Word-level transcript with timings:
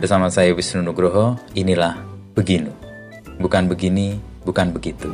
Bersama 0.00 0.32
saya 0.32 0.56
Wisnu 0.56 0.80
Nugroho, 0.80 1.36
inilah 1.52 1.92
Beginu. 2.32 2.72
Bukan 3.36 3.68
begini, 3.68 4.16
bukan 4.48 4.72
begitu. 4.72 5.12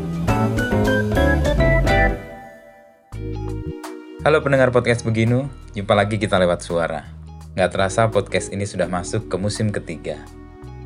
Halo 4.22 4.38
pendengar 4.46 4.71
podcast 4.71 5.03
Beginu, 5.03 5.51
jumpa 5.75 5.91
lagi 5.91 6.22
kita 6.22 6.38
lewat 6.38 6.62
suara. 6.62 7.03
Nggak 7.59 7.71
terasa 7.75 8.07
podcast 8.14 8.54
ini 8.54 8.62
sudah 8.62 8.87
masuk 8.87 9.27
ke 9.27 9.34
musim 9.34 9.75
ketiga. 9.75 10.22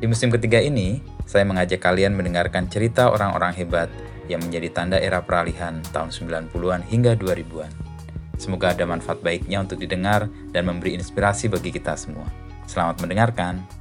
Di 0.01 0.09
musim 0.09 0.33
ketiga 0.33 0.57
ini, 0.57 0.97
saya 1.29 1.45
mengajak 1.45 1.85
kalian 1.85 2.17
mendengarkan 2.17 2.73
cerita 2.73 3.13
orang-orang 3.13 3.53
hebat 3.53 3.93
yang 4.25 4.41
menjadi 4.41 4.73
tanda 4.73 4.97
era 4.97 5.21
peralihan 5.21 5.77
tahun 5.93 6.09
90-an 6.09 6.81
hingga 6.89 7.13
2000-an. 7.21 7.69
Semoga 8.41 8.73
ada 8.73 8.81
manfaat 8.89 9.21
baiknya 9.21 9.61
untuk 9.61 9.77
didengar 9.77 10.25
dan 10.49 10.65
memberi 10.65 10.97
inspirasi 10.97 11.53
bagi 11.53 11.69
kita 11.69 11.93
semua. 11.93 12.25
Selamat 12.65 12.97
mendengarkan. 13.05 13.80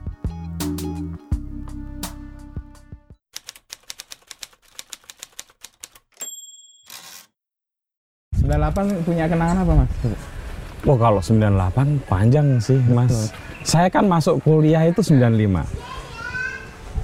98 8.51 9.07
punya 9.07 9.25
kenangan 9.31 9.63
apa 9.63 9.73
mas? 9.85 9.91
Oh 10.89 10.99
kalau 10.99 11.23
98 11.23 12.11
panjang 12.11 12.59
sih 12.59 12.81
mas. 12.91 13.07
Betul. 13.07 13.27
Saya 13.63 13.87
kan 13.93 14.09
masuk 14.11 14.43
kuliah 14.43 14.83
itu 14.89 14.99
95. 15.05 15.31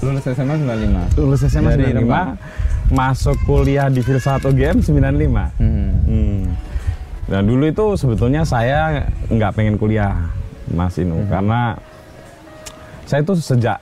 Lulus 0.02 0.24
SMA 0.27 0.54
95. 0.59 1.20
Lulus 1.20 1.40
SMA 1.46 1.70
Dari 1.77 1.95
95. 1.95 2.01
Rembang. 2.02 2.28
Masuk 2.90 3.37
kuliah 3.46 3.87
di 3.87 4.01
Filsafat 4.02 4.42
UGM 4.51 4.82
95. 4.82 5.62
Hmm. 5.62 5.90
Hmm. 6.09 6.42
Dan 7.27 7.42
dulu 7.46 7.65
itu 7.66 7.87
sebetulnya 7.98 8.42
saya 8.46 9.06
nggak 9.30 9.52
pengen 9.54 9.74
kuliah 9.78 10.30
Mas 10.70 10.95
Inu 10.98 11.26
hmm. 11.26 11.30
karena 11.30 11.74
saya 13.06 13.23
itu 13.23 13.34
sejak 13.38 13.78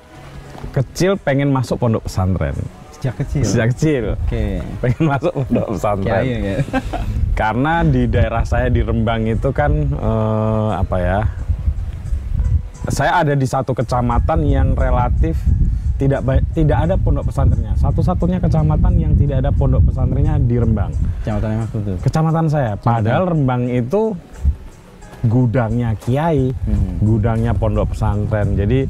kecil 0.72 1.16
pengen 1.20 1.52
masuk 1.52 1.80
pondok 1.80 2.04
pesantren. 2.04 2.56
Sejak 3.04 3.20
kecil. 3.20 3.42
Sejak 3.44 3.68
kecil. 3.76 4.04
Oke. 4.16 4.24
Okay. 4.32 4.52
Pengen 4.80 5.04
masuk 5.12 5.32
pondok 5.44 5.66
pesantren. 5.76 6.24
Kiai, 6.24 6.40
ya. 6.40 6.56
Karena 7.36 7.74
di 7.84 8.02
daerah 8.08 8.44
saya 8.48 8.72
di 8.72 8.80
Rembang 8.80 9.28
itu 9.28 9.52
kan 9.52 9.72
eh, 9.92 10.70
apa 10.72 10.96
ya? 10.96 11.20
Saya 12.88 13.20
ada 13.20 13.36
di 13.36 13.44
satu 13.44 13.76
kecamatan 13.76 14.40
yang 14.48 14.72
relatif 14.72 15.36
tidak 16.00 16.24
tidak 16.56 16.78
ada 16.88 16.94
pondok 16.96 17.28
pesantrennya. 17.28 17.76
Satu-satunya 17.76 18.40
kecamatan 18.40 18.92
yang 18.96 19.12
tidak 19.20 19.44
ada 19.44 19.52
pondok 19.52 19.84
pesantrennya 19.84 20.40
di 20.40 20.56
Rembang. 20.56 20.96
Kecamatan 21.20 21.48
yang 21.52 21.60
maksudnya? 21.68 21.96
Kecamatan 22.00 22.46
saya. 22.48 22.72
Padahal 22.80 23.36
Rembang 23.36 23.68
itu 23.68 24.16
gudangnya 25.28 25.92
kiai, 26.00 26.56
hmm. 26.56 27.04
gudangnya 27.04 27.52
pondok 27.52 27.92
pesantren. 27.92 28.56
Jadi 28.56 28.88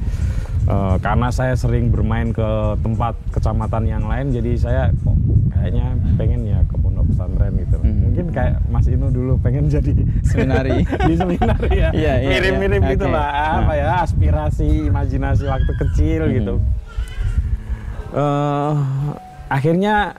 uh, 0.68 0.96
karena 1.00 1.28
saya 1.32 1.54
sering 1.56 1.88
bermain 1.88 2.30
ke 2.30 2.48
tempat 2.80 3.14
kecamatan 3.32 3.84
yang 3.88 4.04
lain, 4.04 4.32
jadi 4.32 4.52
saya 4.56 4.82
kok 5.04 5.16
kayaknya 5.52 5.86
pengen 6.20 6.40
ya 6.44 6.60
ke 6.68 6.76
pondok 6.76 7.06
pesantren 7.08 7.52
gitu. 7.56 7.76
Hmm. 7.80 7.98
Mungkin 8.10 8.26
kayak 8.32 8.54
Mas 8.68 8.86
Inu 8.88 9.08
dulu 9.08 9.32
pengen 9.40 9.68
jadi 9.72 9.92
seminari 10.28 10.84
di 10.84 11.14
seminari 11.16 11.70
ya. 11.72 11.90
Iya, 11.92 12.12
iya, 12.20 12.30
Mirip-mirip 12.36 12.82
iya. 12.84 12.92
gitu 12.96 13.06
lah, 13.08 13.28
nah. 13.32 13.58
apa 13.64 13.72
ya 13.76 13.88
aspirasi, 14.04 14.68
imajinasi 14.88 15.44
waktu 15.48 15.72
kecil 15.80 16.22
hmm. 16.28 16.34
gitu. 16.40 16.54
Uh, 18.14 18.78
akhirnya 19.50 20.14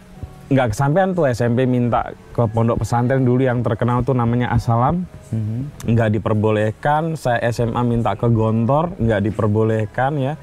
nggak 0.46 0.78
kesampaian 0.78 1.10
tuh 1.18 1.26
SMP 1.26 1.66
minta 1.66 2.14
ke 2.30 2.46
pondok 2.54 2.86
pesantren 2.86 3.26
dulu 3.26 3.42
yang 3.42 3.66
terkenal 3.66 4.06
tuh 4.06 4.14
namanya 4.14 4.54
Asalam 4.54 5.10
mm-hmm. 5.34 5.90
nggak 5.90 6.10
diperbolehkan 6.22 7.18
saya 7.18 7.50
SMA 7.50 7.82
minta 7.82 8.14
ke 8.14 8.30
Gontor 8.30 8.94
nggak 9.02 9.26
diperbolehkan 9.26 10.22
ya 10.22 10.34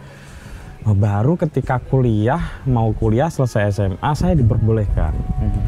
nah, 0.83 0.95
baru 0.98 1.39
ketika 1.39 1.78
kuliah 1.78 2.67
mau 2.67 2.91
kuliah 2.91 3.30
selesai 3.30 3.78
SMA 3.78 4.11
saya 4.19 4.34
diperbolehkan 4.34 5.14
mm-hmm. 5.14 5.64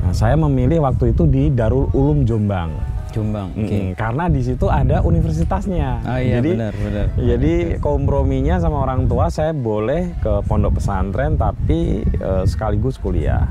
nah 0.00 0.12
saya 0.16 0.40
memilih 0.40 0.80
waktu 0.80 1.12
itu 1.12 1.28
di 1.28 1.52
Darul 1.52 1.92
Ulum 1.92 2.24
Jombang 2.24 2.94
Jombang. 3.14 3.54
Okay. 3.54 3.94
karena 3.94 4.26
di 4.26 4.42
situ 4.42 4.66
ada 4.66 4.98
universitasnya. 5.06 6.02
Oh 6.02 6.18
iya 6.18 6.42
jadi, 6.42 6.50
benar 6.50 6.74
benar. 6.74 7.06
Jadi 7.14 7.54
komprominya 7.78 8.58
sama 8.58 8.82
orang 8.82 9.06
tua 9.06 9.30
saya 9.30 9.54
boleh 9.54 10.18
ke 10.18 10.42
pondok 10.50 10.82
pesantren 10.82 11.38
tapi 11.38 12.02
uh, 12.18 12.42
sekaligus 12.42 12.98
kuliah. 12.98 13.46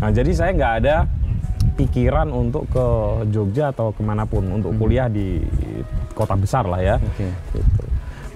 Nah 0.00 0.10
jadi 0.12 0.30
saya 0.32 0.50
nggak 0.52 0.74
ada 0.84 0.96
pikiran 1.76 2.28
untuk 2.32 2.68
ke 2.72 2.86
Jogja 3.32 3.72
atau 3.72 3.92
ke 3.92 4.00
mana 4.00 4.24
pun 4.24 4.44
untuk 4.48 4.72
hmm. 4.72 4.80
kuliah 4.80 5.08
di 5.08 5.40
kota 6.16 6.36
besar 6.36 6.64
lah 6.64 6.80
ya. 6.80 6.96
Okay. 6.96 7.28
Gitu. 7.52 7.84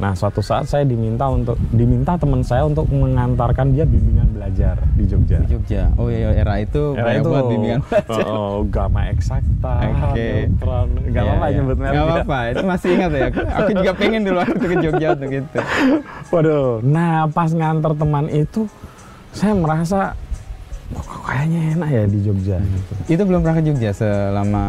Nah 0.01 0.17
suatu 0.17 0.41
saat 0.41 0.65
saya 0.65 0.89
diminta 0.89 1.29
untuk 1.29 1.61
diminta 1.77 2.17
teman 2.17 2.41
saya 2.41 2.65
untuk 2.65 2.89
mengantarkan 2.89 3.77
dia 3.77 3.85
bimbingan 3.85 4.33
belajar 4.33 4.81
di 4.97 5.05
Jogja. 5.05 5.45
Di 5.45 5.49
Jogja. 5.53 5.93
Oh 6.01 6.09
iya 6.09 6.33
era 6.33 6.57
itu 6.57 6.97
era 6.97 7.21
itu 7.21 7.29
buat 7.29 7.45
bimbingan 7.53 7.81
belajar. 7.89 8.25
Oh, 8.25 8.65
gamma 8.65 9.13
eksakta, 9.13 9.75
okay. 9.85 10.49
neutron. 10.49 10.89
Gak 11.13 11.23
apa-apa 11.29 11.47
ya, 11.47 11.57
nyebut 11.61 11.77
merek. 11.77 11.93
Gak 11.93 12.05
apa-apa. 12.09 12.39
Itu 12.49 12.65
masih 12.65 12.89
ingat 12.97 13.11
ya. 13.13 13.29
Aku 13.61 13.71
juga 13.77 13.93
pengen 13.93 14.21
dulu 14.25 14.39
waktu 14.41 14.65
ke 14.65 14.77
Jogja 14.81 15.09
untuk 15.13 15.29
gitu. 15.29 15.59
Waduh. 16.33 16.81
Nah 16.81 17.29
pas 17.29 17.51
ngantar 17.53 17.93
teman 17.93 18.27
itu 18.33 18.65
saya 19.37 19.53
merasa 19.53 20.17
oh, 20.97 21.05
kayaknya 21.27 21.61
enak 21.79 21.89
ya 21.89 22.05
di 22.07 22.19
Jogja 22.23 22.57
hmm. 22.59 22.71
gitu. 22.75 22.93
Itu 23.19 23.23
belum 23.27 23.41
pernah 23.45 23.57
ke 23.59 23.65
Jogja 23.67 23.91
selama 23.95 24.65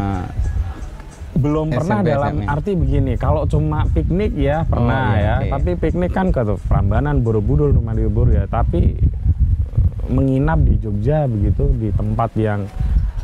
belum 1.32 1.72
SMP, 1.72 1.76
pernah 1.80 1.98
dalam 2.04 2.34
SMA. 2.44 2.48
arti 2.52 2.72
begini 2.76 3.12
kalau 3.16 3.48
cuma 3.48 3.88
piknik 3.88 4.36
ya 4.36 4.68
pernah 4.68 5.16
oh, 5.16 5.16
iya, 5.16 5.24
ya 5.24 5.34
okay. 5.40 5.50
tapi 5.56 5.70
piknik 5.80 6.12
kan 6.12 6.28
ke 6.28 6.44
Prambanan 6.68 7.24
Borobudur 7.24 7.72
Malioboro 7.72 8.36
ya 8.36 8.44
tapi 8.44 9.00
eh, 9.00 10.08
menginap 10.12 10.60
di 10.60 10.76
Jogja 10.76 11.24
begitu 11.24 11.72
di 11.80 11.88
tempat 11.96 12.36
yang 12.36 12.68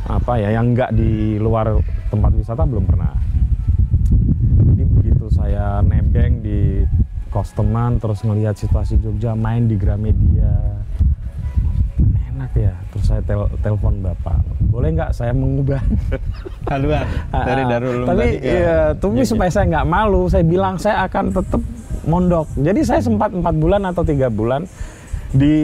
apa 0.09 0.41
ya 0.41 0.57
yang 0.57 0.73
enggak 0.73 0.89
di 0.97 1.37
luar 1.37 1.77
tempat 2.09 2.33
wisata 2.33 2.65
belum 2.65 2.89
pernah 2.89 3.13
jadi 4.73 4.83
begitu 4.89 5.25
saya 5.29 5.85
nebeng 5.85 6.41
di 6.41 6.81
kos 7.29 7.53
teman 7.53 8.01
terus 8.01 8.25
ngelihat 8.25 8.57
situasi 8.57 8.97
Jogja 8.97 9.37
main 9.37 9.69
di 9.69 9.77
Gramedia 9.77 10.81
enak 12.39 12.55
ya 12.55 12.73
terus 12.95 13.03
saya 13.11 13.21
tel 13.27 13.51
telepon 13.59 13.99
bapak. 13.99 14.39
Boleh 14.71 14.95
nggak 14.95 15.11
saya 15.11 15.35
mengubah? 15.35 15.83
Haluan 16.71 17.03
dari 17.35 17.63
Darul 17.67 18.07
tapi 18.07 18.27
ya, 18.39 18.95
tapi 18.95 19.27
supaya 19.27 19.51
saya 19.51 19.67
nggak 19.67 19.87
malu 19.91 20.31
saya 20.31 20.47
bilang 20.47 20.79
saya 20.79 21.03
akan 21.03 21.35
tetap 21.35 21.59
mondok. 22.07 22.47
Jadi 22.55 22.79
saya 22.87 23.03
sempat 23.03 23.35
empat 23.35 23.55
bulan 23.59 23.83
atau 23.91 24.07
tiga 24.07 24.31
bulan 24.31 24.63
di 25.35 25.55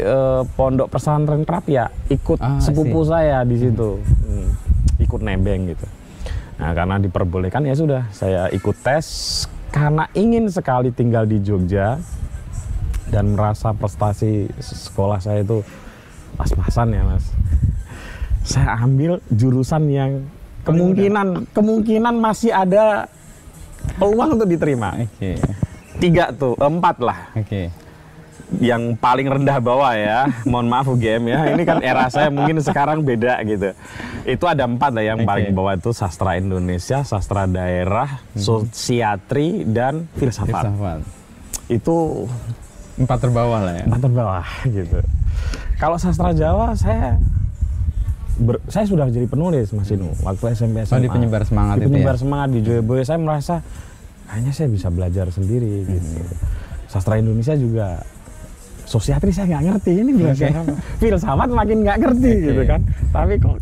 uh, 0.00 0.42
pondok 0.56 0.88
pesantren 0.90 1.44
Prapia 1.44 1.92
ikut 2.08 2.40
ah, 2.40 2.56
sepupu 2.56 3.04
saya 3.04 3.44
di 3.44 3.60
situ. 3.60 4.00
Hmm, 4.00 4.48
ikut 4.96 5.20
nebeng 5.20 5.68
gitu. 5.68 5.84
Nah 6.56 6.72
karena 6.72 6.96
diperbolehkan 6.96 7.68
ya 7.68 7.76
sudah 7.76 8.08
saya 8.16 8.48
ikut 8.48 8.80
tes 8.80 9.44
karena 9.68 10.08
ingin 10.16 10.48
sekali 10.48 10.88
tinggal 10.88 11.28
di 11.28 11.44
Jogja 11.44 12.00
dan 13.12 13.36
merasa 13.36 13.76
prestasi 13.76 14.48
sekolah 14.58 15.20
saya 15.20 15.44
itu 15.44 15.60
pas-pasan 16.38 16.94
ya 16.94 17.02
mas 17.02 17.26
saya 18.46 18.78
ambil 18.80 19.20
jurusan 19.28 19.90
yang 19.90 20.10
kemungkinan 20.62 21.50
kemungkinan 21.52 22.14
masih 22.16 22.54
ada 22.54 23.10
peluang 23.98 24.38
untuk 24.38 24.48
diterima 24.48 24.94
okay. 25.04 25.36
tiga 25.98 26.30
tuh 26.32 26.54
empat 26.56 26.96
lah 27.02 27.18
okay. 27.34 27.68
yang 28.62 28.96
paling 28.96 29.28
rendah 29.28 29.58
bawah 29.60 29.92
ya 29.92 30.30
mohon 30.48 30.70
maaf 30.70 30.88
UGM 30.88 31.28
ya 31.28 31.40
ini 31.52 31.62
kan 31.66 31.82
era 31.82 32.08
saya 32.08 32.30
mungkin 32.32 32.62
sekarang 32.62 33.02
beda 33.02 33.42
gitu 33.44 33.74
itu 34.24 34.44
ada 34.46 34.64
empat 34.64 34.94
lah 34.94 35.04
yang 35.04 35.20
okay. 35.20 35.28
paling 35.28 35.48
bawah 35.52 35.74
itu 35.74 35.90
sastra 35.90 36.38
Indonesia 36.38 37.02
sastra 37.02 37.44
daerah 37.44 38.22
hmm. 38.32 38.40
sosiatri 38.40 39.66
dan 39.68 40.06
filsafat. 40.16 40.70
filsafat 40.70 41.00
itu 41.68 42.24
empat 42.98 43.18
terbawah 43.22 43.60
lah 43.62 43.74
ya 43.78 43.84
empat 43.86 44.00
terbawah 44.02 44.46
gitu 44.66 44.98
kalau 45.78 45.96
sastra 45.96 46.34
Jawa 46.34 46.74
saya 46.74 47.14
ber, 48.38 48.58
saya 48.70 48.86
sudah 48.86 49.06
jadi 49.10 49.26
penulis 49.26 49.70
Mas 49.74 49.90
Inu 49.90 50.14
waktu 50.22 50.54
SMP 50.54 50.82
SMA. 50.86 50.98
Oh, 50.98 51.02
di 51.02 51.10
penyebar 51.10 51.42
semangat 51.46 51.76
di 51.82 51.86
penyebar 51.86 52.16
ya? 52.18 52.20
semangat 52.22 52.48
di 52.54 52.60
Joyoboyo 52.62 53.02
saya 53.06 53.18
merasa 53.18 53.54
kayaknya 54.30 54.52
saya 54.54 54.68
bisa 54.70 54.88
belajar 54.90 55.26
sendiri 55.30 55.86
hmm. 55.86 55.88
gitu. 55.90 56.10
Sastra 56.88 57.20
Indonesia 57.20 57.54
juga 57.54 58.02
sosiatri 58.88 59.30
saya 59.30 59.46
nggak 59.52 59.64
ngerti 59.68 59.92
ini 60.00 60.10
belajar 60.16 60.48
okay. 60.48 60.74
filsafat 60.96 61.48
makin 61.52 61.84
nggak 61.84 61.98
ngerti 62.00 62.32
okay. 62.32 62.46
gitu 62.48 62.62
kan 62.64 62.80
tapi 63.12 63.34
kok 63.36 63.60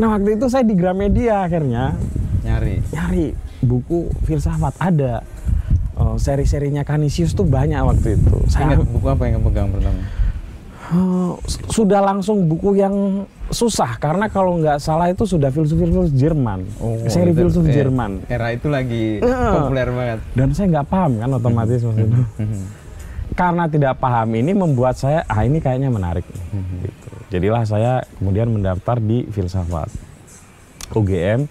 nah 0.00 0.16
waktu 0.16 0.40
itu 0.40 0.46
saya 0.48 0.64
di 0.64 0.72
Gramedia 0.72 1.44
akhirnya 1.44 1.92
nyari 2.40 2.80
nyari 2.88 3.36
buku 3.60 4.08
filsafat 4.24 4.72
ada 4.80 5.20
oh, 6.16 6.18
seri-serinya 6.18 6.80
Kanisius 6.80 7.30
tuh 7.30 7.44
banyak 7.44 7.78
waktu 7.78 8.16
itu 8.16 8.34
saya 8.48 8.72
ingat 8.72 8.88
buku 8.88 9.06
apa 9.06 9.22
yang 9.28 9.38
kamu 9.38 9.46
pegang 9.46 9.68
pertama 9.70 10.00
Eh, 10.86 11.32
sudah 11.66 11.98
langsung 11.98 12.46
buku 12.46 12.78
yang 12.78 13.26
susah 13.50 13.98
karena 13.98 14.30
kalau 14.30 14.54
nggak 14.54 14.78
salah 14.78 15.10
itu 15.10 15.26
sudah 15.26 15.50
filsuf-filsuf 15.50 16.14
Jerman, 16.14 16.62
seri 17.10 17.34
itu, 17.34 17.42
filsuf 17.42 17.66
eh, 17.66 17.74
Jerman. 17.74 18.22
Era 18.30 18.54
itu 18.54 18.70
lagi 18.70 19.18
Eh. 19.18 19.50
populer 19.50 19.90
banget. 19.90 20.18
Dan 20.38 20.54
saya 20.54 20.66
nggak 20.70 20.86
paham 20.86 21.18
kan 21.18 21.30
otomatis 21.34 21.82
Mas 21.82 21.98
Inu. 21.98 22.22
Karena 23.34 23.66
tidak 23.66 23.98
paham 23.98 24.30
ini 24.32 24.54
membuat 24.54 24.94
saya 24.94 25.26
ah 25.26 25.42
ini 25.42 25.58
kayaknya 25.58 25.90
menarik. 25.90 26.22
gitu. 26.78 27.08
Jadilah 27.34 27.66
saya 27.66 28.06
kemudian 28.22 28.46
mendaftar 28.46 29.02
di 29.02 29.26
filsafat 29.26 29.90
UGM. 30.94 31.50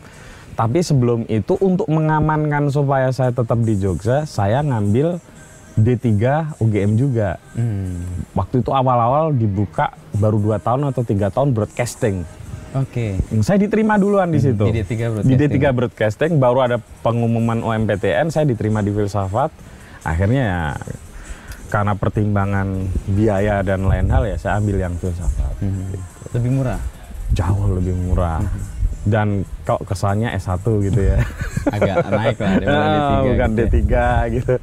Tapi 0.56 0.80
sebelum 0.80 1.28
itu 1.28 1.60
untuk 1.60 1.88
mengamankan 1.92 2.72
supaya 2.72 3.12
saya 3.12 3.36
tetap 3.36 3.60
di 3.60 3.76
Jogja, 3.76 4.24
saya 4.24 4.64
ngambil 4.64 5.20
D3 5.76 6.08
UGM 6.64 6.96
juga. 6.96 7.36
Hmm. 7.60 8.00
Waktu 8.32 8.64
itu 8.64 8.72
awal-awal 8.72 9.36
dibuka 9.36 9.92
baru 10.16 10.40
dua 10.40 10.58
tahun 10.64 10.88
atau 10.96 11.04
tiga 11.04 11.28
tahun 11.28 11.52
broadcasting. 11.52 12.24
Oke. 12.76 13.20
Saya 13.44 13.60
diterima 13.60 14.00
duluan 14.00 14.32
di 14.32 14.40
situ. 14.40 14.64
Di 14.68 14.84
D3 14.84 14.92
Di 14.92 14.96
broadcasting. 15.36 15.52
D3 15.52 15.56
broadcasting 15.76 16.32
baru 16.40 16.60
ada 16.64 16.78
pengumuman 17.04 17.60
UMPTN, 17.60 18.32
saya 18.32 18.48
diterima 18.48 18.80
di 18.80 18.96
filsafat. 18.96 19.52
Akhirnya 20.08 20.44
ya 20.44 20.62
karena 21.68 21.98
pertimbangan 21.98 22.88
biaya 23.10 23.66
dan 23.66 23.90
lain 23.90 24.08
hal 24.08 24.24
ya 24.24 24.38
saya 24.40 24.64
ambil 24.64 24.80
yang 24.80 24.96
filsafat. 24.96 25.60
Hmm. 25.60 25.92
Gitu. 25.92 26.06
Lebih 26.40 26.52
murah. 26.56 26.80
Jauh 27.36 27.68
lebih 27.76 27.96
murah. 28.00 28.40
Dan 29.04 29.44
kok 29.66 29.82
kesannya 29.84 30.30
S1 30.38 30.62
gitu 30.62 31.02
ya. 31.02 31.20
Agak 31.76 32.06
naik 32.08 32.38
lah 32.38 32.52
daripada 32.56 32.78
Ah, 32.78 32.94
D3. 32.94 33.26
bukan 33.26 33.50
gitu 33.52 33.62
ya. 33.62 33.68
D3 33.68 33.94
gitu. 34.32 34.54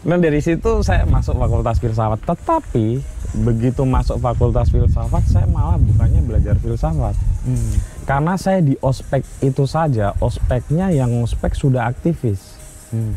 Nah 0.00 0.16
dari 0.16 0.40
situ 0.40 0.70
saya 0.80 1.04
masuk 1.04 1.36
fakultas 1.36 1.76
filsafat. 1.78 2.20
Tetapi 2.24 2.86
begitu 3.30 3.86
masuk 3.86 4.18
fakultas 4.18 4.66
filsafat 4.68 5.22
saya 5.24 5.46
malah 5.46 5.78
bukannya 5.78 6.20
belajar 6.20 6.58
filsafat. 6.58 7.14
Hmm. 7.46 7.72
Karena 8.04 8.34
saya 8.34 8.58
di 8.58 8.74
ospek 8.76 9.22
itu 9.40 9.64
saja, 9.64 10.18
ospeknya 10.18 10.90
yang 10.90 11.14
ospek 11.22 11.54
sudah 11.54 11.86
aktivis. 11.86 12.58
Hmm. 12.90 13.14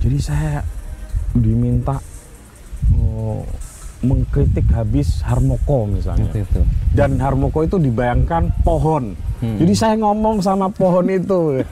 Jadi 0.00 0.18
saya 0.22 0.64
diminta 1.34 2.00
oh, 2.94 3.44
mengkritik 4.00 4.66
habis 4.70 5.20
Harmoko 5.20 5.84
misalnya. 5.84 6.26
Waktu 6.26 6.42
itu. 6.42 6.60
Dan 6.90 7.18
Harmoko 7.18 7.62
itu 7.62 7.76
dibayangkan 7.76 8.54
pohon. 8.60 9.18
Hmm. 9.38 9.56
Jadi 9.56 9.72
saya 9.72 9.94
ngomong 9.96 10.38
sama 10.38 10.66
pohon 10.68 11.06
itu 11.06 11.62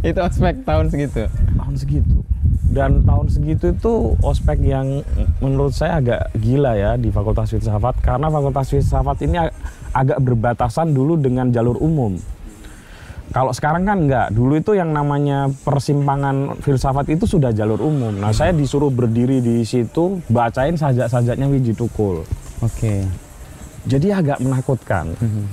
Itu 0.00 0.18
ospek 0.18 0.62
tahun 0.62 0.86
segitu. 0.88 1.26
tahun 1.56 1.74
segitu. 1.74 2.16
Dan 2.66 3.00
tahun 3.02 3.26
segitu 3.26 3.72
itu 3.72 3.92
ospek 4.20 4.60
yang 4.60 5.00
menurut 5.38 5.72
saya 5.72 5.96
agak 5.96 6.28
gila 6.36 6.76
ya 6.76 6.92
di 6.94 7.08
Fakultas 7.08 7.48
Filsafat 7.48 7.96
karena 7.98 8.28
Fakultas 8.28 8.68
Filsafat 8.68 9.16
ini 9.22 9.40
ag- 9.40 9.56
agak 9.92 10.20
berbatasan 10.20 10.92
dulu 10.92 11.16
dengan 11.16 11.48
jalur 11.48 11.78
umum. 11.78 12.20
Kalau 13.34 13.50
sekarang 13.50 13.82
kan 13.82 14.06
enggak, 14.06 14.30
dulu 14.30 14.54
itu 14.56 14.78
yang 14.78 14.94
namanya 14.94 15.50
persimpangan 15.66 16.56
filsafat 16.62 17.10
itu 17.10 17.26
sudah 17.26 17.50
jalur 17.50 17.82
umum. 17.82 18.14
Nah, 18.14 18.30
saya 18.30 18.54
disuruh 18.54 18.88
berdiri 18.88 19.42
di 19.42 19.66
situ 19.66 20.22
bacain 20.30 20.78
sajak-sajaknya 20.78 21.50
Wiji 21.50 21.74
Tukul. 21.74 22.22
Oke. 22.62 23.02
Jadi 23.86 24.08
agak 24.14 24.38
menakutkan. 24.38 25.14
Hmm. 25.18 25.46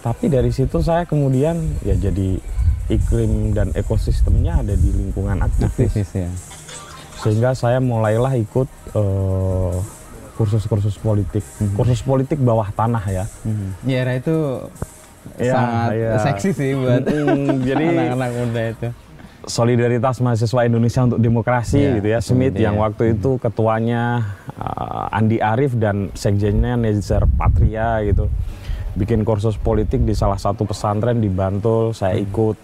Tapi 0.00 0.32
dari 0.32 0.48
situ 0.48 0.80
saya 0.80 1.04
kemudian 1.04 1.58
ya 1.84 1.92
jadi 1.92 2.40
iklim 2.88 3.52
dan 3.52 3.68
ekosistemnya 3.76 4.64
ada 4.64 4.72
di 4.72 4.88
lingkungan 4.88 5.44
aktivis. 5.44 5.92
Aktivis 5.92 6.10
ya. 6.16 6.30
Sehingga 7.18 7.50
saya 7.52 7.82
mulailah 7.82 8.32
ikut 8.38 8.68
eh, 8.96 9.76
kursus-kursus 10.38 10.96
politik. 11.02 11.42
Kursus 11.74 12.00
politik 12.00 12.38
bawah 12.38 12.70
tanah 12.72 13.04
ya. 13.10 13.24
Hmm. 13.42 13.74
Ya 13.84 14.06
era 14.06 14.14
itu 14.14 14.64
Ya, 15.36 15.54
sangat 15.54 15.90
ya. 15.92 16.10
seksi 16.24 16.50
sih 16.56 16.70
buat 16.74 17.04
jadi 17.68 17.84
anak-anak 17.92 18.30
muda 18.32 18.62
itu. 18.72 18.88
solidaritas 19.48 20.20
mahasiswa 20.20 20.60
Indonesia 20.68 21.08
untuk 21.08 21.20
demokrasi 21.20 21.80
Iya, 21.80 21.96
gitu 21.96 22.08
ya. 22.12 22.20
Smith 22.20 22.56
iya. 22.56 22.68
yang 22.68 22.76
waktu 22.76 23.16
itu 23.16 23.40
ketuanya 23.40 24.20
eh, 24.52 25.16
Andi 25.16 25.40
Arief 25.40 25.72
dan 25.76 26.12
sekjennya 26.12 26.76
Nezar 26.76 27.24
Patria 27.24 28.04
gitu. 28.04 28.28
Bikin 28.92 29.24
kursus 29.24 29.56
politik 29.56 30.04
di 30.04 30.12
salah 30.12 30.36
satu 30.36 30.68
pesantren 30.68 31.22
di 31.22 31.32
Bantul, 31.32 31.96
saya 31.96 32.18
ikut. 32.20 32.56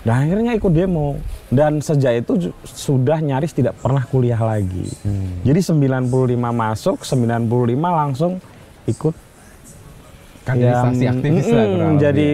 Dan 0.00 0.14
akhirnya 0.24 0.56
ikut 0.56 0.72
demo. 0.72 1.20
Dan 1.52 1.84
sejak 1.84 2.24
itu 2.24 2.48
sudah 2.64 3.20
nyaris 3.20 3.52
tidak 3.52 3.76
pernah 3.76 4.00
kuliah 4.08 4.40
lagi. 4.40 4.88
Hmm. 5.04 5.44
Jadi 5.44 5.60
95 5.60 6.08
masuk, 6.54 7.04
95 7.04 7.44
langsung 7.76 8.40
ikut 8.88 9.12
Yang- 10.56 11.12
aktivis 11.12 11.46
lah 11.46 11.60
Mm, 11.60 11.70
kurang 11.70 11.90
lebih 11.90 12.02
jadi 12.02 12.30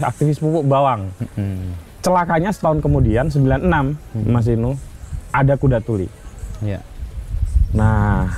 aktivis 0.00 0.38
pupuk 0.38 0.64
bawang. 0.64 1.02
Hmm. 1.34 1.74
Celakanya 2.00 2.50
setahun 2.50 2.80
kemudian 2.80 3.28
96 3.28 3.96
Mas 4.24 4.46
Inu 4.46 4.72
ada 5.30 5.54
kuda 5.54 5.80
tuli. 5.80 6.08
Ya. 6.60 6.80
Nah, 7.70 8.28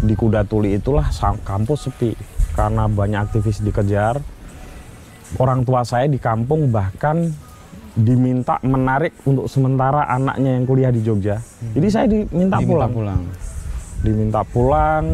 di 0.00 0.12
kuda 0.12 0.42
tuli 0.42 0.74
itulah 0.74 1.08
kampus 1.42 1.86
sepi 1.86 2.16
karena 2.52 2.88
banyak 2.88 3.20
aktivis 3.22 3.60
dikejar. 3.60 4.18
Orang 5.36 5.62
tua 5.62 5.82
saya 5.82 6.06
di 6.06 6.16
kampung 6.16 6.70
bahkan 6.70 7.34
diminta 7.92 8.60
menarik 8.60 9.16
untuk 9.24 9.48
sementara 9.48 10.04
anaknya 10.06 10.54
yang 10.54 10.64
kuliah 10.64 10.92
di 10.92 11.00
Jogja. 11.00 11.40
Jadi 11.72 11.88
saya 11.88 12.06
diminta, 12.06 12.60
Diminta 12.60 12.60
pulang. 12.60 12.92
pulang. 12.92 13.20
Diminta 13.98 14.40
pulang 14.44 15.04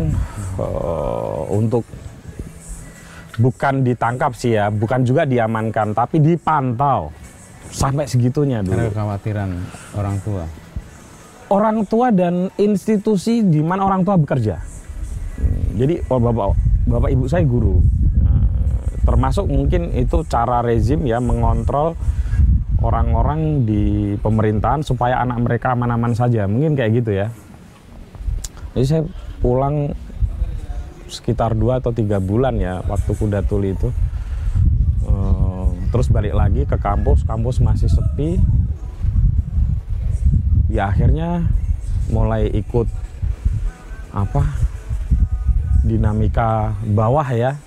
eh, 0.58 1.40
untuk 1.48 1.86
bukan 3.40 3.84
ditangkap 3.87 4.32
sih 4.37 4.58
ya, 4.58 4.69
bukan 4.69 5.06
juga 5.06 5.25
diamankan, 5.25 5.96
tapi 5.96 6.20
dipantau 6.20 7.08
sampai 7.73 8.05
segitunya 8.05 8.61
dulu. 8.61 8.76
Karena 8.76 8.93
kekhawatiran 8.93 9.50
orang 9.96 10.17
tua. 10.20 10.44
orang 11.52 11.84
tua 11.84 12.08
dan 12.08 12.49
institusi 12.56 13.44
di 13.44 13.61
mana 13.61 13.84
orang 13.84 14.05
tua 14.08 14.17
bekerja. 14.17 14.56
Jadi 15.76 16.00
oh, 16.08 16.17
bapak 16.17 16.56
bapak 16.88 17.11
ibu 17.12 17.25
saya 17.29 17.44
guru, 17.44 17.76
Nah, 18.25 18.44
termasuk 19.05 19.49
mungkin 19.52 19.93
itu 19.93 20.25
cara 20.29 20.64
rezim 20.64 21.05
ya 21.05 21.20
mengontrol 21.20 21.93
orang-orang 22.81 23.69
di 23.69 24.17
pemerintahan 24.19 24.81
supaya 24.81 25.20
anak 25.20 25.44
mereka 25.44 25.76
aman-aman 25.76 26.17
saja, 26.17 26.49
mungkin 26.49 26.73
kayak 26.73 27.05
gitu 27.05 27.11
ya. 27.20 27.29
Jadi 28.73 28.84
saya 28.88 29.02
pulang 29.44 29.93
sekitar 31.12 31.52
dua 31.52 31.84
atau 31.84 31.92
tiga 31.92 32.18
bulan 32.18 32.56
ya 32.56 32.80
waktu 32.88 33.12
kuda 33.12 33.44
tuli 33.44 33.76
itu. 33.76 33.92
Eh, 35.04 35.66
terus 35.92 36.08
balik 36.08 36.32
lagi 36.32 36.64
ke 36.64 36.80
kampus, 36.80 37.22
kampus 37.28 37.60
masih 37.60 37.92
sepi, 37.92 38.40
ya 40.72 40.88
akhirnya 40.88 41.44
mulai 42.08 42.48
ikut 42.48 42.88
apa 44.12 44.42
dinamika 45.84 46.72
bawah 46.88 47.28
ya. 47.28 47.60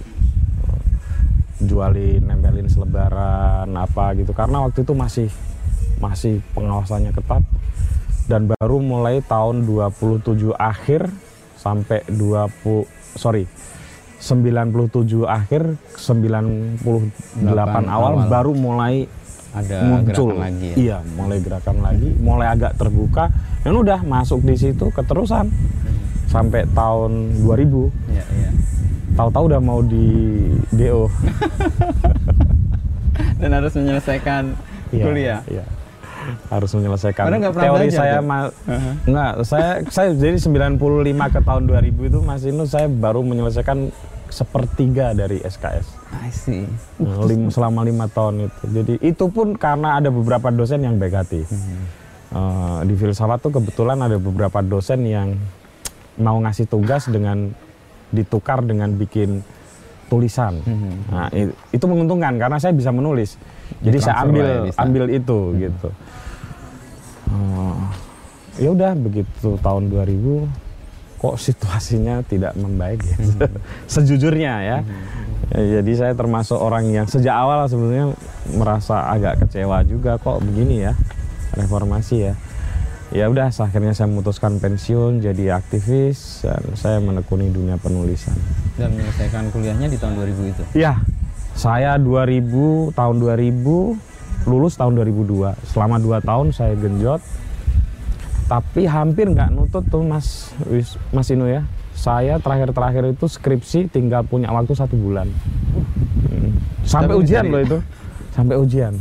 Jualin 1.61 2.25
nempelin 2.25 2.67
selebaran 2.67 3.69
apa 3.71 4.11
gitu. 4.19 4.35
Karena 4.35 4.65
waktu 4.65 4.83
itu 4.83 4.93
masih 4.97 5.29
masih 6.03 6.43
pengawasannya 6.51 7.15
ketat. 7.15 7.43
Dan 8.25 8.49
baru 8.49 8.81
mulai 8.81 9.21
tahun 9.21 9.69
27 9.69 10.49
akhir 10.57 11.13
sampai 11.55 12.01
20 12.09 12.89
sorry 13.15 13.47
97 14.17 14.71
akhir 15.23 15.75
98 15.91 16.83
awal, 17.85 17.87
awal. 17.87 18.13
baru 18.25 18.51
mulai 18.53 19.07
Ada 19.51 19.77
muncul 19.85 20.29
gerakan 20.29 20.41
lagi 20.41 20.67
ya. 20.67 20.75
iya 20.75 20.97
mulai 21.15 21.37
gerakan 21.39 21.77
lagi 21.79 22.09
mulai 22.17 22.47
agak 22.49 22.75
terbuka 22.75 23.31
dan 23.61 23.73
udah 23.73 23.99
masuk 24.01 24.39
di 24.41 24.55
situ 24.55 24.87
keterusan 24.89 25.47
sampai 26.25 26.67
tahun 26.69 27.39
2000 27.39 28.11
Iya, 28.11 28.25
iya. 28.35 28.49
tahu-tahu 29.15 29.43
udah 29.47 29.61
mau 29.61 29.79
di 29.79 30.07
DO 30.69 31.07
Dan 33.35 33.51
harus 33.51 33.71
menyelesaikan 33.73 34.43
Iya, 34.87 35.03
kuliah. 35.03 35.39
iya. 35.47 35.63
Harus 36.47 36.71
menyelesaikan 36.71 37.25
nggak 37.27 37.53
teori 37.53 37.87
belajar 37.87 37.97
saya 37.97 38.17
ma- 38.19 38.49
Uh-huh. 38.65 38.93
enggak 39.05 39.31
saya 39.43 39.69
saya 39.87 40.09
jadi 40.11 40.37
95 40.37 40.79
ke 41.27 41.39
tahun 41.39 41.63
2000 41.65 42.09
itu 42.09 42.19
Mas 42.19 42.41
Inu 42.41 42.65
saya 42.65 42.87
baru 42.87 43.21
menyelesaikan 43.21 43.93
sepertiga 44.27 45.11
dari 45.11 45.37
SKS 45.39 45.85
I 46.17 46.29
see. 46.29 46.63
Nah, 46.97 47.21
lim- 47.23 47.47
selama 47.47 47.83
lima 47.83 48.07
tahun 48.07 48.47
itu. 48.47 48.61
Jadi 48.71 48.93
itu 48.99 49.25
pun 49.27 49.53
karena 49.53 49.95
ada 49.95 50.07
beberapa 50.07 50.47
dosen 50.49 50.79
yang 50.79 50.95
baik 50.95 51.13
hati. 51.13 51.43
Eh, 52.27 52.79
di 52.83 52.93
filsafat 52.93 53.39
tuh 53.39 53.51
kebetulan 53.53 53.95
ada 53.97 54.15
beberapa 54.15 54.59
dosen 54.59 55.03
yang 55.03 55.35
mau 56.15 56.35
ngasih 56.37 56.65
tugas 56.65 57.05
dengan 57.05 57.51
ditukar 58.09 58.59
dengan 58.59 58.91
bikin 58.91 59.43
tulisan. 60.07 60.53
Nah, 61.07 61.27
i- 61.29 61.49
itu 61.69 61.85
menguntungkan 61.85 62.35
karena 62.35 62.57
saya 62.57 62.71
bisa 62.71 62.89
menulis. 62.89 63.37
Jadi 63.81 63.97
saya 63.99 64.15
ambil 64.23 64.45
ya, 64.45 64.57
ambil 64.79 65.03
itu 65.09 65.39
gitu. 65.59 65.89
Eh, 67.25 67.77
ya 68.57 68.69
udah 68.71 68.91
begitu 68.93 69.49
tahun 69.59 69.89
2000 69.89 70.45
kok 71.15 71.35
situasinya 71.35 72.21
tidak 72.21 72.53
membaik 72.53 73.01
ya. 73.01 73.17
Sejujurnya 73.91 74.53
ya. 74.61 74.77
Ya, 75.47 75.61
Jadi 75.77 75.91
saya 75.93 76.13
termasuk 76.13 76.57
orang 76.57 76.85
yang 76.87 77.05
sejak 77.05 77.33
awal 77.33 77.65
sebenarnya 77.65 78.13
merasa 78.51 79.05
agak 79.07 79.41
kecewa 79.41 79.81
juga 79.81 80.17
kok 80.17 80.41
begini 80.41 80.81
ya 80.81 80.93
reformasi 81.53 82.15
ya. 82.23 82.33
Ya 83.13 83.29
udah 83.29 83.53
akhirnya 83.53 83.93
saya 83.93 84.09
memutuskan 84.09 84.57
pensiun 84.57 85.21
jadi 85.21 85.61
aktivis 85.61 86.41
dan 86.41 86.63
saya 86.73 86.97
menekuni 86.97 87.53
dunia 87.53 87.77
penulisan. 87.77 88.33
Dan 88.81 88.97
menyelesaikan 88.97 89.53
kuliahnya 89.53 89.85
di 89.93 89.97
tahun 90.01 90.17
2000 90.17 90.51
itu. 90.51 90.63
Ya, 90.73 90.97
saya 91.53 92.01
2000 92.01 92.97
tahun 92.97 93.15
2000 93.21 94.49
lulus 94.49 94.73
tahun 94.73 94.97
2002. 94.97 95.53
Selama 95.69 96.01
2 96.01 96.25
tahun 96.25 96.47
saya 96.49 96.73
genjot. 96.73 97.21
Tapi 98.45 98.85
hampir 98.85 99.29
nggak 99.29 99.53
nutut 99.53 99.85
tuh 99.89 100.05
Mas 100.05 100.53
Mas 101.13 101.29
Ino 101.29 101.45
ya. 101.45 101.65
Saya 101.95 102.41
terakhir-terakhir 102.41 103.15
itu 103.15 103.25
skripsi 103.25 103.89
tinggal 103.89 104.25
punya 104.25 104.49
waktu 104.49 104.73
satu 104.73 104.97
bulan. 104.97 105.29
Hmm. 106.29 106.57
Sampai 106.85 107.17
Tapi 107.17 107.21
ujian 107.21 107.43
loh 107.49 107.61
itu. 107.61 107.77
Sampai 108.35 108.55
ujian. 108.59 108.93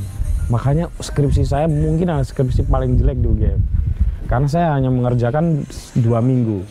Makanya 0.49 0.93
skripsi 1.01 1.43
saya 1.49 1.67
mungkin 1.67 2.09
adalah 2.09 2.25
skripsi 2.25 2.69
paling 2.69 3.01
jelek 3.01 3.19
di 3.19 3.29
UGM. 3.29 3.74
Karena 4.25 4.49
saya 4.49 4.69
hanya 4.73 4.89
mengerjakan 4.89 5.69
dua 5.95 6.19
minggu. 6.19 6.65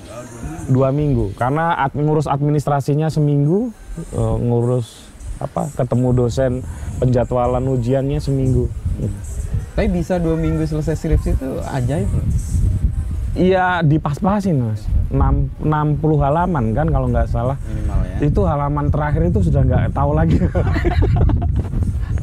Dua 0.68 0.90
minggu. 0.90 1.32
Karena 1.34 1.78
ad- 1.78 1.94
ngurus 1.94 2.26
administrasinya 2.26 3.08
seminggu, 3.08 3.70
eh, 4.12 4.36
ngurus 4.40 5.12
apa 5.38 5.68
ketemu 5.74 6.10
dosen 6.16 6.52
penjadwalan 6.98 7.68
ujiannya 7.70 8.18
seminggu. 8.18 8.72
Tapi 9.74 9.90
bisa 9.90 10.18
dua 10.18 10.38
minggu 10.38 10.64
selesai 10.64 10.96
skripsi 10.96 11.30
itu 11.34 11.50
ajaib. 11.64 12.10
Iya 13.34 13.82
dipas-pasin 13.82 14.62
mas, 14.62 14.86
Enam- 15.10 15.50
60 15.58 16.22
halaman 16.22 16.70
kan 16.72 16.86
kalau 16.86 17.10
nggak 17.10 17.26
salah. 17.26 17.58
Minimal 17.60 18.00
ya. 18.06 18.18
Itu 18.22 18.42
halaman 18.46 18.86
terakhir 18.88 19.26
itu 19.26 19.42
sudah 19.42 19.66
nggak 19.66 19.90
tahu 19.90 20.12
lagi. 20.14 20.38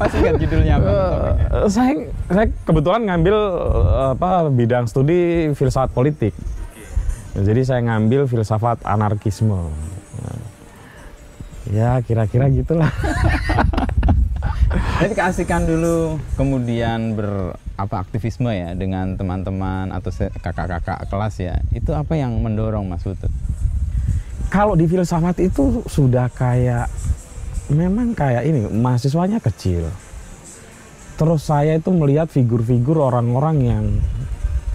Pasti 0.01 0.17
ingat 0.17 0.35
judulnya 0.41 0.75
apa? 0.81 0.89
topiknya? 0.89 1.47
Eh, 1.53 1.69
saya, 1.69 1.93
saya 2.25 2.47
kebetulan 2.65 3.01
ngambil 3.05 3.37
eh, 3.37 4.07
apa 4.17 4.29
bidang 4.49 4.85
studi 4.89 5.53
filsafat 5.53 5.93
politik. 5.93 6.33
Jadi 7.37 7.61
saya 7.63 7.85
ngambil 7.85 8.25
filsafat 8.25 8.81
anarkisme. 8.81 9.69
Ya 11.69 12.01
kira-kira 12.01 12.49
gitulah. 12.49 12.89
Jadi 15.01 15.13
keasikan 15.13 15.69
dulu 15.69 16.17
kemudian 16.35 17.13
ber 17.15 17.55
apa 17.77 18.03
aktivisme 18.03 18.51
ya 18.53 18.73
dengan 18.77 19.17
teman-teman 19.17 19.93
atau 19.93 20.09
kakak-kakak 20.41 21.05
kelas 21.07 21.35
ya. 21.37 21.55
Itu 21.71 21.93
apa 21.93 22.17
yang 22.17 22.35
mendorong 22.41 22.89
Mas 22.89 23.05
Putut? 23.05 23.31
Kalau 24.51 24.75
di 24.75 24.83
filsafat 24.89 25.39
itu 25.39 25.79
sudah 25.87 26.27
kayak 26.33 26.91
memang 27.71 28.11
kayak 28.11 28.43
ini 28.45 28.67
mahasiswanya 28.67 29.39
kecil. 29.39 29.87
Terus 31.15 31.41
saya 31.47 31.77
itu 31.77 31.89
melihat 31.93 32.27
figur-figur 32.27 32.99
orang-orang 32.99 33.57
yang 33.61 33.83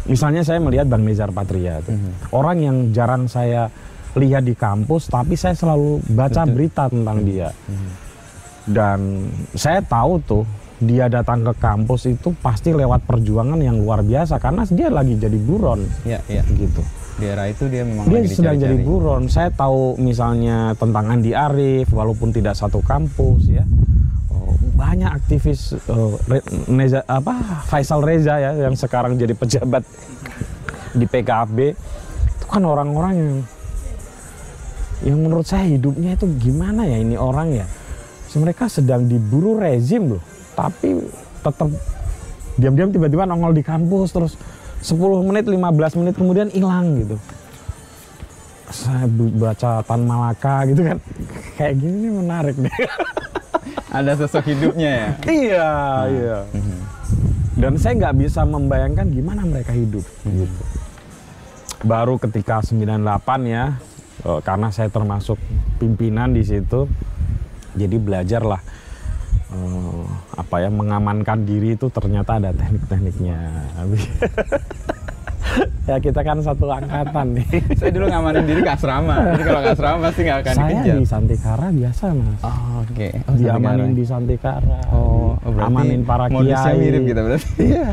misalnya 0.06 0.46
saya 0.46 0.62
melihat 0.62 0.88
Bang 0.88 1.04
Nezar 1.04 1.30
Patria 1.30 1.82
tuh. 1.84 1.94
Orang 2.32 2.62
yang 2.62 2.76
jarang 2.96 3.28
saya 3.28 3.68
lihat 4.16 4.48
di 4.48 4.56
kampus 4.56 5.12
tapi 5.12 5.36
saya 5.36 5.52
selalu 5.52 6.00
baca 6.16 6.42
berita 6.48 6.88
tentang 6.88 7.20
dia. 7.22 7.52
Dan 8.66 9.30
saya 9.54 9.78
tahu 9.84 10.18
tuh 10.26 10.44
dia 10.76 11.08
datang 11.08 11.40
ke 11.40 11.56
kampus 11.56 12.04
itu 12.06 12.36
pasti 12.36 12.68
lewat 12.70 13.08
perjuangan 13.08 13.56
yang 13.56 13.80
luar 13.80 14.04
biasa 14.04 14.36
karena 14.36 14.68
dia 14.68 14.92
lagi 14.92 15.16
jadi 15.16 15.38
buron 15.40 15.80
Ya, 16.04 16.20
ya. 16.28 16.44
gitu 16.46 16.84
Di 17.16 17.24
era 17.24 17.48
itu 17.48 17.64
dia 17.72 17.80
memang 17.80 18.04
dia 18.12 18.20
lagi 18.20 18.28
sedang 18.28 18.60
jadi 18.60 18.76
buron. 18.76 19.32
Saya 19.32 19.48
tahu 19.48 19.96
misalnya 19.96 20.76
tentang 20.76 21.08
Andi 21.08 21.32
Arief, 21.32 21.88
walaupun 21.88 22.28
tidak 22.28 22.52
satu 22.52 22.84
kampus 22.84 23.48
ya. 23.48 23.64
Oh, 24.28 24.52
banyak 24.76 25.08
aktivis 25.08 25.72
eh, 25.72 26.12
Re- 26.28 26.44
Neza, 26.68 27.00
apa 27.08 27.64
Faisal 27.64 28.04
Reza 28.04 28.36
ya 28.36 28.52
yang 28.60 28.76
sekarang 28.76 29.16
jadi 29.16 29.32
pejabat 29.32 29.80
di 30.92 31.08
PKB 31.08 31.72
itu 32.36 32.44
kan 32.44 32.60
orang-orang 32.60 33.14
yang 33.16 33.32
yang 35.08 35.18
menurut 35.24 35.48
saya 35.48 35.64
hidupnya 35.64 36.20
itu 36.20 36.28
gimana 36.36 36.84
ya 36.84 37.00
ini 37.00 37.16
orang 37.16 37.52
ya 37.52 37.64
mereka 38.36 38.68
sedang 38.68 39.08
diburu 39.08 39.56
rezim 39.56 40.12
loh 40.12 40.22
tapi 40.56 41.04
tetap 41.44 41.68
diam-diam 42.56 42.88
tiba-tiba 42.88 43.28
nongol 43.28 43.52
di 43.52 43.60
kampus 43.60 44.16
terus 44.16 44.32
10 44.80 44.96
menit 45.28 45.44
15 45.44 46.00
menit 46.00 46.14
kemudian 46.16 46.48
hilang 46.48 46.96
gitu. 47.04 47.16
Saya 48.66 49.06
baca 49.36 49.84
Tan 49.84 50.02
Malaka 50.08 50.66
gitu 50.66 50.82
kan. 50.82 50.98
Kayak 51.54 51.74
gini 51.78 51.96
nih 52.08 52.12
menarik 52.12 52.56
deh 52.58 52.72
Ada 53.96 54.18
sosok 54.18 54.50
hidupnya 54.50 54.90
ya. 54.90 55.08
iya 55.30 55.70
iya. 56.10 56.38
Dan 57.56 57.80
saya 57.80 57.96
nggak 57.96 58.16
bisa 58.20 58.44
membayangkan 58.44 59.08
gimana 59.08 59.46
mereka 59.46 59.72
hidup 59.72 60.04
gitu. 60.24 60.62
Baru 61.86 62.20
ketika 62.20 62.60
98 62.60 63.00
ya 63.46 63.76
eh, 64.24 64.40
karena 64.44 64.68
saya 64.72 64.88
termasuk 64.92 65.38
pimpinan 65.76 66.32
di 66.32 66.42
situ 66.44 66.88
jadi 67.76 67.96
belajarlah 68.00 68.60
eh, 69.52 70.02
apa 70.34 70.56
ya 70.62 70.70
mengamankan 70.70 71.46
diri 71.46 71.74
itu 71.78 71.86
ternyata 71.92 72.38
ada 72.42 72.50
teknik-tekniknya. 72.54 73.38
Ya 75.86 75.96
kita 76.02 76.20
kan 76.26 76.42
satu 76.42 76.66
angkatan 76.66 77.38
nih. 77.38 77.46
Saya 77.78 77.90
dulu 77.94 78.10
ngamanin 78.10 78.44
diri 78.44 78.60
ke 78.60 78.74
asrama. 78.74 79.14
Jadi 79.32 79.42
kalau 79.46 79.60
ke 79.62 79.70
asrama 79.70 79.98
pasti 80.10 80.20
nggak 80.26 80.38
akan 80.42 80.54
saya 80.58 80.68
dikejar. 80.68 80.96
di 80.98 81.06
Santikara 81.06 81.66
biasa 81.70 82.04
mas. 82.10 82.40
Oh, 82.42 82.82
oke. 82.82 83.08
Oh, 83.30 83.34
diamanin 83.38 83.90
di 83.94 84.04
Santikara. 84.04 84.80
Oh, 84.90 85.38
berarti 85.46 85.70
amanin 85.70 86.00
para 86.02 86.26
kiai. 86.26 86.74
mirip 86.76 87.02
gitu 87.06 87.20
berarti. 87.22 87.48
iya. 87.70 87.92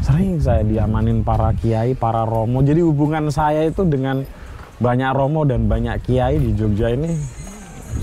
Sering 0.00 0.40
saya 0.40 0.62
diamanin 0.64 1.20
para 1.20 1.52
kiai 1.52 1.92
para 1.92 2.24
romo. 2.24 2.64
Jadi 2.64 2.80
hubungan 2.80 3.28
saya 3.28 3.68
itu 3.68 3.84
dengan 3.84 4.24
banyak 4.80 5.10
romo 5.12 5.44
dan 5.44 5.68
banyak 5.68 6.00
kiai 6.00 6.40
di 6.40 6.56
Jogja 6.56 6.96
ini 6.96 7.12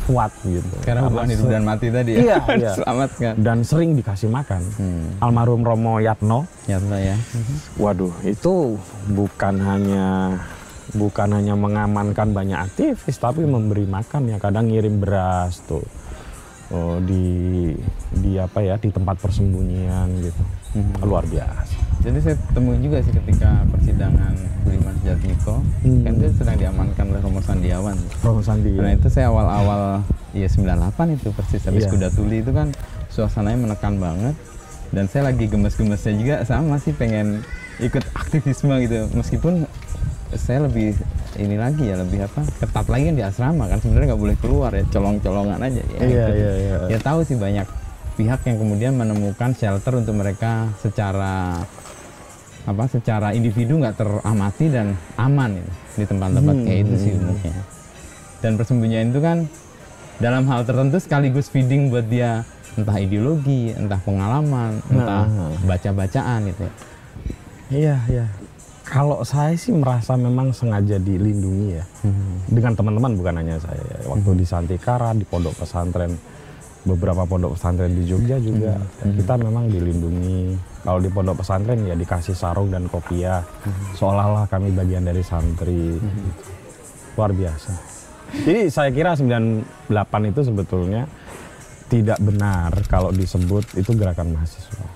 kuat 0.03 0.29
gitu 0.41 0.75
Karena 0.79 1.01
hubungan 1.03 1.27
hidup 1.27 1.47
dan 1.47 1.63
mati 1.63 1.87
tadi 1.87 2.11
ya. 2.13 2.19
Iya, 2.19 2.37
iya. 2.61 2.71
Selamatkan. 2.75 3.33
dan 3.37 3.57
sering 3.61 3.93
dikasih 3.93 4.27
makan 4.27 4.61
Hmm. 4.75 5.17
almarhum 5.19 5.61
Romo 5.61 5.97
Yatno 5.97 6.45
Ya 6.65 6.77
Allah 6.77 7.13
ya. 7.13 7.17
waduh 7.75 8.13
itu 8.21 8.77
bukan 9.07 9.55
hanya 9.57 10.37
bukan 10.89 11.29
hanya 11.31 11.53
mengamankan 11.53 12.31
banyak 12.31 12.59
aktivis 12.61 13.15
tapi 13.15 13.43
memberi 13.43 13.83
makan 13.83 14.27
ya 14.27 14.37
kadang 14.37 14.67
ngirim 14.67 14.97
beras 14.97 15.59
tuh 15.61 15.83
oh, 16.69 16.97
di 16.99 17.75
di 18.13 18.35
apa 18.35 18.59
ya 18.59 18.75
di 18.75 18.87
tempat 18.87 19.17
persembunyian 19.17 20.07
gitu 20.21 20.43
luar 21.01 21.23
biasa 21.23 21.76
Jadi 21.99 22.17
saya 22.19 22.35
temui 22.51 22.77
juga 22.77 22.97
sih 22.99 23.11
ketika 23.11 23.49
persidangan 23.67 24.33
Budiman 24.61 24.93
Sujatmiko, 24.97 25.55
Hmm. 25.81 26.01
kan 26.01 26.13
dia 26.15 26.29
sedang 26.31 26.57
diamankan 26.57 27.05
oleh 27.07 27.19
Romo 27.19 27.39
Sandiawan. 27.39 27.97
Romo 28.19 28.39
Sandi 28.39 28.69
Nah 28.71 28.91
itu 28.91 29.07
saya 29.07 29.27
awal-awal 29.27 30.03
ya 30.31 30.45
98 30.45 30.77
itu 31.11 31.29
persis 31.31 31.63
habis 31.63 31.83
Iya. 31.83 31.91
kuda 31.91 32.07
tuli 32.11 32.39
itu 32.39 32.51
kan 32.51 32.69
suasananya 33.09 33.57
menekan 33.59 33.97
banget 33.97 34.35
dan 34.87 35.05
saya 35.05 35.27
lagi 35.27 35.45
gemes-gemesnya 35.45 36.13
juga 36.13 36.35
sama 36.43 36.77
sih 36.77 36.91
pengen 36.91 37.41
ikut 37.77 38.03
aktivisme 38.13 38.71
gitu 38.79 39.09
meskipun 39.11 39.65
saya 40.33 40.63
lebih 40.63 40.93
ini 41.35 41.55
lagi 41.55 41.83
ya 41.83 41.97
lebih 41.97 42.23
apa 42.23 42.43
ketat 42.55 42.85
lagi 42.85 43.03
kan 43.05 43.15
di 43.15 43.23
asrama 43.23 43.65
kan 43.65 43.79
sebenarnya 43.79 44.07
nggak 44.09 44.21
boleh 44.21 44.37
keluar 44.37 44.71
ya 44.71 44.83
colong-colongan 44.87 45.59
aja 45.59 45.81
ya, 45.81 45.97
Iya, 45.97 46.03
ikut. 46.03 46.35
iya, 46.35 46.51
iya. 46.55 46.77
ya 46.87 46.99
tahu 46.99 47.19
sih 47.21 47.35
banyak 47.35 47.65
pihak 48.17 48.41
yang 48.43 48.57
kemudian 48.57 48.93
menemukan 48.93 49.53
shelter 49.53 49.93
untuk 49.93 50.17
mereka 50.17 50.65
secara 50.77 51.61
apa 52.65 52.83
secara 52.85 53.31
individu 53.31 53.77
nggak 53.77 53.95
teramati 53.95 54.67
dan 54.67 54.91
aman 55.15 55.55
gitu, 55.55 55.71
di 55.95 56.05
tempat-tempat 56.05 56.55
Hmm. 56.57 56.65
kayak 56.65 56.79
itu 56.83 56.95
sih 56.99 57.11
umumnya 57.15 57.55
dan 58.37 58.51
persembunyian 58.53 59.07
itu 59.07 59.21
kan 59.21 59.37
dalam 60.17 60.43
hal 60.45 60.61
tertentu 60.61 60.97
sekaligus 60.97 61.47
feeding 61.47 61.87
buat 61.87 62.03
dia 62.05 62.43
entah 62.75 62.97
ideologi 62.97 63.71
entah 63.71 64.01
pengalaman 64.01 64.81
entah 64.89 65.25
Nah. 65.25 65.53
baca-bacaan 65.63 66.39
gitu 66.45 66.61
ya. 66.61 66.73
Iya, 67.67 67.95
iya. 68.07 68.25
Kalau 68.83 69.19
saya 69.21 69.51
sih 69.53 69.75
merasa 69.75 70.15
memang 70.15 70.55
sengaja 70.55 70.95
dilindungi 70.95 71.75
ya. 71.75 71.83
Dengan 72.47 72.71
teman-teman 72.71 73.11
bukan 73.13 73.35
hanya 73.35 73.59
saya. 73.59 73.83
ya. 73.83 73.99
Waktu 74.07 74.39
di 74.39 74.45
Santikara, 74.47 75.11
di 75.11 75.27
pondok 75.27 75.59
pesantren, 75.59 76.15
beberapa 76.87 77.27
pondok 77.27 77.59
pesantren 77.59 77.91
di 77.91 78.07
Jogja 78.07 78.39
juga. 78.39 78.79
ya, 78.79 79.11
Kita 79.11 79.35
memang 79.35 79.67
dilindungi. 79.67 80.55
Kalau 80.81 80.99
di 81.03 81.09
pondok 81.11 81.43
pesantren 81.43 81.83
ya 81.83 81.93
dikasih 81.93 82.33
sarung 82.33 82.71
dan 82.71 82.87
kopiah. 82.87 83.43
Seolah-olah 83.93 84.47
kami 84.47 84.71
bagian 84.71 85.03
dari 85.03 85.19
santri. 85.21 85.99
gitu. 85.99 86.43
Luar 87.19 87.35
biasa. 87.35 87.71
Jadi 88.27 88.67
saya 88.67 88.91
kira 88.91 89.15
98 89.15 89.63
itu 90.25 90.41
sebetulnya 90.43 91.03
tidak 91.87 92.19
benar 92.19 92.71
kalau 92.87 93.11
disebut 93.11 93.63
itu 93.75 93.91
gerakan 93.95 94.35
mahasiswa. 94.35 94.87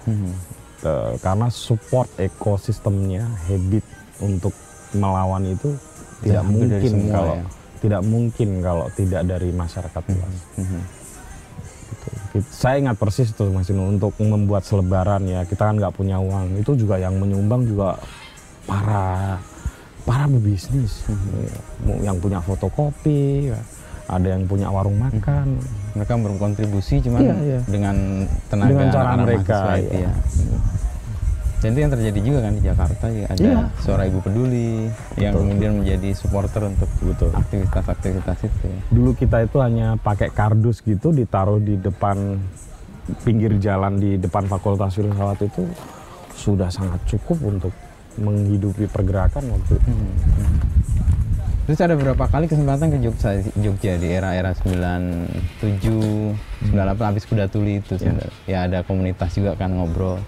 Eh, 0.81 1.13
karena 1.21 1.47
support 1.47 2.09
ekosistemnya 2.17 3.23
habit 3.45 3.85
untuk 4.17 4.49
melawan 4.91 5.45
itu 5.45 5.77
tidak 6.25 6.41
dari 6.41 6.51
mungkin 6.51 6.93
kalau 7.07 7.35
ya. 7.37 7.45
tidak 7.81 8.01
mungkin 8.01 8.49
kalau 8.59 8.85
tidak 8.93 9.21
dari 9.23 9.49
masyarakat 9.53 10.03
luas. 10.09 10.35
Mhm. 10.57 10.65
Gitu. 10.65 11.00
Saya 12.47 12.79
ingat 12.79 12.95
persis 12.95 13.29
tuh 13.29 13.49
Mas 13.49 13.67
Inu 13.67 13.91
untuk 13.91 14.15
membuat 14.17 14.61
selebaran 14.61 15.19
ya 15.23 15.43
kita 15.43 15.65
kan 15.65 15.75
nggak 15.75 15.91
punya 15.91 16.15
uang 16.15 16.55
itu 16.55 16.71
juga 16.75 16.95
yang 16.95 17.13
menyumbang 17.13 17.65
juga 17.65 17.99
para 18.63 19.35
para 20.01 20.25
pebisnis 20.25 21.03
mu- 21.79 21.99
yang 21.99 22.15
punya 22.15 22.39
fotokopi 22.39 23.51
ada 24.07 24.27
yang 24.27 24.43
punya 24.43 24.67
warung 24.67 24.95
makan 24.97 25.59
mereka 25.91 26.15
berkontribusi 26.15 26.99
cuman 27.01 27.19
Iya, 27.21 27.35
iya. 27.41 27.59
dengan 27.65 27.95
tenaga 28.47 28.69
Dengan 28.69 28.87
cara 28.87 29.01
anak-anak 29.05 29.25
mereka, 29.25 29.57
mahasiswa 29.57 29.75
itu 29.77 29.91
iya. 29.93 30.07
ya. 30.07 30.13
Dan 31.61 31.71
itu 31.71 31.79
yang 31.79 31.93
terjadi 31.93 32.19
juga 32.19 32.39
kan 32.41 32.53
di 32.57 32.63
Jakarta 32.65 33.05
ya 33.07 33.25
ada 33.29 33.37
Iya. 33.39 33.59
suara 33.77 34.03
ibu 34.03 34.17
peduli 34.17 34.89
yang 35.15 35.31
Betul. 35.31 35.41
kemudian 35.45 35.73
menjadi 35.77 36.09
supporter 36.11 36.61
untuk 36.65 36.89
Betul. 36.99 37.29
aktivitas-aktivitas 37.31 38.37
itu. 38.41 38.65
ya. 38.65 38.79
dulu 38.89 39.13
kita 39.13 39.37
itu 39.41 39.57
hanya 39.57 39.93
pakai 39.95 40.29
kardus 40.29 40.81
gitu 40.81 41.13
ditaruh 41.13 41.61
di 41.61 41.77
depan 41.77 42.41
pinggir 43.21 43.53
jalan 43.57 43.95
di 43.95 44.17
depan 44.17 44.45
fakultas 44.45 44.93
filsafat 44.93 45.37
itu 45.43 45.63
sudah 46.33 46.67
sangat 46.67 46.97
cukup 47.05 47.37
untuk 47.43 47.73
menghidupi 48.17 48.89
pergerakan 48.89 49.45
waktu 49.47 49.77
itu. 49.77 49.91
Terus 51.71 51.87
ada 51.87 51.95
beberapa 51.95 52.27
kali 52.27 52.51
kesempatan 52.51 52.91
ke 52.91 52.99
Jogja, 52.99 53.31
Jogja 53.55 53.95
di 53.95 54.11
era-era 54.11 54.51
97, 54.51 56.35
98 56.67 56.99
habis 56.99 57.23
kuda 57.23 57.47
tuli 57.47 57.79
itu 57.79 57.95
sebenarnya. 57.95 58.27
Ya 58.43 58.67
ada 58.67 58.83
komunitas 58.83 59.31
juga 59.31 59.55
kan 59.55 59.79
ngobrol 59.79 60.19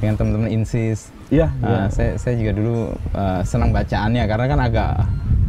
dengan 0.00 0.16
teman-teman 0.16 0.48
insis. 0.48 1.12
Iya, 1.28 1.52
Nah, 1.60 1.92
saya 1.92 2.16
saya 2.16 2.40
juga 2.40 2.56
dulu 2.56 2.96
uh, 3.12 3.44
senang 3.44 3.76
bacaannya 3.76 4.24
karena 4.24 4.46
kan 4.48 4.60
agak 4.64 4.90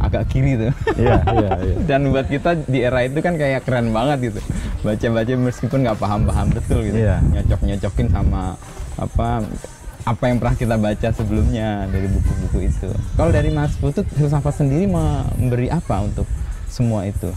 agak 0.04 0.22
kiri 0.28 0.68
tuh. 0.68 0.72
iya, 1.00 1.16
iya, 1.16 1.50
iya. 1.64 1.76
Dan 1.96 2.12
buat 2.12 2.28
kita 2.28 2.68
di 2.68 2.84
era 2.84 3.08
itu 3.08 3.16
kan 3.24 3.40
kayak 3.40 3.64
keren 3.64 3.88
banget 3.88 4.28
gitu. 4.28 4.44
Baca-baca 4.84 5.32
meskipun 5.32 5.80
nggak 5.80 5.96
paham-paham 5.96 6.52
betul 6.52 6.84
gitu. 6.84 7.08
Iya. 7.08 7.24
Nyocok-nyocokin 7.24 8.12
sama 8.12 8.52
apa 9.00 9.48
apa 10.08 10.24
yang 10.32 10.40
pernah 10.40 10.56
kita 10.56 10.76
baca 10.80 11.08
sebelumnya 11.12 11.84
dari 11.92 12.08
buku-buku 12.08 12.58
itu. 12.64 12.88
Kalau 13.12 13.28
dari 13.28 13.52
Mas 13.52 13.76
Putut, 13.76 14.08
filsafat 14.08 14.64
sendiri 14.64 14.88
memberi 14.88 15.68
apa 15.68 16.00
untuk 16.00 16.24
semua 16.72 17.04
itu? 17.04 17.28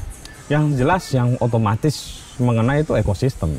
Yang 0.47 0.79
jelas 0.79 1.03
yang 1.11 1.35
otomatis 1.43 2.23
mengenai 2.39 2.87
itu 2.87 2.95
ekosistem. 2.95 3.51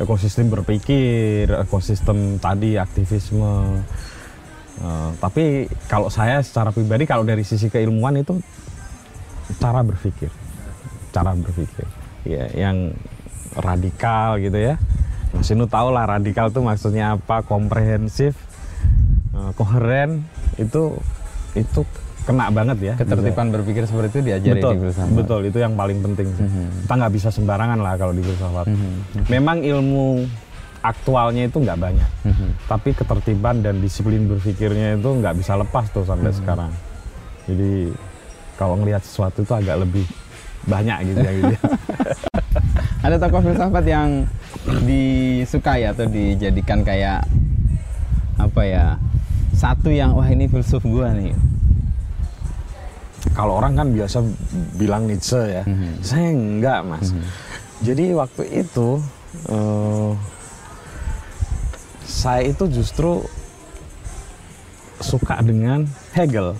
Ekosistem 0.00 0.48
berpikir, 0.48 1.52
ekosistem 1.52 2.40
tadi 2.40 2.80
aktivisme. 2.80 3.84
Eh, 4.76 5.10
tapi 5.20 5.68
kalau 5.88 6.08
saya 6.12 6.40
secara 6.44 6.72
pribadi 6.72 7.08
kalau 7.08 7.24
dari 7.24 7.44
sisi 7.44 7.72
keilmuan 7.72 8.20
itu 8.20 8.36
cara 9.56 9.80
berpikir, 9.80 10.28
cara 11.16 11.32
berpikir, 11.32 11.86
ya 12.28 12.44
yang 12.52 12.92
radikal 13.56 14.36
gitu 14.36 14.56
ya. 14.56 14.76
Mas 15.36 15.52
Inu 15.52 15.68
tahu 15.68 15.88
lah 15.92 16.08
radikal 16.08 16.48
itu 16.48 16.60
maksudnya 16.64 17.20
apa, 17.20 17.44
komprehensif, 17.44 18.32
eh, 19.36 19.50
koheren 19.54 20.24
itu 20.56 20.96
itu 21.52 21.80
kena 22.26 22.50
banget 22.50 22.78
ya. 22.82 22.94
Ketertiban 22.98 23.54
berpikir 23.54 23.86
seperti 23.86 24.18
itu 24.18 24.20
diajari 24.32 24.58
betul, 24.58 24.72
di 24.74 24.78
filsafat. 24.82 25.14
betul 25.14 25.40
itu 25.46 25.58
yang 25.62 25.78
paling 25.78 25.98
penting. 26.02 26.26
sih. 26.34 26.46
Kita 26.82 26.94
nggak 26.98 27.12
bisa 27.14 27.28
sembarangan 27.30 27.78
lah 27.78 27.94
kalau 27.94 28.12
di 28.16 28.22
filsafat. 28.24 28.66
Memang 29.30 29.62
ilmu 29.62 30.26
aktualnya 30.82 31.50
itu 31.50 31.58
nggak 31.58 31.78
banyak, 31.82 32.10
tapi 32.70 32.94
ketertiban 32.94 33.58
dan 33.58 33.82
disiplin 33.82 34.30
berpikirnya 34.30 34.94
itu 34.94 35.10
nggak 35.18 35.34
bisa 35.34 35.58
lepas 35.58 35.90
tuh 35.90 36.06
sampai 36.06 36.30
sekarang. 36.30 36.70
Jadi 37.46 37.90
kalau 38.58 38.78
ngelihat 38.78 39.02
sesuatu 39.02 39.42
itu 39.42 39.52
agak 39.54 39.82
lebih 39.82 40.06
banyak 40.66 40.98
gitu 41.10 41.18
ya. 41.22 41.32
Gitu. 41.42 41.54
Ada 43.06 43.16
tokoh 43.22 43.40
filsafat 43.44 43.84
yang 43.86 44.26
disukai 44.86 45.86
atau 45.86 46.06
dijadikan 46.06 46.82
kayak 46.82 47.26
apa 48.36 48.62
ya? 48.66 48.86
Satu 49.56 49.88
yang 49.88 50.12
wah 50.12 50.28
ini 50.28 50.50
filsuf 50.50 50.84
gua 50.84 51.12
nih. 51.16 51.32
kalau 53.34 53.58
orang 53.60 53.76
kan 53.76 53.88
biasa 53.92 54.24
bilang 54.80 55.10
Nietzsche 55.10 55.60
ya, 55.60 55.62
saya 56.00 56.32
enggak 56.32 56.80
mas. 56.88 57.12
Jadi 57.84 58.16
waktu 58.16 58.64
itu 58.64 59.02
eh, 59.50 60.10
saya 62.06 62.48
itu 62.48 62.64
justru 62.70 63.20
suka 65.04 65.42
dengan 65.44 65.84
Hegel. 66.16 66.56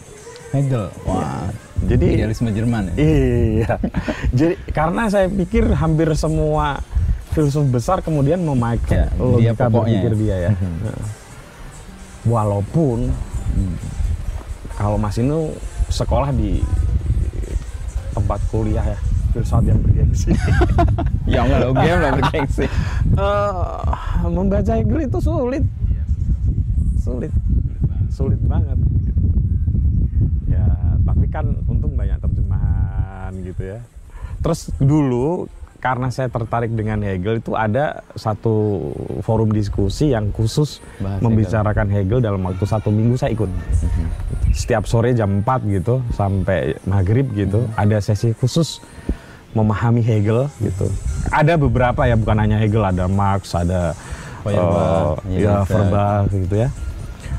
Hegel. 0.53 0.93
Wah. 1.09 1.49
Jadi 1.87 2.19
Idealisme 2.19 2.51
Jerman 2.53 2.93
ya. 2.93 2.95
iya. 2.99 3.73
Jadi 4.33 4.55
karena 4.73 5.09
saya 5.09 5.29
pikir 5.29 5.71
hampir 5.77 6.09
semua 6.17 6.81
filsuf 7.37 7.69
besar 7.69 8.01
kemudian 8.01 8.41
memakai 8.41 9.05
Ya, 9.05 9.13
dia 9.13 9.53
logika 9.53 9.69
pokoknya 9.69 10.01
berpikir 10.01 10.13
ya. 10.13 10.17
dia 10.17 10.37
ya. 10.41 10.51
Nah. 10.57 11.05
Walaupun 12.25 12.99
kalau 14.73 14.97
Mas 14.97 15.21
Inu 15.21 15.53
sekolah 15.87 16.33
di 16.33 16.65
tempat 18.11 18.41
kuliah 18.49 18.83
ya 18.83 18.99
filsafat 19.31 19.69
yang 19.69 19.81
bergengsi. 19.85 20.33
Ya 21.27 21.43
enggak 21.43 21.59
lo 21.59 21.75
game 21.75 21.99
lah 21.99 22.13
bergengsi. 22.15 22.65
Eh, 23.19 24.31
membaca 24.31 24.73
Hegel 24.79 25.11
itu 25.11 25.19
sulit, 25.19 25.65
sulit, 27.03 27.35
sulit 28.09 28.39
banget. 28.47 28.79
Ya, 30.47 30.63
tapi 31.03 31.27
kan 31.27 31.51
untung 31.67 31.99
banyak 31.99 32.15
terjemahan 32.23 33.35
gitu 33.43 33.75
ya. 33.75 33.79
Terus 34.39 34.71
dulu 34.79 35.51
karena 35.87 36.11
saya 36.11 36.27
tertarik 36.27 36.75
dengan 36.75 36.99
Hegel 36.99 37.39
itu 37.39 37.55
ada 37.55 38.03
satu 38.19 38.91
forum 39.23 39.55
diskusi 39.55 40.11
yang 40.11 40.35
khusus 40.35 40.83
Bahas 40.99 41.23
membicarakan 41.23 41.87
Hegel. 41.95 42.19
dalam 42.19 42.43
waktu 42.43 42.67
satu 42.67 42.91
minggu 42.91 43.15
saya 43.15 43.31
ikut. 43.31 43.47
Setiap 44.51 44.91
sore 44.91 45.15
jam 45.15 45.47
4 45.47 45.47
gitu 45.71 46.03
sampai 46.11 46.75
maghrib 46.91 47.31
gitu 47.39 47.71
ada 47.79 48.03
sesi 48.03 48.35
khusus 48.35 48.83
memahami 49.55 50.03
Hegel 50.03 50.51
gitu. 50.59 50.91
Ada 51.31 51.55
beberapa 51.55 52.03
ya 52.03 52.19
bukan 52.19 52.35
hanya 52.35 52.59
Hegel 52.59 52.83
ada 52.83 53.07
Marx 53.07 53.55
ada 53.55 53.95
Feuerbach, 54.43 55.23
eh, 55.31 55.47
ya. 55.47 55.63
Feuerbach 55.63 56.27
gitu 56.35 56.67
ya. 56.67 56.69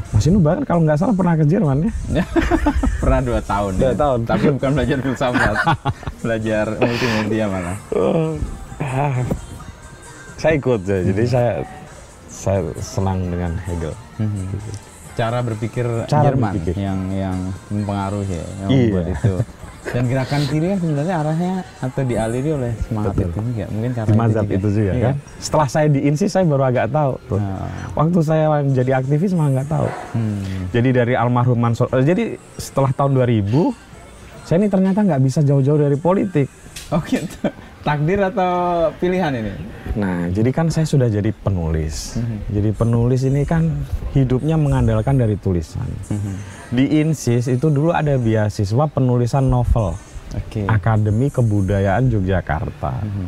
Mas 0.08 0.24
Inu 0.24 0.40
bahkan 0.40 0.64
kalau 0.64 0.82
nggak 0.82 0.98
salah 0.98 1.12
pernah 1.12 1.36
ke 1.36 1.44
Jerman 1.44 1.92
ya. 2.12 2.24
Pernah 3.04 3.20
dua 3.22 3.40
tahun. 3.40 3.72
Dua 3.76 3.92
ya. 3.92 3.96
tahun. 3.96 4.20
Tapi 4.24 4.46
bukan 4.56 4.72
belajar 4.74 4.98
filsafat. 5.00 5.56
belajar 6.24 6.66
multimedia 6.76 7.46
malah. 7.46 7.78
Ah, 8.78 9.16
saya 10.38 10.54
ikut 10.56 10.82
ya, 10.84 10.98
jadi 11.04 11.24
saya 11.26 11.52
saya 12.28 12.60
senang 12.78 13.26
dengan 13.28 13.58
Hegel. 13.60 13.94
Cara 15.14 15.42
berpikir 15.42 15.86
Cara 16.06 16.30
Jerman 16.30 16.54
berpikir. 16.54 16.74
yang 16.78 17.00
yang 17.10 17.38
mempengaruhi 17.68 18.32
ya, 18.32 18.46
yang 18.62 18.70
Iya. 18.70 18.82
membuat 18.86 19.08
itu. 19.12 19.34
Dan 19.88 20.04
gerakan 20.06 20.42
kiri 20.46 20.66
kan 20.68 20.80
sebenarnya 20.80 21.16
arahnya 21.18 21.54
atau 21.80 22.02
dialiri 22.04 22.50
oleh 22.52 22.72
semangat 22.84 23.14
Betul. 23.16 23.30
itu 23.30 23.40
juga. 23.42 23.66
Mungkin 23.72 23.92
karena 23.96 24.14
mazhab 24.14 24.48
itu 24.48 24.68
juga 24.68 24.92
Iya. 24.92 25.04
kan. 25.04 25.16
Setelah 25.40 25.68
saya 25.68 25.88
di 25.88 26.00
INSI 26.04 26.28
saya 26.28 26.44
baru 26.44 26.64
agak 26.66 26.88
tahu 26.90 27.14
tuh. 27.26 27.40
Nah. 27.40 27.72
Waktu 27.94 28.20
saya 28.22 28.46
jadi 28.68 28.92
aktivis 28.96 29.32
malah 29.32 29.52
nggak 29.56 29.70
tahu. 29.70 29.88
Hmm. 30.12 30.68
Jadi 30.70 30.90
dari 30.92 31.14
almarhum 31.14 31.56
Mansur. 31.56 31.88
eh, 31.90 32.04
jadi 32.04 32.24
setelah 32.56 32.92
tahun 32.92 33.16
2000 33.16 33.72
saya 34.44 34.58
ini 34.58 34.68
ternyata 34.68 35.00
nggak 35.02 35.22
bisa 35.22 35.40
jauh-jauh 35.42 35.80
dari 35.80 35.96
politik. 35.96 36.48
Oh 36.88 37.04
gitu. 37.04 37.48
Takdir 37.88 38.20
atau 38.20 38.92
pilihan 39.00 39.32
ini? 39.32 39.54
Nah, 39.96 40.28
jadi 40.28 40.52
kan 40.52 40.68
saya 40.68 40.84
sudah 40.84 41.08
jadi 41.08 41.32
penulis. 41.32 42.20
Mhm. 42.20 42.38
Jadi 42.52 42.70
penulis 42.76 43.24
ini 43.24 43.48
kan 43.48 43.64
hidupnya 44.12 44.60
mengandalkan 44.60 45.16
dari 45.16 45.40
tulisan. 45.40 45.88
Mhm. 46.12 46.34
Di 46.76 47.00
INSIS 47.00 47.48
itu 47.48 47.72
dulu 47.72 47.96
ada 47.96 48.20
beasiswa 48.20 48.92
penulisan 48.92 49.48
novel 49.48 49.96
Oke. 50.36 50.68
Akademi 50.68 51.32
Kebudayaan 51.32 52.12
Yogyakarta. 52.12 53.08
Mhm. 53.08 53.28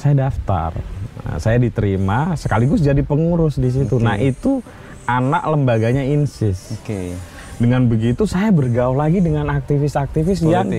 Saya 0.00 0.14
daftar. 0.32 0.80
Nah, 1.28 1.36
saya 1.36 1.60
diterima 1.60 2.32
sekaligus 2.40 2.80
jadi 2.80 3.04
pengurus 3.04 3.60
di 3.60 3.68
situ. 3.68 4.00
Oke. 4.00 4.04
Nah, 4.08 4.16
itu 4.16 4.64
anak 5.04 5.44
lembaganya 5.44 6.00
INSIS. 6.00 6.80
Oke. 6.80 7.12
Dengan 7.60 7.84
begitu 7.84 8.24
saya 8.24 8.48
bergaul 8.48 8.96
lagi 8.96 9.20
dengan 9.20 9.52
aktivis-aktivis 9.52 10.40
yang. 10.40 10.72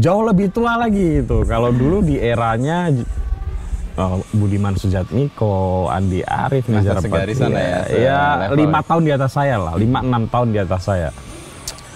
Jauh 0.00 0.24
lebih 0.24 0.48
tua 0.50 0.80
lagi 0.80 1.20
itu. 1.22 1.44
Kalau 1.44 1.70
dulu 1.70 2.00
di 2.00 2.16
eranya 2.16 2.88
eh, 2.90 4.16
Budiman 4.32 4.74
Sujatmiko, 4.74 5.86
Andi 5.92 6.24
Arief, 6.24 6.66
Nizar 6.72 7.04
lah 7.04 7.52
ya, 7.52 7.80
ya 7.92 8.20
lima 8.56 8.80
tahun 8.80 9.02
di 9.04 9.12
atas 9.12 9.36
saya 9.36 9.60
lah, 9.60 9.76
lima 9.76 10.00
enam 10.00 10.24
tahun 10.26 10.56
di 10.56 10.58
atas 10.58 10.82
saya. 10.88 11.08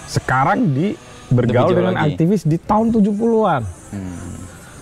Sekarang 0.05 0.71
di 0.71 0.93
bergaul 1.33 1.73
dengan 1.73 1.97
lagi. 1.97 2.13
aktivis 2.13 2.45
di 2.45 2.61
tahun 2.61 2.93
70-an. 2.93 3.63
Hmm. 3.91 4.35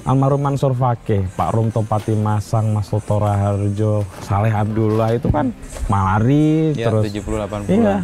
Almarhum 0.03 0.43
Mansur 0.43 0.75
Fakih, 0.75 1.31
Pak 1.31 1.55
Rumto 1.55 1.79
Pati 1.87 2.11
Masang, 2.11 2.75
Mas 2.75 2.91
Toto 2.91 3.23
Raharjo, 3.23 4.03
Saleh 4.19 4.51
Abdullah 4.51 5.15
itu 5.15 5.31
kan 5.31 5.55
malari 5.87 6.75
Ya, 6.75 6.91
terus 6.91 7.07
70 7.07 7.23
80 7.47 7.71
Iya. 7.71 7.97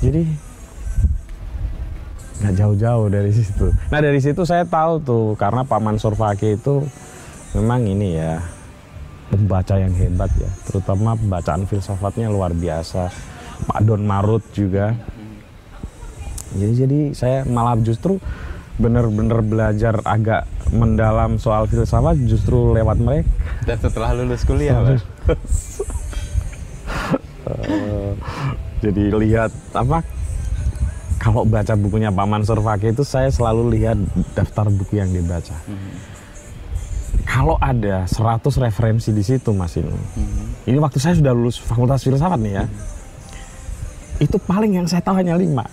Jadi 0.00 0.22
nggak 2.42 2.54
jauh-jauh 2.58 3.06
dari 3.12 3.30
situ. 3.30 3.70
Nah 3.92 4.00
dari 4.02 4.18
situ 4.18 4.42
saya 4.42 4.66
tahu 4.66 5.02
tuh 5.02 5.26
karena 5.38 5.62
Pak 5.62 5.80
Mansur 5.80 6.18
Fakih 6.18 6.58
itu 6.58 6.82
memang 7.54 7.86
ini 7.86 8.18
ya 8.18 8.42
pembaca 9.30 9.74
yang 9.78 9.94
hebat 9.94 10.30
ya, 10.38 10.50
terutama 10.66 11.14
pembacaan 11.14 11.66
filsafatnya 11.66 12.30
luar 12.30 12.54
biasa. 12.54 13.10
Pak 13.64 13.80
Don 13.86 14.02
Marut 14.02 14.42
juga. 14.50 14.92
Jadi 16.54 16.74
jadi 16.74 17.00
saya 17.14 17.38
malah 17.46 17.78
justru 17.82 18.18
benar-benar 18.74 19.38
belajar 19.42 20.02
agak 20.02 20.50
mendalam 20.74 21.38
soal 21.38 21.70
filsafat 21.70 22.18
justru 22.26 22.74
lewat 22.74 22.98
mereka. 22.98 23.30
Dan 23.62 23.78
setelah 23.78 24.10
lulus 24.14 24.42
kuliah, 24.42 24.82
Pak? 24.82 24.98
Eh, 27.46 28.10
jadi 28.84 29.04
lihat 29.14 29.50
apa 29.72 30.02
kalau 31.24 31.40
baca 31.48 31.72
bukunya 31.72 32.12
Pak 32.12 32.26
Mansur 32.28 32.60
Fakih 32.60 32.92
itu 32.92 33.00
saya 33.00 33.32
selalu 33.32 33.80
lihat 33.80 33.96
daftar 34.36 34.68
buku 34.68 35.00
yang 35.00 35.08
dibaca. 35.08 35.56
Kalau 37.24 37.56
ada 37.56 38.04
100 38.04 38.44
referensi 38.60 39.08
di 39.08 39.24
situ 39.24 39.56
Mas 39.56 39.72
Inu. 39.80 39.96
Ini 40.68 40.76
waktu 40.76 41.00
saya 41.00 41.16
sudah 41.16 41.32
lulus 41.32 41.56
Fakultas 41.56 42.04
Filsafat 42.04 42.36
nih 42.36 42.60
ya. 42.60 42.64
Itu 44.20 44.36
paling 44.36 44.76
yang 44.76 44.84
saya 44.84 45.00
tahu 45.00 45.24
hanya 45.24 45.40
lima. 45.40 45.64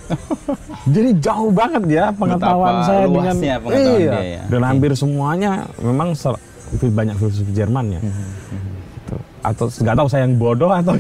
Jadi 0.88 1.20
jauh 1.20 1.52
banget 1.52 1.84
ya 2.00 2.06
pengetahuan 2.16 2.80
Betapa 2.80 2.88
saya 2.88 3.06
dengan 3.12 3.36
pengetahuan 3.36 3.76
iya. 3.76 4.12
dia 4.16 4.22
ya. 4.24 4.42
Dan 4.48 4.62
hampir 4.64 4.92
semuanya 4.96 5.68
memang 5.84 6.16
ser- 6.16 6.40
itu 6.72 6.88
banyak 6.88 7.20
filsuf 7.20 7.48
Jerman 7.52 8.00
ya. 8.00 8.02
Gitu. 8.02 9.16
Atau 9.44 9.68
nggak 9.68 9.96
tahu 10.00 10.08
saya 10.08 10.24
yang 10.24 10.40
bodoh 10.40 10.72
atau 10.72 10.96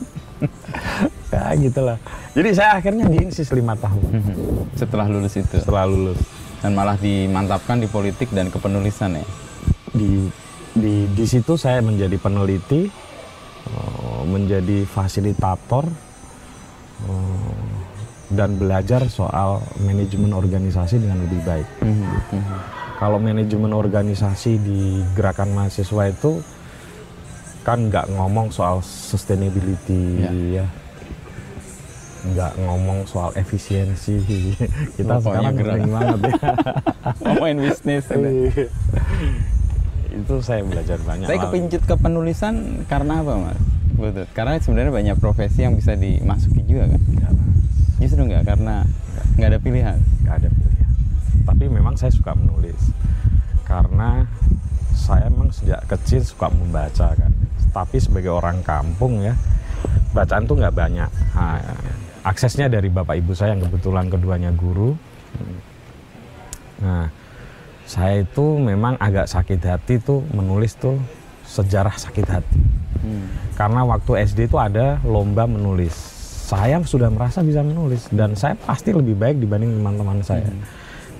ya 1.36 1.52
gitulah. 1.60 2.00
Jadi 2.32 2.48
saya 2.52 2.80
akhirnya 2.80 3.04
di 3.06 3.20
INSIS 3.20 3.52
lima 3.52 3.76
tahun 3.76 4.00
Setelah 4.72 5.04
lulus 5.04 5.36
itu. 5.36 5.52
setelah 5.52 5.84
lulus. 5.84 6.16
Dan 6.58 6.72
malah 6.72 6.96
dimantapkan 6.96 7.76
di 7.76 7.86
politik 7.86 8.30
dan 8.30 8.48
kepenulisan 8.48 9.18
ya? 9.18 9.26
Di 9.92 10.30
di 10.72 11.04
di 11.06 11.24
situ 11.26 11.60
saya 11.60 11.84
menjadi 11.84 12.16
peneliti, 12.16 12.88
eh, 13.62 14.22
menjadi 14.24 14.86
fasilitator 14.86 15.84
eh, 17.04 17.60
dan 18.32 18.56
belajar 18.56 19.04
soal 19.06 19.60
manajemen 19.78 20.32
organisasi 20.32 20.96
dengan 20.96 21.20
lebih 21.20 21.44
baik. 21.44 21.68
Kalau 22.96 23.18
manajemen 23.18 23.74
organisasi 23.74 24.52
di 24.56 24.80
gerakan 25.12 25.52
mahasiswa 25.52 26.08
itu 26.08 26.40
kan 27.60 27.90
nggak 27.90 28.08
ngomong 28.08 28.48
soal 28.48 28.80
sustainability 28.80 30.22
Ya. 30.22 30.30
ya, 30.62 30.66
nggak 32.22 32.52
ngomong 32.60 33.02
soal 33.04 33.34
efisiensi. 33.34 34.22
Kita 34.96 35.18
Pokoknya 35.18 35.22
sekarang 35.42 35.54
gerak. 35.56 35.74
sering 35.74 35.90
banget 35.90 36.18
ya. 36.22 36.34
Ngomongin 37.26 37.58
bisnis. 37.60 38.04
Iya. 38.06 38.66
itu 40.12 40.34
saya 40.38 40.60
belajar 40.60 40.98
banyak. 41.00 41.24
Saya 41.24 41.40
kepincut 41.40 41.82
ke 41.82 41.94
penulisan 41.96 42.54
karena 42.84 43.24
apa, 43.24 43.32
Mas? 43.34 43.58
Betul. 43.96 44.24
Karena 44.30 44.60
sebenarnya 44.60 44.92
banyak 44.92 45.16
profesi 45.16 45.64
yang 45.64 45.74
bisa 45.74 45.96
dimasuki 45.96 46.60
juga 46.62 46.84
kan? 46.86 47.00
Nggak, 47.00 47.32
Justru 47.98 48.20
nggak, 48.28 48.44
karena 48.44 48.84
nggak 49.34 49.48
ada 49.48 49.58
pilihan. 49.58 49.98
nggak 50.20 50.36
ada 50.36 50.48
pilihan. 50.48 50.90
Tapi 51.42 51.64
memang 51.66 51.94
saya 51.96 52.12
suka 52.12 52.36
menulis 52.36 52.78
karena 53.64 54.28
saya 54.92 55.32
memang 55.32 55.48
sejak 55.48 55.80
kecil 55.88 56.20
suka 56.20 56.52
membaca 56.52 57.16
kan. 57.16 57.32
Tapi 57.72 57.96
sebagai 57.96 58.30
orang 58.30 58.60
kampung 58.60 59.24
ya 59.24 59.32
bacaan 60.12 60.44
tuh 60.44 60.60
nggak 60.60 60.76
banyak. 60.76 61.08
Nah, 61.32 61.56
aksesnya 62.22 62.70
dari 62.70 62.88
bapak 62.88 63.18
ibu 63.18 63.34
saya 63.34 63.54
yang 63.54 63.66
kebetulan 63.66 64.06
keduanya 64.10 64.50
guru. 64.54 64.94
Nah, 66.82 67.10
saya 67.86 68.22
itu 68.22 68.58
memang 68.58 68.98
agak 68.98 69.26
sakit 69.30 69.60
hati 69.62 69.98
tuh 70.02 70.22
menulis 70.34 70.78
tuh 70.78 70.98
sejarah 71.46 71.94
sakit 71.94 72.26
hati. 72.26 72.58
Hmm. 73.02 73.26
Karena 73.58 73.82
waktu 73.84 74.22
SD 74.26 74.48
itu 74.48 74.56
ada 74.58 75.02
lomba 75.02 75.44
menulis. 75.46 75.94
Saya 76.52 76.78
sudah 76.84 77.08
merasa 77.08 77.40
bisa 77.40 77.64
menulis 77.64 78.06
dan 78.12 78.36
saya 78.38 78.54
pasti 78.58 78.92
lebih 78.92 79.16
baik 79.18 79.40
dibanding 79.42 79.78
teman-teman 79.78 80.20
saya. 80.22 80.46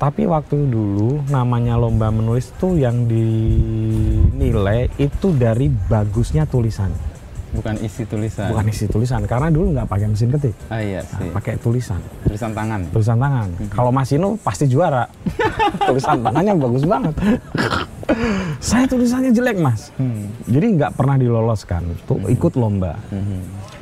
Tapi 0.03 0.27
waktu 0.27 0.67
dulu 0.67 1.23
namanya 1.31 1.79
lomba 1.79 2.11
menulis 2.11 2.51
tuh 2.59 2.75
yang 2.75 3.07
dinilai 3.07 4.91
itu 4.99 5.31
dari 5.31 5.71
bagusnya 5.71 6.43
tulisan, 6.43 6.91
Bukan 7.53 7.77
isi 7.79 8.03
tulisan. 8.03 8.49
bukan 8.49 8.67
isi 8.67 8.85
tulisan. 8.87 9.21
Karena 9.23 9.47
dulu 9.47 9.73
nggak 9.73 9.85
pakai 9.85 10.07
mesin 10.07 10.29
ketik, 10.31 10.57
Ah 10.67 10.81
iya 10.81 11.01
nah, 11.03 11.19
sih. 11.19 11.29
pakai 11.31 11.55
tulisan, 11.57 12.01
Tulisan 12.25 12.51
tangan. 12.51 12.81
tulisan 12.89 13.19
tangan. 13.19 13.49
Kalau 13.69 13.91
Mas 13.91 14.09
Inu 14.09 14.35
pasti 14.39 14.65
juara, 14.67 15.05
tulisan 15.87 16.19
tangannya 16.19 16.55
bagus 16.55 16.85
banget. 16.85 17.15
saya 18.63 18.85
tulisannya 18.85 19.31
jelek 19.31 19.59
mas, 19.59 19.93
Hmm. 19.95 20.33
jadi 20.45 20.67
nggak 20.75 20.93
pernah 20.95 21.15
diloloskan. 21.15 21.83
Tuh 22.03 22.25
ikut 22.27 22.53
lomba. 22.55 22.97
Mhm. 23.09 23.41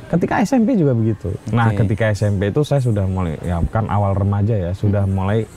Ketika 0.09 0.43
SMP 0.43 0.75
juga 0.75 0.91
begitu. 0.91 1.31
Nah, 1.49 1.71
Oke. 1.71 1.81
ketika 1.81 2.11
SMP 2.11 2.51
itu 2.51 2.61
saya 2.61 2.79
sudah 2.79 3.07
mulai, 3.07 3.39
ya 3.39 3.63
kan 3.65 3.87
awal 3.87 4.11
remaja 4.11 4.51
ya, 4.51 4.71
sudah 4.71 5.07
mulai 5.07 5.47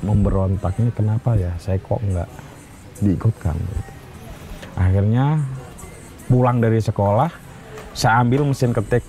memberontak 0.00 0.78
ini 0.78 0.88
kenapa 0.88 1.34
ya 1.34 1.50
saya 1.58 1.76
kok 1.76 1.98
nggak 1.98 2.28
diikutkan. 3.00 3.56
gitu. 3.58 3.82
Akhirnya 4.74 5.42
pulang 6.24 6.58
dari 6.58 6.78
sekolah, 6.78 7.30
saya 7.94 8.20
ambil 8.20 8.44
mesin 8.44 8.70
ketik 8.70 9.04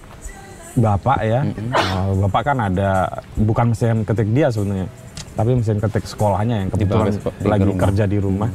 bapak 0.75 1.19
ya. 1.21 1.41
Eh, 1.43 2.11
bapak 2.21 2.41
kan 2.45 2.57
ada 2.61 3.09
bukan 3.35 3.73
mesin 3.73 4.03
ketik 4.03 4.29
dia 4.29 4.47
sebenarnya, 4.47 4.87
tapi 5.33 5.51
mesin 5.53 5.77
ketik 5.77 6.05
sekolahnya 6.05 6.55
yang 6.61 6.69
kebetulan 6.69 7.11
di 7.11 7.47
lagi 7.47 7.65
rumah. 7.65 7.81
kerja 7.81 8.03
di 8.05 8.17
rumah. 8.17 8.49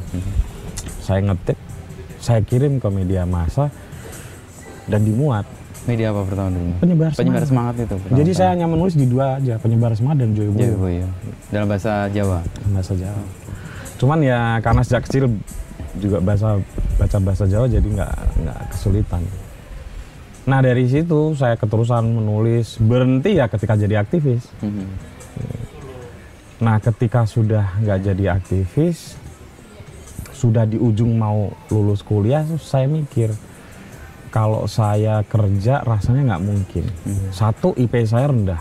Saya 1.00 1.20
ngetik, 1.24 1.58
saya 2.16 2.40
kirim 2.40 2.78
ke 2.78 2.88
media 2.88 3.24
massa 3.24 3.68
dan 4.86 5.02
dimuat. 5.02 5.42
Media 5.80 6.12
apa 6.12 6.22
pertama 6.22 6.52
dulu? 6.52 6.72
Penyebar 6.76 7.08
Penyebar 7.10 7.40
semangat. 7.40 7.48
semangat 7.48 7.74
itu. 7.80 7.94
pertama 7.96 8.16
Jadi 8.20 8.30
saya 8.36 8.48
hanya 8.52 8.66
menulis 8.68 8.94
di 8.94 9.06
dua 9.08 9.40
aja, 9.40 9.56
penyebar 9.56 9.96
semangat 9.96 10.18
dan 10.22 10.30
Joy 10.36 10.46
Iya, 10.46 10.52
Boyo. 10.52 10.76
Boyo. 10.76 11.06
Dalam 11.48 11.66
bahasa 11.66 11.92
Jawa. 12.12 12.38
Bahasa 12.68 12.92
Jawa. 12.94 13.22
Cuman 13.96 14.18
ya 14.20 14.60
karena 14.60 14.82
sejak 14.84 15.02
kecil 15.08 15.24
juga 15.96 16.20
bahasa 16.20 16.60
baca 16.94 17.18
bahasa 17.18 17.44
Jawa 17.48 17.64
jadi 17.66 17.88
nggak 17.88 18.12
nggak 18.44 18.60
kesulitan. 18.70 19.22
Nah 20.50 20.58
dari 20.58 20.82
situ 20.84 21.38
saya 21.38 21.54
keterusan 21.54 22.10
menulis 22.10 22.74
berhenti 22.82 23.38
ya 23.38 23.46
ketika 23.46 23.78
jadi 23.78 24.02
aktivis. 24.02 24.50
Mhm. 24.58 24.86
Nah 26.60 26.82
ketika 26.82 27.22
sudah 27.22 27.78
nggak 27.78 27.98
jadi 28.02 28.24
aktivis, 28.34 29.14
sudah 30.34 30.66
di 30.66 30.74
ujung 30.74 31.14
mau 31.14 31.54
lulus 31.70 32.02
kuliah, 32.02 32.42
saya 32.58 32.90
mikir 32.90 33.30
kalau 34.28 34.66
saya 34.66 35.22
kerja 35.22 35.86
rasanya 35.86 36.34
nggak 36.34 36.42
mungkin. 36.42 36.84
Satu 37.30 37.70
IP 37.78 38.02
saya 38.02 38.26
rendah. 38.26 38.60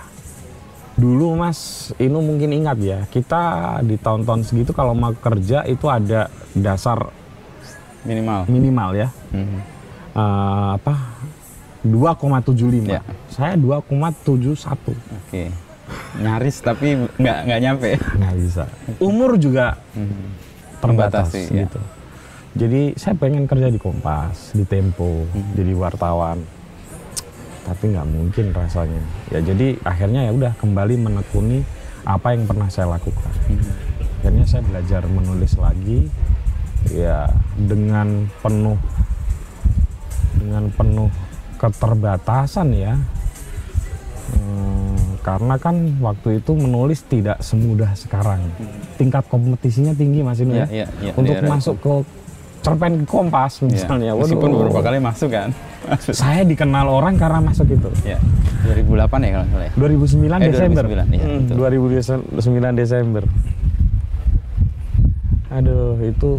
Dulu 0.94 1.32
Mas 1.34 1.90
Inu 1.96 2.20
mungkin 2.20 2.52
ingat 2.52 2.78
ya, 2.78 3.00
kita 3.08 3.42
di 3.82 3.96
tahun-tahun 3.96 4.44
segitu 4.44 4.76
kalau 4.76 4.92
mau 4.92 5.16
kerja 5.16 5.64
itu 5.64 5.88
ada 5.88 6.28
dasar 6.52 7.08
Minimal. 8.04 8.46
minimal 8.46 8.90
ya, 8.94 9.08
Mhm. 9.32 9.60
Eh, 10.10 10.70
apa 10.76 10.96
2,75. 11.82 12.84
Ya. 12.86 13.02
Saya 13.28 13.56
2,71. 13.56 14.94
Oke. 14.94 15.50
Nyaris 16.16 16.60
tapi 16.60 16.96
nggak 17.16 17.38
nggak 17.46 17.60
nyampe. 17.62 17.90
Nggak 17.98 18.36
bisa. 18.38 18.64
Umur 19.08 19.36
juga 19.36 19.80
Mhm. 19.94 20.26
terbatas 20.80 21.28
Membatasi, 21.32 21.42
ya. 21.50 21.66
gitu. 21.66 21.80
Jadi 22.50 22.82
saya 22.94 23.14
pengen 23.14 23.46
kerja 23.46 23.70
di 23.70 23.78
Kompas, 23.78 24.52
di 24.52 24.66
Tempo, 24.66 25.24
Hmm. 25.26 25.54
jadi 25.54 25.72
wartawan. 25.74 26.40
Tapi 27.64 27.84
nggak 27.88 28.08
mungkin 28.08 28.46
rasanya. 28.50 29.02
Ya 29.30 29.40
jadi 29.40 29.78
akhirnya 29.82 30.26
ya 30.26 30.32
udah 30.32 30.52
kembali 30.58 30.96
menekuni 30.98 31.62
apa 32.02 32.34
yang 32.34 32.44
pernah 32.44 32.66
saya 32.68 32.90
lakukan. 32.90 33.30
Mhm. 33.48 33.72
Akhirnya 34.20 34.46
saya 34.46 34.62
belajar 34.62 35.02
menulis 35.06 35.54
lagi 35.56 36.10
ya 36.90 37.30
dengan 37.56 38.28
penuh 38.40 38.76
dengan 40.34 40.72
penuh 40.72 41.12
keterbatasan 41.60 42.72
ya. 42.72 42.96
Hmm, 44.30 44.96
karena 45.20 45.56
kan 45.58 45.76
waktu 46.00 46.40
itu 46.40 46.52
menulis 46.54 47.04
tidak 47.04 47.40
semudah 47.40 47.92
sekarang. 47.94 48.40
Tingkat 48.96 49.26
kompetisinya 49.26 49.92
tinggi 49.92 50.22
Mas 50.22 50.40
Inu 50.40 50.54
Iya, 50.54 50.64
ya. 50.64 50.68
iya, 50.70 50.88
iya, 51.02 51.12
Untuk 51.14 51.36
daerah 51.36 51.50
masuk 51.52 51.76
ke 51.78 51.94
cerpen 52.60 53.04
Kompas 53.04 53.60
Iya. 53.60 53.68
misalnya. 53.68 54.12
Waduh. 54.14 54.24
Meskipun 54.26 54.50
beberapa 54.54 54.80
kali 54.82 54.98
masuk 54.98 55.30
kan. 55.30 55.50
Saya 56.14 56.44
dikenal 56.44 56.86
orang 56.86 57.16
karena 57.16 57.40
masuk 57.42 57.68
itu. 57.68 57.90
ya. 58.06 58.20
2008 58.62 58.86
ya 59.20 59.30
kalau 59.34 59.48
salah 59.50 59.66
ya. 59.66 59.72
2009 59.76 60.40
Eh, 60.40 60.48
Desember. 60.48 60.84
2009, 60.86 61.08
iya, 61.10 61.24
Hmm, 61.24 61.40
betul. 61.42 61.56
2009 61.58 62.74
Desember. 62.76 63.24
Aduh, 65.50 65.98
itu 66.00 66.30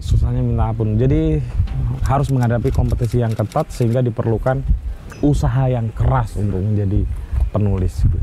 susahnya 0.00 0.40
minta 0.40 0.72
ampun. 0.72 0.96
Jadi 0.96 1.36
harus 2.04 2.28
menghadapi 2.28 2.68
kompetisi 2.68 3.18
yang 3.18 3.32
ketat 3.32 3.68
sehingga 3.68 4.00
diperlukan 4.00 4.60
usaha 5.20 5.64
yang 5.66 5.88
keras 5.90 6.34
untuk 6.34 6.58
menjadi 6.58 7.04
penulis 7.50 8.02
gitu. 8.02 8.18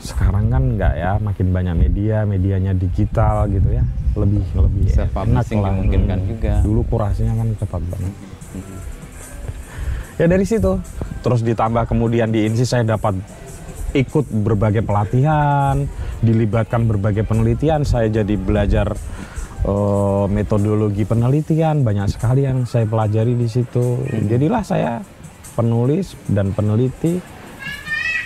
sekarang 0.00 0.48
kan 0.48 0.62
enggak 0.64 0.96
ya 0.96 1.12
makin 1.16 1.52
banyak 1.52 1.76
media 1.76 2.24
medianya 2.24 2.72
digital 2.72 3.44
gitu 3.46 3.68
ya 3.70 3.84
lebih 4.16 4.42
lebih 4.56 4.88
Self 4.90 5.12
enak 5.14 5.44
lah 5.52 5.70
dimungkinkan 5.76 6.18
Hmm. 6.18 6.28
juga. 6.28 6.52
dulu 6.64 6.80
kurasinya 6.86 7.34
kan 7.36 7.48
cepat 7.54 7.82
banget 7.84 8.14
ya 10.16 10.26
dari 10.26 10.44
situ 10.44 10.72
terus 11.20 11.40
ditambah 11.40 11.84
kemudian 11.86 12.28
di 12.28 12.44
INSI 12.44 12.64
saya 12.64 12.84
dapat 12.86 13.16
ikut 13.92 14.24
berbagai 14.30 14.80
pelatihan 14.80 15.84
dilibatkan 16.20 16.84
berbagai 16.84 17.24
penelitian 17.24 17.82
saya 17.82 18.08
jadi 18.08 18.34
belajar 18.36 18.96
eh, 19.64 20.24
metodologi 20.30 21.04
penelitian 21.04 21.82
banyak 21.84 22.08
sekali 22.12 22.44
yang 22.46 22.64
saya 22.64 22.86
pelajari 22.88 23.36
di 23.36 23.48
situ. 23.48 24.00
Jadilah 24.08 24.62
saya 24.64 25.00
penulis 25.54 26.16
dan 26.30 26.56
peneliti. 26.56 27.20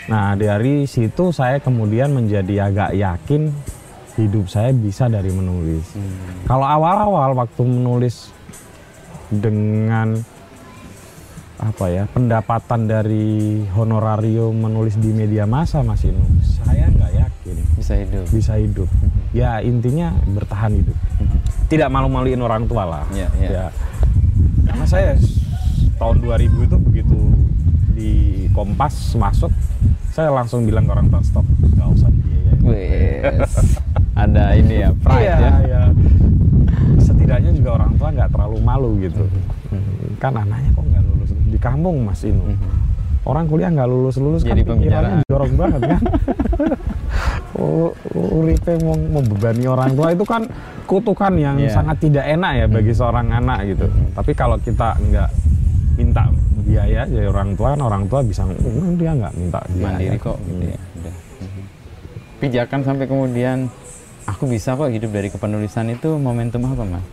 Nah 0.06 0.36
dari 0.36 0.84
situ 0.84 1.32
saya 1.32 1.58
kemudian 1.58 2.12
menjadi 2.12 2.68
agak 2.68 2.90
yakin 2.92 3.48
hidup 4.14 4.46
saya 4.46 4.70
bisa 4.70 5.10
dari 5.10 5.32
menulis. 5.32 5.96
Kalau 6.46 6.66
awal-awal 6.68 7.34
waktu 7.34 7.62
menulis 7.66 8.30
dengan 9.32 10.14
apa 11.54 11.86
ya 11.88 12.04
pendapatan 12.10 12.84
dari 12.84 13.62
honorarium 13.72 14.52
menulis 14.52 15.00
di 15.00 15.14
media 15.14 15.48
massa 15.48 15.80
Mas 15.80 16.04
Inu 16.04 16.20
saya 16.44 16.92
nggak 16.92 17.12
yakin. 17.14 17.56
Bisa 17.74 17.94
hidup. 17.96 18.24
bisa 18.30 18.52
hidup. 18.60 18.90
Ya 19.34 19.58
intinya 19.64 20.14
bertahan 20.28 20.78
hidup 20.78 20.94
tidak 21.66 21.88
malu-maluin 21.88 22.38
orang 22.38 22.64
tua 22.64 22.84
lah 22.84 23.04
Iya, 23.10 23.28
iya. 23.36 23.48
ya 23.48 23.66
karena 24.64 24.84
saya 24.84 25.08
tahun 25.94 26.16
2000 26.20 26.66
itu 26.66 26.76
begitu 26.80 27.18
di 27.94 28.10
Kompas 28.50 28.94
masuk 29.14 29.50
saya 30.10 30.30
langsung 30.30 30.62
bilang 30.62 30.84
ke 30.84 30.92
orang 30.92 31.06
tua 31.08 31.20
stop 31.20 31.46
nggak 31.60 31.88
usah 31.90 32.10
biaya 32.10 32.52
Wes. 32.62 33.52
Ada 34.14 34.54
ini 34.54 34.78
ya, 34.78 34.90
pride 34.94 35.26
iya, 35.26 35.36
ya. 35.36 35.52
iya. 35.64 35.82
setidaknya 36.96 37.50
juga 37.52 37.70
orang 37.76 37.92
tua 37.94 38.08
nggak 38.10 38.30
terlalu 38.30 38.56
malu 38.60 38.90
gitu 38.98 39.24
Hmm. 39.74 40.14
kan 40.22 40.30
anaknya 40.30 40.70
kok 40.70 40.86
nggak 40.86 41.02
lulus 41.02 41.30
di 41.44 41.58
kampung 41.58 42.06
mas 42.06 42.22
Inu 42.22 42.46
orang 43.24 43.44
kuliah 43.44 43.68
nggak 43.68 43.86
lulus 43.86 44.16
lulus 44.16 44.40
Jadi 44.40 44.62
kan 44.62 44.76
pikirannya 44.76 45.24
jorok 45.24 45.50
banget 45.54 45.80
kan 45.82 46.00
uripe 48.34 48.72
mau 48.80 48.94
membebani 48.94 49.64
orang 49.64 49.90
tua 49.92 50.08
itu 50.10 50.24
kan 50.24 50.42
kutukan 50.84 51.32
yang 51.34 51.56
Iya. 51.56 51.70
sangat 51.72 51.96
tidak 51.98 52.24
enak 52.26 52.52
ya 52.54 52.66
bagi 52.66 52.92
seorang 52.92 53.30
anak 53.30 53.58
gitu 53.66 53.86
tapi 54.12 54.32
kalau 54.32 54.56
kita 54.58 54.98
nggak 55.00 55.30
minta 55.94 56.26
biaya 56.64 57.06
ya 57.06 57.22
orang 57.24 57.54
tua 57.54 57.72
kan 57.72 57.80
orang 57.82 58.02
tua 58.04 58.20
bisa 58.20 58.42
"Hmm, 58.42 58.96
dia 58.96 59.12
nggak 59.12 59.32
minta 59.34 59.60
biaya 59.70 59.84
Mandiri 59.88 60.18
kok 60.18 60.36
Hmm. 60.36 60.46
gitu 60.50 60.64
ya. 60.66 60.78
Udah. 60.98 61.14
Pijakan 62.34 62.80
sampai 62.82 63.06
kemudian 63.06 63.70
aku 64.24 64.44
bisa 64.44 64.74
kok 64.74 64.90
hidup 64.90 65.10
dari 65.10 65.28
kepenulisan 65.28 65.86
itu 65.88 66.18
momentum 66.18 66.66
apa, 66.66 66.82
Mas? 66.82 67.04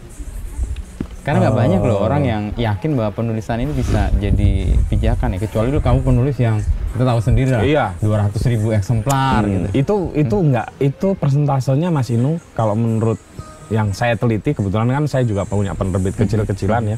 Karena 1.22 1.38
nggak 1.40 1.54
Oh. 1.54 1.60
banyak 1.60 1.82
loh 1.82 2.00
orang 2.00 2.22
yang 2.24 2.44
yakin 2.56 2.92
bahwa 2.94 3.12
penulisan 3.12 3.58
ini 3.58 3.72
bisa 3.72 4.10
jadi 4.16 4.52
pijakan 4.88 5.34
ya. 5.34 5.40
Kecuali 5.40 5.70
lu 5.70 5.78
kamu 5.78 6.02
penulis 6.02 6.36
yang 6.36 6.58
kita 6.92 7.04
tahu 7.04 7.20
sendiri 7.20 7.50
lah. 7.52 7.62
Iya. 7.62 7.86
200 8.00 8.42
ribu 8.48 8.72
eksemplar 8.72 9.42
Hmm, 9.42 9.52
gitu. 9.52 9.68
Itu 9.76 9.96
itu 10.14 10.36
enggak 10.42 10.68
itu 10.78 11.08
persentasenya 11.14 11.88
Mas 11.88 12.10
Inu 12.10 12.42
kalau 12.52 12.74
menurut 12.74 13.22
yang 13.70 13.92
saya 13.92 14.14
teliti 14.14 14.52
kebetulan 14.52 14.84
kan 14.86 15.06
saya 15.06 15.24
juga 15.24 15.46
punya 15.46 15.72
penerbit 15.72 16.12
kecil-kecilan 16.14 16.84
ya 16.86 16.98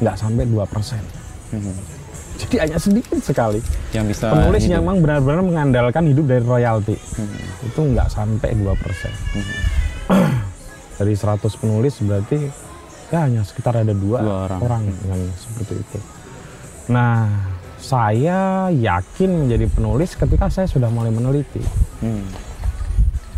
nggak 0.00 0.16
sampai 0.16 0.48
2% 0.48 1.04
Mhm. 1.52 1.74
jadi 2.38 2.54
hanya 2.62 2.78
sedikit 2.78 3.20
sekali 3.20 3.60
Yang 3.92 4.06
bisa 4.08 4.32
penulis 4.32 4.62
hidup. 4.62 4.72
yang 4.72 4.82
memang 4.82 4.98
benar-benar 4.98 5.44
mengandalkan 5.44 6.08
hidup 6.08 6.24
dari 6.24 6.40
royalti 6.42 6.96
Mhm. 6.96 7.68
itu 7.68 7.80
nggak 7.86 8.08
sampai 8.08 8.56
2% 8.56 9.12
dari 10.96 11.12
100 11.12 11.28
penulis 11.54 11.94
berarti 12.00 12.38
ya 13.08 13.24
hanya 13.24 13.42
sekitar 13.42 13.76
ada 13.76 13.92
dua, 13.92 14.18
Dua 14.20 14.38
orang. 14.56 14.88
yang 15.04 15.20
seperti 15.34 15.74
itu 15.76 15.98
nah 16.86 17.28
saya 17.76 18.68
yakin 18.68 19.44
menjadi 19.44 19.68
penulis 19.68 20.14
ketika 20.14 20.48
saya 20.48 20.64
sudah 20.64 20.88
mulai 20.88 21.08
meneliti 21.08 21.60
Hmm. 22.00 22.28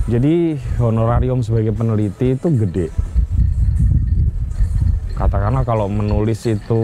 jadi 0.06 0.58
honorarium 0.78 1.38
sebagai 1.38 1.70
peneliti 1.70 2.34
itu 2.34 2.46
gede. 2.56 2.88
Katakanlah 5.14 5.64
kalau 5.64 5.88
menulis 5.88 6.44
itu 6.44 6.80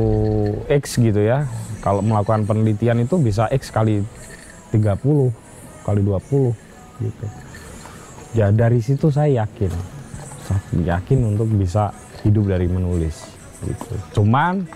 X 0.67 0.97
gitu 0.97 1.21
ya. 1.21 1.45
Kalau 1.83 2.01
melakukan 2.01 2.47
penelitian 2.47 3.03
itu 3.03 3.19
bisa 3.19 3.45
X 3.51 3.69
kali 3.69 4.01
30, 4.73 5.29
kali 5.83 6.01
20 6.01 6.55
gitu. 7.03 7.27
Ya 8.33 8.49
dari 8.49 8.81
situ 8.81 9.13
saya 9.13 9.45
yakin. 9.45 9.73
Saya 10.43 10.61
yakin 10.97 11.35
untuk 11.35 11.51
bisa 11.53 11.93
hidup 12.23 12.45
dari 12.51 12.67
menulis 12.67 13.27
gitu. 13.63 14.23
Cuman 14.23 14.67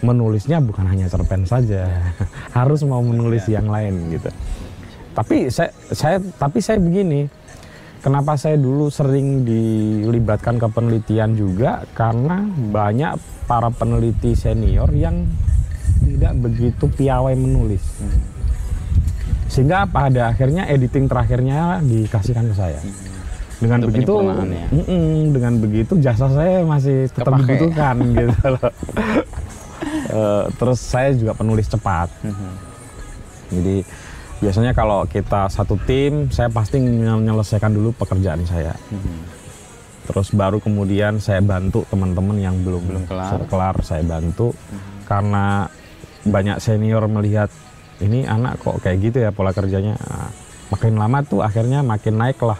menulisnya 0.00 0.60
bukan 0.64 0.88
hanya 0.88 1.08
cerpen 1.08 1.44
saja. 1.44 1.88
Harus 2.56 2.84
mau 2.84 3.00
menulis 3.00 3.44
yang 3.48 3.68
lain 3.68 4.16
gitu. 4.16 4.28
Tapi 5.12 5.52
saya 5.52 5.70
saya 5.92 6.16
tapi 6.38 6.62
saya 6.64 6.80
begini, 6.80 7.28
Kenapa 8.00 8.32
saya 8.40 8.56
dulu 8.56 8.88
sering 8.88 9.44
dilibatkan 9.44 10.56
ke 10.56 10.72
penelitian 10.72 11.36
juga 11.36 11.84
karena 11.92 12.48
banyak 12.48 13.20
para 13.44 13.68
peneliti 13.68 14.32
senior 14.32 14.88
yang 14.96 15.28
tidak 16.08 16.32
begitu 16.40 16.88
piawai 16.88 17.36
menulis. 17.36 17.84
Sehingga 19.52 19.84
pada 19.84 20.32
akhirnya 20.32 20.64
editing 20.72 21.12
terakhirnya 21.12 21.84
dikasihkan 21.84 22.48
ke 22.48 22.54
saya. 22.56 22.80
Dengan 23.60 23.78
begitu, 23.84 24.12
ya? 24.24 24.66
Mm-mm, 24.72 25.36
dengan 25.36 25.52
begitu 25.60 25.92
jasa 26.00 26.32
saya 26.32 26.64
masih 26.64 27.12
tetap 27.12 27.36
Kepake. 27.36 27.44
dibutuhkan 27.44 27.96
gitu 28.16 28.46
loh. 28.56 28.70
Eh, 30.10 30.44
terus 30.56 30.80
saya 30.80 31.12
juga 31.12 31.32
penulis 31.36 31.68
cepat. 31.68 32.08
Mhm. 32.24 32.50
Jadi 33.50 33.76
biasanya 34.40 34.72
kalau 34.72 35.04
kita 35.04 35.52
satu 35.52 35.76
tim, 35.84 36.32
saya 36.32 36.48
pasti 36.48 36.80
menyelesaikan 36.80 37.68
dulu 37.68 37.92
pekerjaan 37.94 38.42
saya. 38.48 38.72
Mhm. 38.88 39.38
Terus 40.10 40.32
baru 40.34 40.58
kemudian 40.58 41.20
saya 41.20 41.38
bantu 41.44 41.84
teman-teman 41.86 42.40
yang 42.40 42.56
belum 42.64 42.82
Belum 42.82 43.04
kelar. 43.06 43.44
Kelar 43.46 43.76
saya 43.84 44.02
bantu 44.02 44.56
karena 45.04 45.68
banyak 46.24 46.58
senior 46.58 47.04
melihat 47.06 47.52
ini 48.00 48.24
anak 48.24 48.56
kok 48.58 48.80
kayak 48.80 48.98
gitu 49.04 49.18
ya 49.20 49.30
pola 49.30 49.52
kerjanya. 49.52 49.94
Nah, 50.00 50.32
makin 50.72 50.96
lama 50.96 51.18
tuh 51.22 51.44
akhirnya 51.44 51.84
makin 51.84 52.16
naik 52.16 52.40
lah 52.42 52.58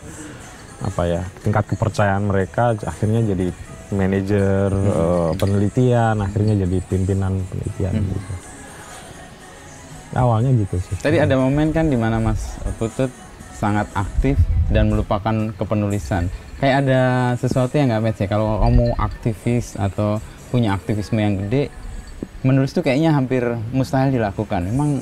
apa 0.80 1.02
ya 1.04 1.20
tingkat 1.40 1.64
kepercayaan 1.68 2.24
mereka 2.24 2.72
akhirnya 2.80 3.20
jadi 3.26 3.46
manajer 3.90 4.70
Mhm. 4.70 4.86
eh, 4.86 5.30
penelitian 5.36 6.16
akhirnya 6.18 6.54
jadi 6.62 6.76
pimpinan 6.84 7.32
penelitian 7.44 7.94
Mhm. 7.96 8.06
gitu. 8.08 8.32
Awalnya 10.10 10.50
gitu 10.58 10.76
sih. 10.80 10.96
Tadi 10.98 11.18
ada 11.18 11.38
momen 11.38 11.70
kan 11.70 11.86
di 11.86 11.94
mana 11.94 12.18
Mas 12.18 12.58
Putut 12.76 13.10
sangat 13.54 13.86
aktif 13.94 14.34
dan 14.66 14.90
melupakan 14.90 15.54
kepenulisan. 15.54 16.26
Kayak 16.58 16.76
ada 16.82 17.00
sesuatu 17.36 17.72
yang 17.74 17.88
nggak 17.88 18.02
match 18.02 18.20
ya. 18.20 18.28
Kalau 18.28 18.58
kamu 18.58 18.86
aktivis 18.96 19.78
atau 19.78 20.18
punya 20.50 20.74
aktivisme 20.74 21.14
yang 21.16 21.38
gede, 21.38 21.70
menulis 22.42 22.74
tuh 22.74 22.82
kayaknya 22.82 23.14
hampir 23.14 23.42
mustahil 23.70 24.10
dilakukan. 24.10 24.66
Memang 24.66 24.98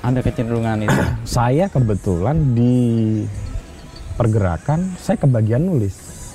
ada 0.00 0.20
kecenderungan 0.22 0.86
itu. 0.86 1.02
saya 1.38 1.66
kebetulan 1.66 2.54
di 2.54 2.74
pergerakan 4.14 4.94
saya 4.96 5.16
kebagian 5.16 5.62
nulis. 5.62 5.94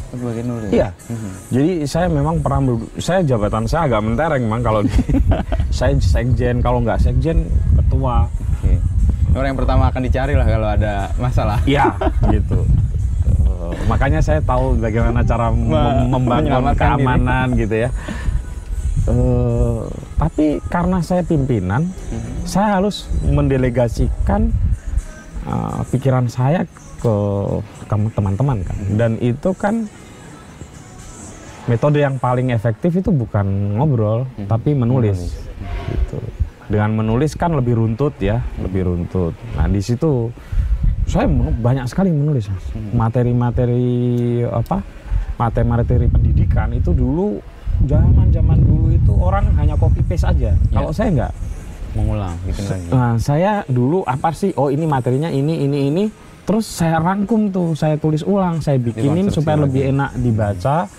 Sebagai 0.09 0.41
nulis. 0.41 0.69
Iya. 0.69 0.89
Mhm. 1.05 1.31
Jadi 1.49 1.69
saya 1.85 2.07
memang 2.07 2.35
pernah 2.39 2.59
saya 2.97 3.21
jabatan 3.21 3.63
saya 3.63 3.85
agak 3.85 4.01
mentereng 4.01 4.41
memang 4.41 4.61
kalau 4.61 4.81
di 4.81 4.89
saya 5.71 5.93
sekjen 5.95 6.59
kalau 6.59 6.81
nggak 6.81 6.97
sekjen 6.97 7.45
ketua. 7.75 8.25
Oke. 8.25 8.73
Orang 9.29 9.47
yang 9.53 9.59
pertama 9.59 9.83
akan 9.85 10.01
dicari 10.01 10.33
lah 10.33 10.43
kalau 10.43 10.67
ada 10.67 10.93
masalah. 11.15 11.61
Iya 11.63 11.93
gitu. 12.33 12.65
Eh, 13.29 13.73
makanya 13.85 14.17
saya 14.19 14.41
tahu 14.41 14.73
bagaimana 14.75 15.21
cara 15.21 15.47
mem- 15.47 15.69
Me- 15.69 16.09
membangun 16.09 16.43
diri. 16.65 16.73
keamanan 16.75 17.47
gitu 17.53 17.75
ya. 17.77 17.89
Eh, 19.05 19.79
tapi 20.15 20.45
karena 20.67 20.99
saya 20.99 21.21
pimpinan, 21.21 21.85
saya 22.43 22.77
harus 22.77 23.05
mendelegasikan 23.23 24.49
eh, 25.45 25.79
pikiran 25.87 26.25
saya 26.25 26.65
ke 26.99 27.15
kamu 27.87 28.07
teman-teman 28.13 28.57
kan. 28.63 28.77
Dan 28.95 29.11
itu 29.23 29.49
kan 29.55 29.87
metode 31.65 32.03
yang 32.03 32.19
paling 32.19 32.51
efektif 32.51 32.99
itu 32.99 33.09
bukan 33.09 33.79
ngobrol, 33.79 34.27
tapi 34.45 34.75
menulis. 34.75 35.39
Gitu. 35.89 36.19
Dengan 36.69 36.93
menulis 36.93 37.33
kan 37.33 37.55
lebih 37.57 37.79
runtut 37.79 38.13
ya, 38.21 38.43
lebih 38.61 38.85
runtut. 38.85 39.33
Nah 39.57 39.65
di 39.65 39.81
situ 39.81 40.29
saya 41.09 41.25
banyak 41.57 41.89
sekali 41.89 42.13
menulis 42.13 42.53
Mas. 42.53 42.65
materi-materi 42.93 44.45
apa 44.45 44.85
materi-materi 45.41 46.05
pendidikan 46.05 46.69
itu 46.69 46.93
dulu 46.93 47.41
zaman-zaman 47.89 48.61
dulu 48.61 48.93
itu 48.93 49.11
orang 49.17 49.49
hanya 49.57 49.73
copy 49.73 50.05
paste 50.05 50.29
aja. 50.29 50.53
Kalau 50.69 50.93
saya 50.93 51.09
enggak, 51.09 51.33
Mengulang, 51.97 52.37
lagi. 52.45 52.85
Nah, 52.93 53.17
saya 53.17 53.65
dulu 53.65 54.05
apa 54.05 54.29
sih? 54.29 54.53
Oh, 54.53 54.69
ini 54.69 54.85
materinya 54.85 55.29
ini, 55.33 55.65
ini, 55.65 55.89
ini. 55.89 56.05
Terus 56.49 56.65
saya 56.65 56.97
rangkum 56.97 57.53
tuh 57.53 57.77
saya 57.77 57.93
tulis 58.01 58.25
ulang 58.25 58.57
saya 58.57 58.81
bikinin 58.81 59.29
supaya 59.29 59.61
lebih 59.61 59.93
enak 59.93 60.17
dibaca. 60.17 60.89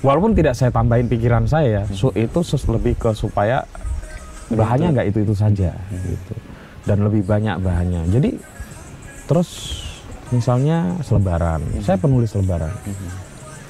Walaupun 0.00 0.32
tidak 0.32 0.56
saya 0.56 0.72
tambahin 0.72 1.04
pikiran 1.12 1.44
saya 1.44 1.84
so, 1.92 2.08
itu 2.16 2.40
lebih 2.72 2.96
ke 2.96 3.12
supaya 3.12 3.68
bahannya 4.48 4.96
nggak 4.96 5.06
itu 5.12 5.28
itu 5.28 5.36
saja 5.36 5.76
gitu. 5.92 6.32
Dan 6.88 7.04
lebih 7.04 7.28
banyak 7.28 7.60
bahannya. 7.60 8.08
Jadi 8.08 8.40
terus 9.28 9.76
misalnya 10.32 10.96
selebaran. 11.04 11.60
Saya 11.84 12.00
penulis 12.00 12.32
selebaran. 12.32 12.72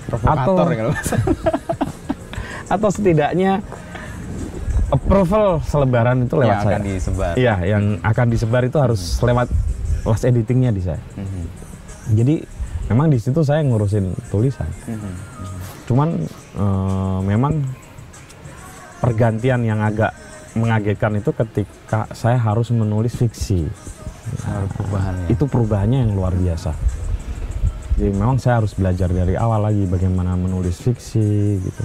Provokator 0.06 0.66
Atau- 0.70 0.78
ya 0.78 0.94
atau 2.78 2.86
setidaknya 2.86 3.66
approval 4.94 5.58
selebaran 5.66 6.22
itu 6.22 6.34
lewat 6.38 6.46
yang 6.46 6.62
saya. 6.62 6.74
akan 6.78 6.82
disebar. 6.86 7.32
iya 7.34 7.54
yang 7.66 7.98
akan 7.98 8.26
disebar 8.30 8.62
itu 8.62 8.78
harus 8.78 9.18
lewat 9.18 9.50
last 10.02 10.24
editingnya 10.24 10.70
di 10.70 10.80
saya 10.80 11.00
Mhm. 11.12 11.42
jadi 12.14 12.34
memang 12.86 13.06
di 13.06 13.16
situ 13.16 13.40
saya 13.40 13.60
ngurusin 13.60 14.10
tulisan 14.28 14.68
Mhm. 14.84 15.12
cuman 15.84 16.08
eh, 16.52 17.18
memang 17.22 17.54
pergantian 18.98 19.62
yang 19.62 19.80
agak 19.80 20.12
mengagetkan 20.52 21.14
itu 21.14 21.30
ketika 21.32 22.10
saya 22.10 22.36
harus 22.36 22.68
menulis 22.70 23.14
fiksi 23.14 23.70
perubahannya. 24.70 25.26
itu 25.28 25.44
perubahannya 25.44 25.98
yang 26.00 26.12
luar 26.12 26.32
biasa 26.32 26.74
jadi 27.94 28.10
memang 28.10 28.36
saya 28.36 28.58
harus 28.58 28.72
belajar 28.72 29.08
dari 29.08 29.34
awal 29.34 29.62
lagi 29.62 29.84
bagaimana 29.84 30.34
menulis 30.34 30.78
fiksi 30.78 31.28
gitu 31.60 31.84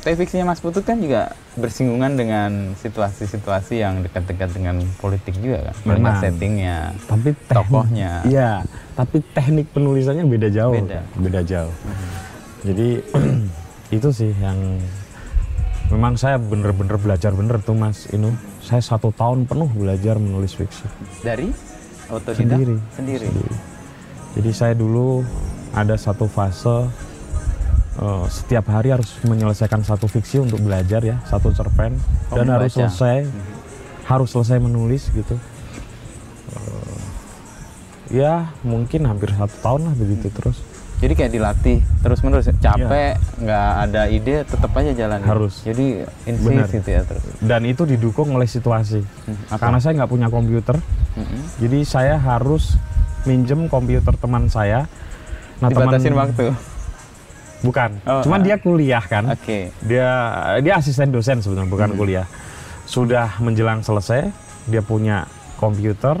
Tapi 0.00 0.16
fiksinya 0.16 0.48
Mas 0.48 0.58
Putut 0.58 0.80
kan 0.80 0.96
juga 0.96 1.36
bersinggungan 1.52 2.14
dengan 2.14 2.50
situasi-situasi 2.74 3.82
yang 3.82 4.00
dekat-dekat 4.00 4.50
dengan 4.50 4.78
politik 4.96 5.34
juga 5.36 5.66
kan. 5.66 5.74
Memang. 5.84 6.18
settingnya, 6.18 6.94
tapi 7.04 7.34
teknik- 7.34 7.56
tokohnya. 7.58 8.12
iya 8.22 8.62
tapi 8.94 9.18
teknik 9.32 9.66
penulisannya 9.70 10.22
beda 10.24 10.46
jauh 10.46 10.76
Beda. 10.76 11.00
beda 11.16 11.40
jauh 11.42 11.72
jadi 12.62 13.00
itu 13.96 14.08
sih 14.12 14.30
yang 14.36 14.78
memang 15.88 16.14
saya 16.14 16.36
bener-bener 16.36 16.94
belajar 16.94 17.32
bener 17.32 17.58
tuh 17.58 17.72
mas 17.72 18.06
Inu 18.08 18.30
saya 18.60 18.78
satu 18.78 19.10
tahun 19.10 19.48
penuh 19.48 19.66
belajar 19.72 20.20
menulis 20.20 20.52
fiksi 20.52 20.84
Dari 21.20 21.48
otodidak 22.06 22.36
Sendiri. 22.36 22.76
Sendiri. 22.92 23.26
Sendiri. 23.26 23.54
jadi 24.36 24.50
saya 24.52 24.74
dulu 24.76 25.24
ada 25.72 25.96
satu 25.96 26.26
fase 26.26 26.86
eh, 27.92 28.24
setiap 28.28 28.68
hari 28.68 28.90
harus 28.90 29.10
menyelesaikan 29.22 29.80
satu 29.80 30.06
fiksi 30.06 30.38
untuk 30.38 30.60
belajar 30.60 31.00
ya 31.00 31.18
satu 31.24 31.50
cerpen 31.50 31.98
Oh, 32.28 32.36
dan 32.36 32.46
harus 32.48 32.70
membaca. 32.70 32.86
selesai 32.88 33.26
harus 34.04 34.28
selesai 34.28 34.58
menulis 34.58 35.10
gitu 35.10 35.34
Eh, 36.50 36.98
ya 38.12 38.50
mungkin 38.60 39.06
hampir 39.06 39.30
satu 39.30 39.54
tahun 39.60 39.80
lah 39.84 39.94
begitu 39.94 40.28
terus 40.30 40.58
Jadi 40.98 41.16
kayak 41.16 41.32
dilatih 41.32 41.78
terus-menerus. 42.04 42.52
Capek, 42.60 43.16
nggak 43.38 43.68
ada 43.80 44.04
ide, 44.06 44.44
tetap 44.44 44.68
aja 44.74 44.92
jalan. 44.92 45.16
Iya. 45.16 45.26
Harus. 45.26 45.54
Jadi 45.64 46.04
insist 46.26 46.74
gitu 46.74 46.88
ya 46.90 47.00
terus. 47.02 47.24
dan 47.40 47.64
itu 47.64 47.82
didukung 47.84 48.28
oleh 48.30 48.44
situasi 48.44 49.00
Apa? 49.48 49.64
karena 49.64 49.78
saya 49.78 49.96
nggak 49.96 50.10
punya 50.10 50.28
komputer 50.28 50.76
Mhm. 51.10 51.38
jadi 51.58 51.78
saya 51.84 52.14
harus 52.16 52.76
minjem 53.22 53.64
komputer 53.66 54.12
teman 54.12 54.46
saya 54.46 54.84
nah 55.56 55.68
Dibatasin 55.68 56.10
teman 56.10 56.20
waktu. 56.28 56.46
Bukan 57.60 57.90
Oh, 58.02 58.20
cuman 58.20 58.40
ah. 58.40 58.44
dia 58.44 58.56
kuliah 58.56 59.02
kan 59.02 59.24
Oke. 59.28 59.68
dia 59.80 60.08
dia 60.58 60.74
asisten 60.74 61.08
dosen 61.08 61.38
sebenarnya 61.38 61.64
Hmm. 61.64 61.74
bukan 61.74 61.90
kuliah 61.94 62.26
sudah 62.84 63.38
menjelang 63.38 63.80
selesai 63.80 64.28
dia 64.64 64.80
punya 64.80 65.24
komputer 65.56 66.16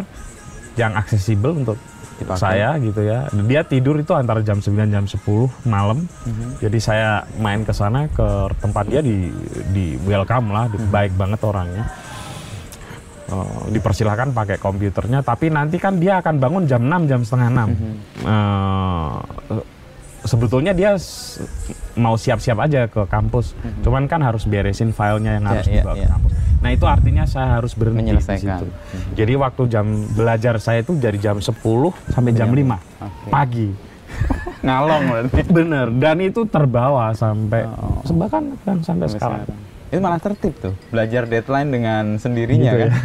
yang 0.74 0.94
aksesibel 0.94 1.56
untuk 1.56 1.76
Dipakai. 2.16 2.36
saya 2.38 2.76
gitu 2.76 3.00
ya 3.00 3.24
dia 3.42 3.60
tidur 3.62 3.96
itu 3.96 4.12
antara 4.12 4.38
jam 4.40 4.60
9 4.60 4.76
jam 4.86 5.02
10 5.02 5.24
malam 5.64 6.04
Mhm. 6.20 6.60
jadi 6.60 6.78
saya 6.78 7.08
main 7.36 7.62
ke 7.62 7.72
sana 7.72 8.04
ke 8.06 8.28
tempat 8.56 8.84
dia 8.86 9.00
di 9.00 9.32
di 9.70 9.96
welcome 10.00 10.50
lah 10.50 10.68
di, 10.68 10.76
Hmm. 10.76 10.88
baik 10.88 11.12
banget 11.14 11.40
orangnya 11.40 11.86
Eh, 13.26 13.70
dipersilahkan 13.70 14.34
pakai 14.34 14.58
komputernya 14.58 15.22
tapi 15.22 15.48
nanti 15.48 15.78
kan 15.78 15.94
dia 15.94 16.18
akan 16.18 16.34
bangun 16.36 16.66
jam 16.66 16.82
6 16.82 17.06
jam 17.06 17.22
setengah 17.22 17.48
6 17.48 17.68
Mhm. 17.70 17.94
Eh, 18.26 19.14
sebetulnya 20.22 20.72
dia 20.72 20.94
mau 21.94 22.14
siap-siap 22.14 22.58
aja 22.60 22.86
ke 22.86 23.02
kampus 23.04 23.52
cuman 23.80 24.04
kan 24.04 24.20
harus 24.20 24.44
beresin 24.44 24.90
filenya 24.90 25.36
yang. 25.36 25.44
Ya, 25.44 25.50
harus 25.50 25.66
ya, 25.66 25.74
dibawa 25.80 25.94
ya. 25.94 26.00
ke 26.00 26.10
kampus 26.10 26.32
nah 26.60 26.70
itu 26.70 26.84
artinya 26.84 27.24
saya 27.24 27.48
harus 27.56 27.72
berhenti 27.72 28.10
di 28.10 28.20
situ 28.20 28.66
jadi 29.14 29.32
waktu 29.34 29.62
jam 29.66 29.86
belajar 30.10 30.54
saya 30.56 30.80
itu 30.80 30.92
dari 30.94 31.16
jam 31.16 31.40
10 31.40 31.56
sampai 32.08 32.32
jam 32.32 32.48
5 32.48 32.60
Oke. 32.60 33.28
pagi 33.28 33.68
Ngalong 34.60 35.02
berarti. 35.06 35.40
bener 35.48 35.86
dan 35.96 36.20
itu 36.20 36.44
terbawa 36.44 37.14
sampai 37.14 37.64
Oh. 37.64 38.02
bahkan 38.12 38.52
kan 38.60 38.76
sampai, 38.82 39.06
Sampai 39.06 39.08
sekarang 39.08 39.40
sekarang. 39.46 39.88
Itu 39.88 39.98
malah 39.98 40.20
tertib 40.20 40.54
tuh. 40.54 40.74
Belajar 40.88 41.24
deadline 41.24 41.70
dengan 41.70 42.04
sendirinya 42.14 42.70
Gitu 42.70 42.76
kan. 42.76 42.90
ya. 42.90 42.98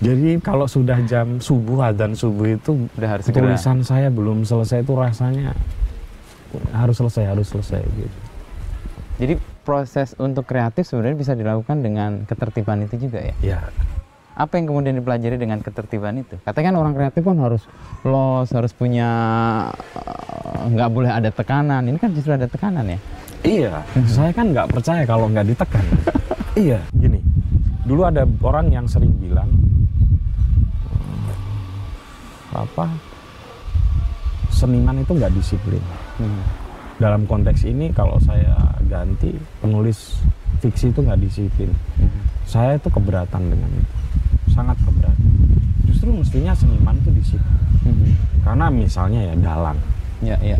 jadi 0.08 0.30
kalau 0.38 0.64
sudah 0.64 0.98
jam 1.04 1.36
subuh 1.38 1.90
dan 1.92 2.14
subuh 2.14 2.48
itu 2.48 2.86
Udah 2.94 3.10
harus 3.10 3.26
segera. 3.26 3.52
tulisan 3.52 3.82
saya 3.82 4.08
belum 4.08 4.42
selesai 4.42 4.80
itu 4.80 4.94
rasanya 4.94 5.52
harus 6.72 6.96
selesai 6.96 7.24
harus 7.28 7.46
selesai 7.48 7.82
gitu 7.84 8.18
Jadi 9.18 9.34
proses 9.68 10.16
untuk 10.16 10.48
kreatif 10.48 10.88
sebenarnya 10.88 11.18
bisa 11.20 11.32
dilakukan 11.36 11.84
dengan 11.84 12.24
ketertiban 12.24 12.88
itu 12.88 12.96
juga 12.96 13.20
ya. 13.20 13.34
ya 13.44 13.60
Apa 14.32 14.56
yang 14.56 14.72
kemudian 14.72 14.96
dipelajari 14.96 15.36
dengan 15.36 15.60
ketertiban 15.60 16.16
itu? 16.22 16.40
Katanya 16.40 16.72
kan 16.72 16.76
orang 16.78 16.94
kreatif 16.94 17.26
kan 17.26 17.36
harus 17.42 17.66
los, 18.06 18.48
harus 18.54 18.72
punya 18.72 19.10
eh, 19.98 20.62
nggak 20.72 20.90
boleh 20.94 21.10
ada 21.10 21.28
tekanan. 21.34 21.84
Ini 21.90 21.98
kan 21.98 22.14
justru 22.14 22.32
ada 22.38 22.46
tekanan 22.46 22.86
ya. 22.86 22.98
Iya, 23.42 23.82
saya 24.06 24.30
kan 24.30 24.54
nggak 24.54 24.70
percaya 24.70 25.02
kalau 25.02 25.26
nggak 25.26 25.46
ditekan. 25.50 25.84
iya, 26.70 26.78
gini. 26.94 27.18
Dulu 27.82 28.06
ada 28.06 28.22
orang 28.46 28.70
yang 28.70 28.86
sering 28.86 29.10
bilang 29.18 29.50
eh, 30.94 31.36
apa 32.54 32.86
seniman 34.54 35.02
itu 35.02 35.12
nggak 35.18 35.34
disiplin. 35.34 35.82
Hmm. 36.18 36.42
Dalam 36.98 37.22
konteks 37.24 37.62
ini 37.62 37.94
kalau 37.94 38.18
saya 38.18 38.58
ganti 38.90 39.30
penulis 39.62 40.18
fiksi 40.58 40.90
itu 40.90 40.98
nggak 40.98 41.20
disiplin. 41.22 41.70
Mhm. 41.96 42.20
Saya 42.42 42.74
itu 42.74 42.90
keberatan 42.90 43.54
dengan 43.54 43.70
itu, 43.70 43.96
sangat 44.50 44.74
keberatan. 44.82 45.28
Justru 45.86 46.10
mestinya 46.10 46.52
seniman 46.58 46.98
itu 46.98 47.10
disiplin. 47.14 47.58
Mhm. 47.86 48.10
Karena 48.42 48.66
misalnya 48.66 49.20
ya 49.30 49.34
dalang, 49.38 49.78
Ya, 50.18 50.34
ya. 50.42 50.58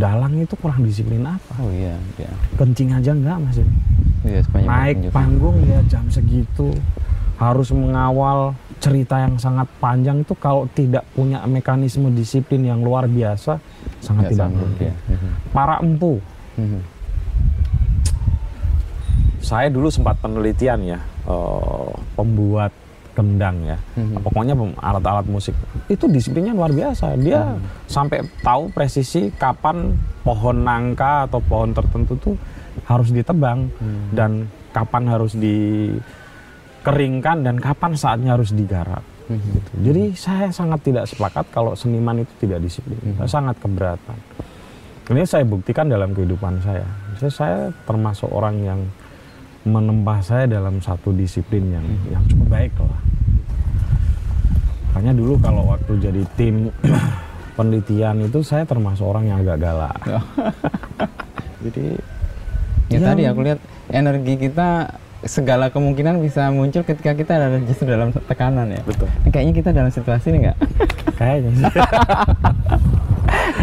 dalang 0.00 0.32
itu 0.40 0.56
kurang 0.56 0.80
disiplin 0.80 1.20
apa? 1.28 1.52
Oh 1.60 1.68
iya, 1.68 2.00
iya. 2.16 2.32
Kencing 2.56 2.96
aja 2.96 3.12
nggak 3.12 3.36
mas 3.44 3.60
ini. 3.60 3.74
Iya, 4.24 4.40
sepanjang 4.40 4.68
naik 4.72 4.96
panggung 5.12 5.60
ya 5.68 5.84
jam 5.84 6.08
segitu 6.08 6.72
harus 7.36 7.68
mengawal 7.76 8.56
cerita 8.80 9.20
yang 9.20 9.36
sangat 9.36 9.68
panjang 9.82 10.24
itu 10.24 10.32
kalau 10.38 10.64
tidak 10.72 11.04
punya 11.12 11.44
mekanisme 11.44 12.08
disiplin 12.14 12.64
yang 12.64 12.80
luar 12.80 13.04
biasa 13.04 13.60
sangat 14.04 14.28
Nggak 14.28 14.32
tidak 14.36 14.48
sanggup 14.52 14.72
ya. 14.76 14.94
Mhm. 15.08 15.28
Para 15.50 15.74
empu, 15.80 16.12
Mhm. 16.60 16.80
saya 19.40 19.68
dulu 19.68 19.88
sempat 19.88 20.16
penelitian 20.20 20.80
ya 20.84 21.00
eh, 21.24 21.92
pembuat 22.12 22.68
kendang 23.14 23.64
ya. 23.64 23.78
Mhm. 23.96 24.20
Pokoknya 24.20 24.52
alat-alat 24.76 25.24
musik 25.24 25.56
itu 25.86 26.04
disiplinnya 26.04 26.52
luar 26.52 26.68
biasa. 26.68 27.16
Dia 27.16 27.54
Hmm. 27.54 27.62
sampai 27.86 28.26
tahu 28.42 28.68
presisi 28.74 29.30
kapan 29.32 29.96
pohon 30.20 30.60
nangka 30.60 31.24
atau 31.24 31.40
pohon 31.40 31.72
tertentu 31.72 32.18
tuh 32.18 32.36
harus 32.84 33.08
ditebang 33.08 33.70
Hmm. 33.78 34.10
dan 34.12 34.30
kapan 34.74 35.06
harus 35.06 35.38
dikeringkan 35.38 37.46
dan 37.46 37.62
kapan 37.62 37.94
saatnya 37.94 38.34
harus 38.34 38.50
digarap. 38.50 39.06
Mhm. 39.26 39.40
Gitu. 39.50 39.70
Jadi 39.82 40.02
saya 40.14 40.46
sangat 40.48 40.80
tidak 40.82 41.04
sepakat 41.06 41.48
kalau 41.48 41.72
seniman 41.72 42.20
itu 42.20 42.32
tidak 42.38 42.60
disiplin. 42.60 42.96
Hmm. 43.00 43.24
Saya 43.24 43.30
sangat 43.40 43.56
keberatan. 43.58 44.18
Ini 45.04 45.22
saya 45.24 45.44
buktikan 45.44 45.86
dalam 45.86 46.12
kehidupan 46.12 46.60
saya. 46.60 46.84
Saya, 47.16 47.32
saya 47.32 47.58
termasuk 47.84 48.28
orang 48.28 48.56
yang 48.58 48.80
menempa 49.64 50.20
saya 50.20 50.44
dalam 50.44 50.76
satu 50.78 51.08
disiplin 51.10 51.64
yang 51.70 51.84
Hmm. 51.84 52.08
yang 52.10 52.22
cukup 52.26 52.48
baik 52.48 52.74
lah. 52.76 53.00
Makanya 54.92 55.12
dulu 55.12 55.34
kalau 55.40 55.62
waktu 55.66 55.92
jadi 55.98 56.22
tim 56.36 56.68
penelitian 57.56 58.24
itu 58.24 58.40
saya 58.40 58.62
termasuk 58.62 59.04
orang 59.04 59.24
yang 59.26 59.38
agak 59.40 59.58
galak. 59.60 59.96
Jadi 61.64 61.86
Ya, 62.92 63.00
Ya. 63.00 63.06
tadi 63.10 63.22
aku 63.24 63.40
lihat 63.42 63.60
energi 63.88 64.34
kita 64.36 64.86
segala 65.24 65.68
kemungkinan 65.68 66.18
bisa 66.18 66.48
muncul 66.48 66.80
ketika 66.80 67.12
kita 67.12 67.32
ada 67.34 67.58
justru 67.60 67.86
dalam 67.86 68.10
tekanan 68.10 68.68
ya. 68.70 68.80
betul. 68.82 69.08
Ini 69.20 69.30
Kayaknya 69.30 69.54
kita 69.54 69.70
dalam 69.70 69.90
situasi 69.90 70.26
ini 70.28 70.38
enggak? 70.42 70.56
Kayaknya 71.18 71.70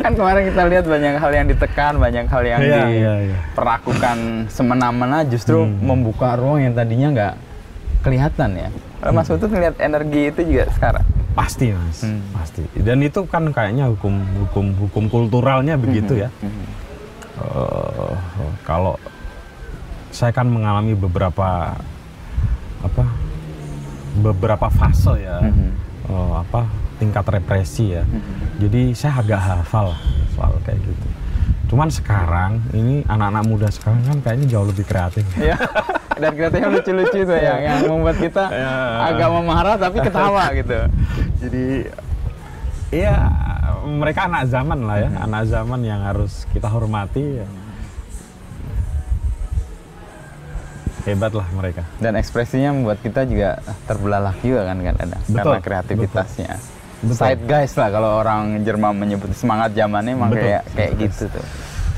kan 0.01 0.11
kemarin 0.11 0.43
kita 0.47 0.61
lihat 0.67 0.85
banyak 0.85 1.13
hal 1.15 1.31
yang 1.31 1.47
ditekan, 1.47 1.93
banyak 1.95 2.25
hal 2.25 2.43
yang 2.43 2.59
Iya, 2.59 2.83
iya, 2.87 3.13
iya. 3.23 3.37
diperlakukan 3.47 4.17
semena-mena 4.47 5.21
justru 5.23 5.61
Hmm. 5.61 5.77
membuka 5.79 6.33
ruang 6.33 6.59
yang 6.59 6.73
tadinya 6.73 7.07
nggak 7.11 7.33
kelihatan 8.01 8.49
ya. 8.57 8.69
Kalau 8.97 9.13
Mas 9.13 9.27
Putut 9.27 9.49
ngelihat 9.49 9.77
energi 9.77 10.21
itu 10.27 10.41
juga 10.43 10.65
sekarang. 10.71 11.05
Pasti 11.31 11.71
mas, 11.71 12.03
pasti. 12.31 12.61
Dan 12.75 12.99
itu 12.99 13.23
kan 13.23 13.49
kayaknya 13.49 13.87
hukum 13.87 14.19
hukum 14.41 14.65
hukum 14.77 15.03
kulturalnya 15.07 15.75
begitu 15.75 16.19
ya. 16.19 16.29
Eh, 17.39 18.13
kalau 18.61 18.99
saya 20.11 20.31
kan 20.31 20.45
mengalami 20.45 20.93
beberapa 20.93 21.75
apa 22.81 23.03
beberapa 24.13 24.67
fase 24.67 25.15
ya 25.17 25.39
eh, 26.03 26.33
apa 26.35 26.67
tingkat 26.97 27.25
represi 27.25 27.91
ya. 27.91 28.03
Jadi 28.57 28.93
saya 28.93 29.17
agak 29.17 29.41
hafal 29.41 29.95
soal 30.29 30.53
kayak 30.61 30.77
gitu. 30.79 31.07
Cuman 31.67 31.87
sekarang 31.87 32.61
ini 32.71 33.01
anak-anak 33.03 33.43
muda 33.43 33.67
sekarang 33.67 34.03
kan 34.03 34.17
kayaknya 34.21 34.47
jauh 34.49 34.67
lebih 34.67 34.83
kreatif. 34.83 35.23
ya 35.39 35.55
dan 36.21 36.31
kreatifnya 36.31 36.69
lucu-lucu 36.69 37.19
tuh 37.23 37.33
ya 37.33 37.55
yang 37.57 37.87
membuat 37.87 38.19
kita 38.19 38.45
Ya. 38.51 38.71
agak 39.07 39.29
memarah 39.31 39.75
tapi 39.75 39.97
ketawa 39.97 40.51
gitu 40.53 40.77
Jadi 41.39 41.65
iya 42.91 43.15
mereka 43.81 44.29
anak 44.29 44.45
zaman 44.45 44.79
lah 44.83 44.97
ya, 44.99 45.09
anak 45.21 45.43
zaman 45.47 45.79
yang 45.81 46.03
harus 46.03 46.45
kita 46.51 46.67
hormati. 46.67 47.41
ya. 47.41 47.47
Hebat 51.05 51.33
lah 51.33 51.47
mereka. 51.51 51.81
dan 51.97 52.13
ekspresinya 52.15 52.69
membuat 52.71 53.01
kita 53.01 53.25
juga 53.25 53.57
terbelalak 53.85 54.37
juga 54.41 54.69
kan 54.69 54.77
kan 54.79 54.95
ada 54.97 55.17
Betul, 55.25 55.35
karena 55.35 55.59
kreativitasnya. 55.61 56.53
Betul. 57.01 57.17
side 57.17 57.43
guys 57.49 57.73
lah 57.73 57.89
kalau 57.89 58.21
orang 58.21 58.61
Jerman 58.61 58.93
menyebut 58.93 59.33
semangat 59.33 59.73
zamannya 59.73 60.13
emang 60.13 60.29
Betul, 60.29 60.45
kayak 60.45 60.63
kayak 60.77 60.91
gitu 61.01 61.23
tuh. 61.33 61.45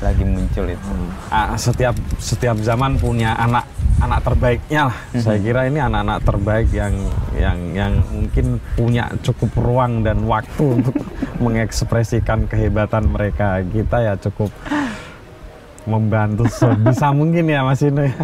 Lagi 0.00 0.24
muncul 0.24 0.64
itu. 0.68 0.90
Ah, 1.28 1.54
setiap 1.56 1.92
setiap 2.16 2.56
zaman 2.60 2.96
punya 2.96 3.36
anak 3.36 3.68
anak 4.00 4.20
terbaiknya 4.20 4.90
lah. 4.90 4.96
Saya 5.16 5.38
kira 5.40 5.60
ini 5.64 5.80
anak-anak 5.80 6.18
terbaik 6.24 6.68
yang 6.72 6.92
yang 7.36 7.58
yang 7.72 7.92
mungkin 8.12 8.60
punya 8.76 9.08
cukup 9.20 9.52
ruang 9.56 10.04
dan 10.04 10.24
waktu 10.24 10.82
untuk 10.82 10.96
mengekspresikan 11.44 12.44
kehebatan 12.48 13.08
mereka. 13.08 13.60
Kita 13.64 13.96
ya 14.02 14.14
cukup 14.18 14.50
membantu 15.84 16.48
sebisa 16.48 17.12
mungkin 17.18 17.44
ya 17.44 17.60
Mas 17.60 17.84
Ino. 17.84 18.04
ya. 18.04 18.14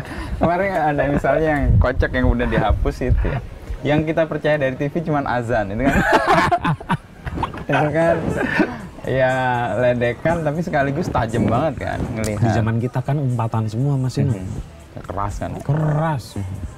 kemarin 0.41 0.71
ada 0.73 1.03
misalnya 1.07 1.47
yang 1.57 1.65
kocak 1.77 2.11
yang 2.13 2.27
udah 2.29 2.47
dihapus 2.49 2.97
itu 3.05 3.25
ya 3.29 3.41
yang 3.81 4.05
kita 4.05 4.29
percaya 4.29 4.61
dari 4.61 4.77
TV 4.77 5.01
cuman 5.01 5.25
azan 5.25 5.73
itu 5.73 5.85
kan 5.85 5.97
itu 7.71 7.89
kan 7.93 8.17
ya 9.09 9.33
ledekan 9.81 10.45
tapi 10.45 10.61
sekaligus 10.61 11.09
tajam 11.09 11.49
banget 11.49 11.89
kan 11.89 11.99
ngelihat 12.13 12.41
Di 12.45 12.51
zaman 12.53 12.77
kita 12.77 13.01
kan 13.01 13.17
umpatan 13.17 13.65
semua 13.69 13.97
Mas 13.97 14.21
Ino. 14.21 14.37
keras 15.01 15.41
kan 15.41 15.51
Keras. 15.65 16.25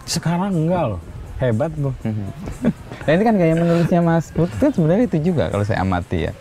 Sekarang 0.07 0.55
enggak 0.55 0.95
loh. 0.95 1.01
Hebat 1.43 1.74
loh. 1.74 1.91
Dan 3.03 3.12
ini 3.18 3.24
kan 3.26 3.35
gaya 3.35 3.55
menulisnya 3.59 3.99
Mas 3.99 4.30
Put 4.30 4.47
kan 4.62 4.70
sebenarnya 4.70 5.11
itu 5.11 5.33
juga 5.33 5.51
kalau 5.51 5.66
saya 5.66 5.83
amati 5.83 6.30
ya. 6.30 6.33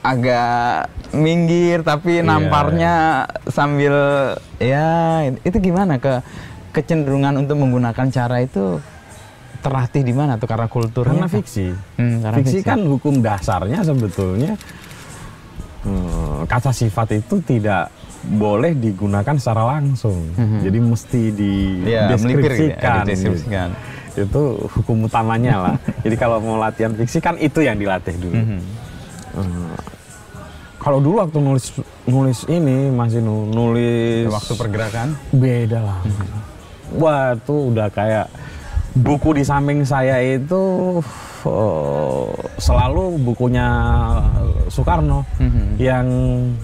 Agak 0.00 0.88
minggir 1.12 1.82
tapi 1.82 2.18
Iya. 2.18 2.24
namparnya 2.24 2.94
sambil 3.46 3.94
ya 4.56 4.86
itu 5.36 5.58
gimana 5.58 6.00
ke 6.00 6.24
kecenderungan 6.70 7.36
untuk 7.36 7.58
menggunakan 7.58 8.06
cara 8.08 8.40
itu 8.40 8.80
terlatih 9.60 10.00
di 10.00 10.14
mana 10.14 10.40
tuh 10.40 10.48
karena 10.48 10.64
kulturnya? 10.66 11.20
Karena 11.20 11.28
fiksi. 11.28 11.68
Hmm, 12.00 12.24
karena 12.24 12.36
fiksi 12.40 12.58
kan 12.62 12.80
hukum 12.80 13.20
dasarnya 13.20 13.84
sebetulnya 13.84 14.56
hmm, 15.82 16.46
kata 16.46 16.70
sifat 16.70 17.20
itu 17.20 17.40
tidak 17.42 17.92
boleh 18.22 18.72
digunakan 18.72 19.36
secara 19.36 19.76
langsung. 19.76 20.32
Jadi 20.60 20.78
mesti 20.78 21.22
Iya, 21.24 21.32
gitu 21.32 21.88
ya, 21.88 22.02
dideskripsikan. 22.08 22.96
dideskripsikan. 23.04 23.68
Itu 24.12 24.42
hukum 24.70 25.04
utamanya 25.04 25.54
lah. 25.58 25.76
Jadi 26.04 26.16
kalau 26.16 26.36
mau 26.38 26.56
latihan 26.56 26.92
fiksi 26.92 27.18
kan 27.18 27.36
itu 27.36 27.60
yang 27.60 27.76
dilatih 27.76 28.16
dulu. 28.16 28.36
Mhm. 28.36 28.60
Hmm. 29.30 29.72
Kalau 30.80 30.96
dulu 30.96 31.20
waktu 31.20 31.38
nulis 31.38 31.76
nulis 32.08 32.48
ini 32.48 32.88
masih 32.88 33.20
nulis 33.20 34.32
Waktu 34.32 34.52
pergerakan. 34.56 35.08
beda 35.30 35.78
lah. 35.84 35.98
Wah 36.96 37.36
itu 37.36 37.70
udah 37.70 37.92
kayak 37.92 38.26
buku 38.96 39.36
di 39.36 39.44
samping 39.44 39.84
saya 39.84 40.18
itu 40.24 40.98
eh, 41.44 42.26
selalu 42.56 43.20
bukunya 43.22 43.68
Soekarno 44.70 45.26
yang 45.76 46.06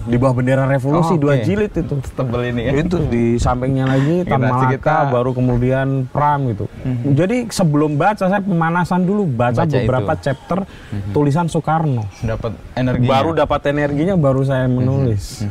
di 0.01 0.15
bawah 0.15 0.33
bendera 0.33 0.63
revolusi 0.63 1.13
Oh, 1.13 1.19
dua 1.19 1.35
oke. 1.35 1.43
jilid 1.43 1.69
itu. 1.69 1.95
Tebel 2.09 2.41
ini 2.47 2.61
ya. 2.63 2.71
Itu 2.79 2.97
di 3.03 3.35
sampingnya 3.35 3.85
lagi 3.85 4.23
Tan 4.23 4.39
Malaka, 4.39 4.71
kita- 4.71 5.11
baru 5.11 5.31
kemudian 5.31 5.87
Pram 6.07 6.47
gitu. 6.47 6.65
Jadi 7.05 7.45
sebelum 7.47 7.93
baca 7.93 8.23
saya 8.23 8.39
pemanasan 8.39 9.03
dulu 9.03 9.27
baca, 9.27 9.61
Baca 9.61 9.75
beberapa 9.75 10.13
itu. 10.13 10.23
chapter 10.23 10.63
tulisan 11.11 11.45
Soekarno. 11.45 12.07
Dapat 12.19 12.55
energinya. 12.73 13.11
Baru 13.11 13.29
dapat 13.31 13.61
energinya 13.67 14.15
baru 14.15 14.41
saya 14.41 14.65
menulis. 14.65 15.43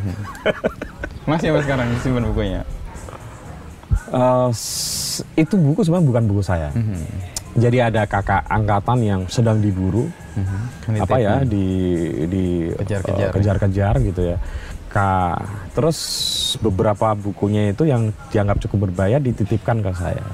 Masih 1.24 1.50
apa 1.50 1.60
sekarang 1.60 1.86
disimpan 1.92 2.24
bukunya? 2.24 2.62
S- 4.48 5.26
itu 5.34 5.54
buku 5.54 5.82
sebenarnya 5.82 6.06
bukan 6.06 6.24
buku 6.26 6.40
saya. 6.40 6.70
Jadi 7.56 7.78
ada 7.80 8.04
kakak 8.04 8.44
angkatan 8.46 8.98
yang 9.00 9.20
sedang 9.26 9.58
diburu, 9.58 10.06
apa 10.92 11.16
ya 11.16 11.40
di 11.40 11.66
di 12.28 12.44
Kejar-kejar. 12.76 13.28
eh, 13.28 13.32
kejar-kejar 13.32 13.94
gitu 14.04 14.22
ya. 14.22 14.38
Ka, 14.86 15.36
terus 15.72 15.98
beberapa 16.60 17.12
bukunya 17.12 17.72
itu 17.72 17.84
yang 17.84 18.12
dianggap 18.28 18.60
cukup 18.64 18.88
berbahaya 18.88 19.16
dititipkan 19.18 19.80
ke 19.80 19.90
saya. 19.92 20.24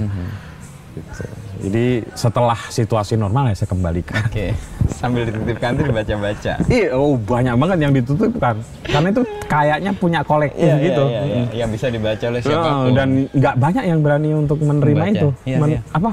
Gitu. 0.93 1.25
Jadi 1.63 1.87
setelah 2.13 2.59
situasi 2.69 3.15
normal 3.17 3.49
ya 3.49 3.57
saya 3.57 3.71
kembalikan. 3.71 4.19
Oke. 4.29 4.53
Sambil 4.93 5.25
dititipkan 5.25 5.79
tuh 5.79 5.89
dibaca-baca. 5.89 6.53
Iya, 6.69 6.91
oh 6.93 7.17
banyak 7.17 7.55
banget 7.55 7.79
yang 7.81 7.93
ditutupkan. 7.97 8.55
Karena 8.85 9.09
itu 9.09 9.23
kayaknya 9.49 9.91
punya 9.97 10.21
kolektif 10.21 10.69
gitu. 10.83 11.05
Iya, 11.09 11.21
iya, 11.23 11.43
iya. 11.49 11.65
Yang 11.65 11.71
bisa 11.79 11.87
dibaca 11.89 12.25
oleh 12.29 12.41
siapa 12.45 12.69
pun. 12.83 12.93
dan 12.93 13.09
nggak 13.31 13.55
banyak 13.57 13.85
yang 13.89 14.01
berani 14.05 14.31
untuk 14.37 14.59
menerima 14.61 15.01
Membaca. 15.01 15.17
itu. 15.17 15.29
Iya, 15.49 15.57
Men- 15.63 15.71
iya. 15.71 15.81
Apa? 15.95 16.09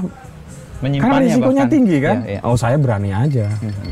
Menyimpannya 0.80 1.12
Karena 1.12 1.26
risikonya 1.26 1.56
bahkan. 1.58 1.70
tinggi 1.70 1.96
kan. 1.98 2.16
Iya, 2.18 2.32
iya. 2.32 2.40
Oh 2.42 2.56
saya 2.56 2.76
berani 2.76 3.10
aja. 3.10 3.46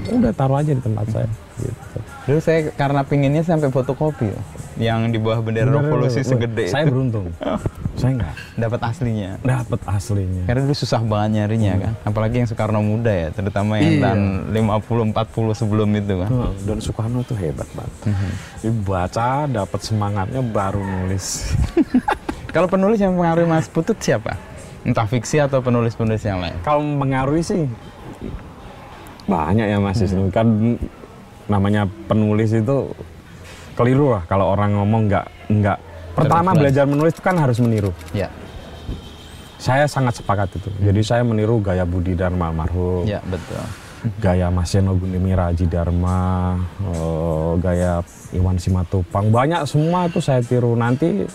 Udah 0.09 0.32
taruh 0.32 0.57
aja 0.57 0.72
di 0.72 0.80
tempat 0.80 1.07
saya. 1.09 1.28
Gitu. 1.55 1.99
Dulu 2.24 2.41
saya 2.41 2.61
karena 2.72 3.01
pinginnya 3.03 3.41
sampai 3.41 3.68
fotokopi 3.68 4.28
loh. 4.28 4.45
yang 4.78 5.11
di 5.11 5.18
bawah 5.18 5.43
bendera 5.43 5.66
Bener, 5.66 5.82
revolusi 5.82 6.22
bener. 6.22 6.30
segede 6.30 6.64
Saya 6.68 6.86
itu. 6.86 6.93
beruntung. 6.93 7.26
saya 7.99 8.14
nggak 8.14 8.34
dapat 8.57 8.80
aslinya. 8.84 9.30
dapat 9.43 9.80
aslinya. 9.84 10.43
Karena 10.47 10.61
dulu 10.62 10.76
susah 10.76 11.01
banget 11.03 11.30
nyarinya 11.34 11.72
kan. 11.78 11.93
Apalagi 12.05 12.34
yang 12.36 12.47
Soekarno 12.47 12.78
muda 12.78 13.11
ya, 13.11 13.28
terutama 13.28 13.74
yang 13.76 13.91
Iya. 13.91 14.03
tahun 14.07 14.20
50 14.55 15.03
40 15.11 15.53
sebelum 15.53 15.89
itu 15.93 16.14
kan. 16.16 16.30
Heeh, 16.30 16.53
Dan 16.62 16.78
Soekarno 16.78 17.20
tuh 17.22 17.34
hebat 17.34 17.66
banget. 17.74 17.95
Jadi 18.61 18.72
baca, 18.80 19.28
dapat 19.45 19.80
semangatnya 19.82 20.41
baru 20.41 20.78
nulis. 20.78 21.51
Kalau 22.55 22.64
penulis 22.64 22.97
yang 22.97 23.12
mempengaruhi 23.12 23.45
Mas 23.47 23.66
Putut 23.66 23.99
siapa? 23.99 24.39
Entah 24.89 25.05
fiksi 25.05 25.36
atau 25.36 25.61
penulis-penulis 25.61 26.24
yang 26.24 26.41
lain. 26.41 26.57
Kalau 26.64 26.80
mengaruhi 26.80 27.45
sih 27.45 27.68
banyak 29.28 29.68
ya 29.68 29.78
Mas 29.78 30.01
Isnu. 30.01 30.32
Kan 30.32 30.80
namanya 31.45 31.84
penulis 32.09 32.53
itu 32.57 32.93
keliru 33.76 34.16
lah 34.16 34.24
kalau 34.24 34.49
orang 34.49 34.72
ngomong 34.74 35.12
nggak 35.12 35.26
nggak. 35.53 35.78
Pertama 36.16 36.51
Terus, 36.51 36.61
belajar 36.64 36.84
menulis 36.89 37.12
itu 37.14 37.22
kan 37.22 37.36
harus 37.39 37.59
meniru. 37.61 37.93
Ya. 38.11 38.32
Saya 39.59 39.84
sangat 39.86 40.18
sepakat 40.18 40.55
itu. 40.57 40.70
Jadi 40.80 41.01
saya 41.03 41.22
meniru 41.22 41.59
gaya 41.59 41.82
Budi 41.82 42.14
Dharma 42.14 42.51
almarhum, 42.51 43.07
Ya, 43.07 43.18
betul. 43.26 43.59
gaya 44.22 44.51
Mas 44.55 44.70
Yeno 44.70 44.95
Gundemira 44.95 45.51
Aji 45.51 45.66
Dharma, 45.66 46.55
eh, 46.78 47.51
gaya 47.59 48.03
Iwan 48.30 48.59
Simatupang. 48.59 49.30
Banyak 49.34 49.66
semua 49.66 50.07
itu 50.07 50.22
saya 50.22 50.43
tiru. 50.43 50.78
Nanti 50.78 51.26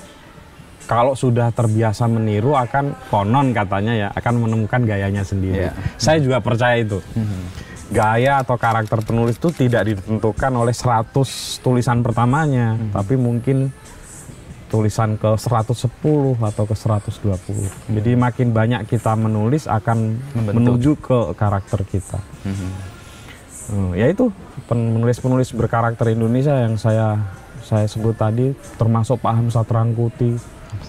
kalau 0.84 1.15
sudah 1.15 1.49
terbiasa 1.55 2.05
meniru 2.11 2.53
akan 2.53 2.95
konon 3.07 3.55
katanya 3.55 3.93
ya 3.95 4.07
akan 4.13 4.34
menemukan 4.47 4.81
gayanya 4.84 5.23
sendiri. 5.23 5.69
Iya. 5.69 5.73
Saya 5.95 6.19
juga 6.19 6.43
percaya 6.43 6.79
itu. 6.79 6.99
Gaya 7.93 8.41
atau 8.41 8.57
karakter 8.57 9.05
penulis 9.05 9.38
itu 9.38 9.53
tidak 9.53 9.86
ditentukan 9.86 10.51
oleh 10.55 10.73
100 10.73 11.13
tulisan 11.61 12.01
pertamanya, 12.01 12.73
tapi 12.89 13.15
mungkin 13.19 13.69
tulisan 14.73 15.21
ke 15.21 15.38
110 15.38 16.34
atau 16.41 16.63
ke 16.65 16.73
120. 16.73 17.93
Jadi 17.93 18.11
makin 18.17 18.49
banyak 18.49 18.89
kita 18.89 19.13
menulis 19.13 19.69
akan 19.69 20.17
Membentuk. 20.34 20.57
menuju 20.57 20.91
ke 20.97 21.17
karakter 21.38 21.86
kita. 21.86 22.17
Hmm, 23.69 23.93
ya 23.93 24.09
itu 24.09 24.34
penulis-penulis 24.65 25.53
berkarakter 25.53 26.09
Indonesia 26.09 26.65
yang 26.65 26.75
saya 26.81 27.21
saya 27.63 27.88
sebut 27.88 28.17
tadi 28.17 28.51
termasuk 28.75 29.21
Pak 29.21 29.34
Hamzat 29.38 29.69
Rangkuti. 29.69 30.36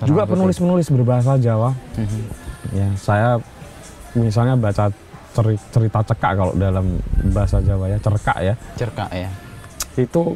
Juga 0.03 0.23
penulis-penulis 0.25 0.87
berbahasa 0.89 1.37
Jawa. 1.37 1.73
Ya, 2.71 2.89
saya 2.97 3.39
misalnya 4.13 4.55
baca 4.55 4.91
ceri- 5.33 5.61
cerita 5.69 6.01
cekak 6.03 6.33
kalau 6.35 6.53
dalam 6.55 6.99
bahasa 7.29 7.59
Jawa 7.59 7.89
ya, 7.89 7.99
cerkak 7.99 8.39
ya. 8.39 8.55
Cerkak 8.75 9.11
ya. 9.11 9.31
Itu 9.95 10.35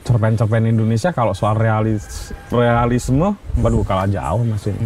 cerpen-cerpen 0.00 0.64
Indonesia 0.66 1.10
kalau 1.10 1.30
soal 1.30 1.54
realis 1.54 2.32
realisme, 2.48 3.36
waduh 3.54 3.82
kalah 3.82 4.06
jauh 4.06 4.40
Mas 4.42 4.64
ini. 4.64 4.80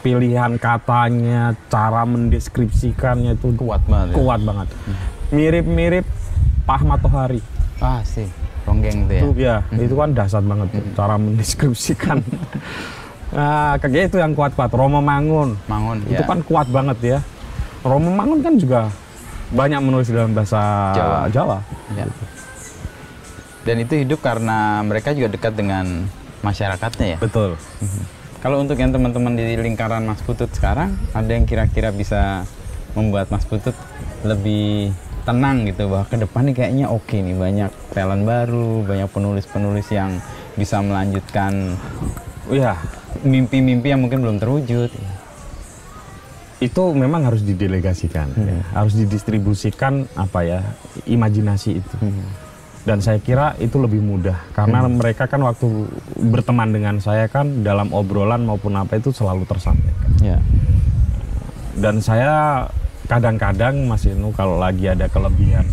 Pilihan 0.00 0.56
katanya, 0.56 1.52
cara 1.66 2.02
mendeskripsikannya 2.04 3.34
itu 3.34 3.52
Kuat 3.54 3.84
banget. 3.84 4.10
ya. 4.10 4.16
kuat 4.16 4.40
banget. 4.40 4.68
mirip-mirip 5.30 6.06
Pak 6.64 6.82
Matohari. 6.82 7.42
Ah 7.78 8.00
sih, 8.00 8.26
ronggeng 8.62 9.04
tuh 9.04 9.12
ya. 9.12 9.20
Itu 9.20 9.28
ya, 9.36 9.56
itu 9.74 9.94
kan 9.94 10.10
dasar 10.10 10.40
banget 10.40 10.68
tuh, 10.70 10.84
cara 10.94 11.14
mendeskripsikan. 11.14 12.18
nah, 13.34 13.74
kayak 13.78 14.10
itu 14.10 14.16
yang 14.18 14.32
kuat-kuat. 14.34 14.70
Romo 14.74 15.00
Mangun. 15.02 15.58
Mangun, 15.66 16.02
Itu 16.06 16.22
ya. 16.22 16.28
kan 16.28 16.40
kuat 16.44 16.66
banget 16.70 16.98
ya. 17.02 17.18
Romo 17.82 18.10
Mangun 18.12 18.40
kan 18.44 18.54
juga 18.60 18.90
banyak 19.50 19.80
menulis 19.82 20.08
dalam 20.10 20.30
bahasa 20.34 20.94
Jawa. 20.94 21.18
Jawa. 21.30 21.58
Ya. 21.98 22.06
Dan 23.66 23.76
itu 23.82 23.94
hidup 23.98 24.22
karena 24.24 24.80
mereka 24.86 25.12
juga 25.12 25.28
dekat 25.30 25.52
dengan 25.58 26.06
masyarakatnya 26.40 27.06
ya. 27.16 27.18
Betul. 27.20 27.60
Kalau 28.40 28.56
untuk 28.56 28.80
yang 28.80 28.88
teman-teman 28.88 29.36
di 29.36 29.52
lingkaran 29.60 30.08
Mas 30.08 30.24
Putut 30.24 30.48
sekarang, 30.56 30.96
ada 31.12 31.28
yang 31.28 31.44
kira-kira 31.44 31.92
bisa 31.92 32.48
membuat 32.96 33.28
Mas 33.28 33.44
Putut 33.44 33.76
lebih 34.24 34.96
tenang 35.28 35.68
gitu 35.68 35.92
bahwa 35.92 36.08
ke 36.08 36.16
depan 36.16 36.48
nih 36.48 36.54
kayaknya 36.56 36.86
oke 36.88 37.12
nih 37.12 37.36
banyak 37.36 37.70
talent 37.92 38.24
baru, 38.24 38.80
banyak 38.88 39.08
penulis-penulis 39.12 39.86
yang 39.92 40.16
bisa 40.56 40.80
melanjutkan 40.80 41.76
Iya, 42.50 42.74
mimpi-mimpi 43.22 43.94
yang 43.94 44.02
mungkin 44.02 44.20
belum 44.26 44.36
terwujud. 44.42 44.90
itu 46.60 46.92
memang 46.92 47.24
harus 47.24 47.40
didelegasikan, 47.40 48.36
ya. 48.36 48.60
harus 48.76 48.92
didistribusikan 48.92 50.04
apa 50.12 50.44
ya 50.44 50.60
imajinasi 51.08 51.80
itu. 51.80 51.96
Dan 52.84 53.00
saya 53.00 53.16
kira 53.16 53.56
itu 53.56 53.80
lebih 53.80 54.04
mudah 54.04 54.36
karena 54.52 54.84
mereka 54.84 55.24
kan 55.24 55.40
waktu 55.40 55.88
berteman 56.20 56.68
dengan 56.68 57.00
saya 57.00 57.32
kan 57.32 57.64
dalam 57.64 57.88
obrolan 57.96 58.44
maupun 58.44 58.76
apa 58.76 59.00
itu 59.00 59.08
selalu 59.08 59.48
tersampaikan. 59.48 60.12
Ya. 60.20 60.36
Dan 61.80 62.04
saya 62.04 62.68
kadang-kadang 63.08 63.88
Mas 63.88 64.04
Inu 64.04 64.30
kalau 64.36 64.60
lagi 64.60 64.84
ada 64.84 65.08
kelebihan 65.08 65.64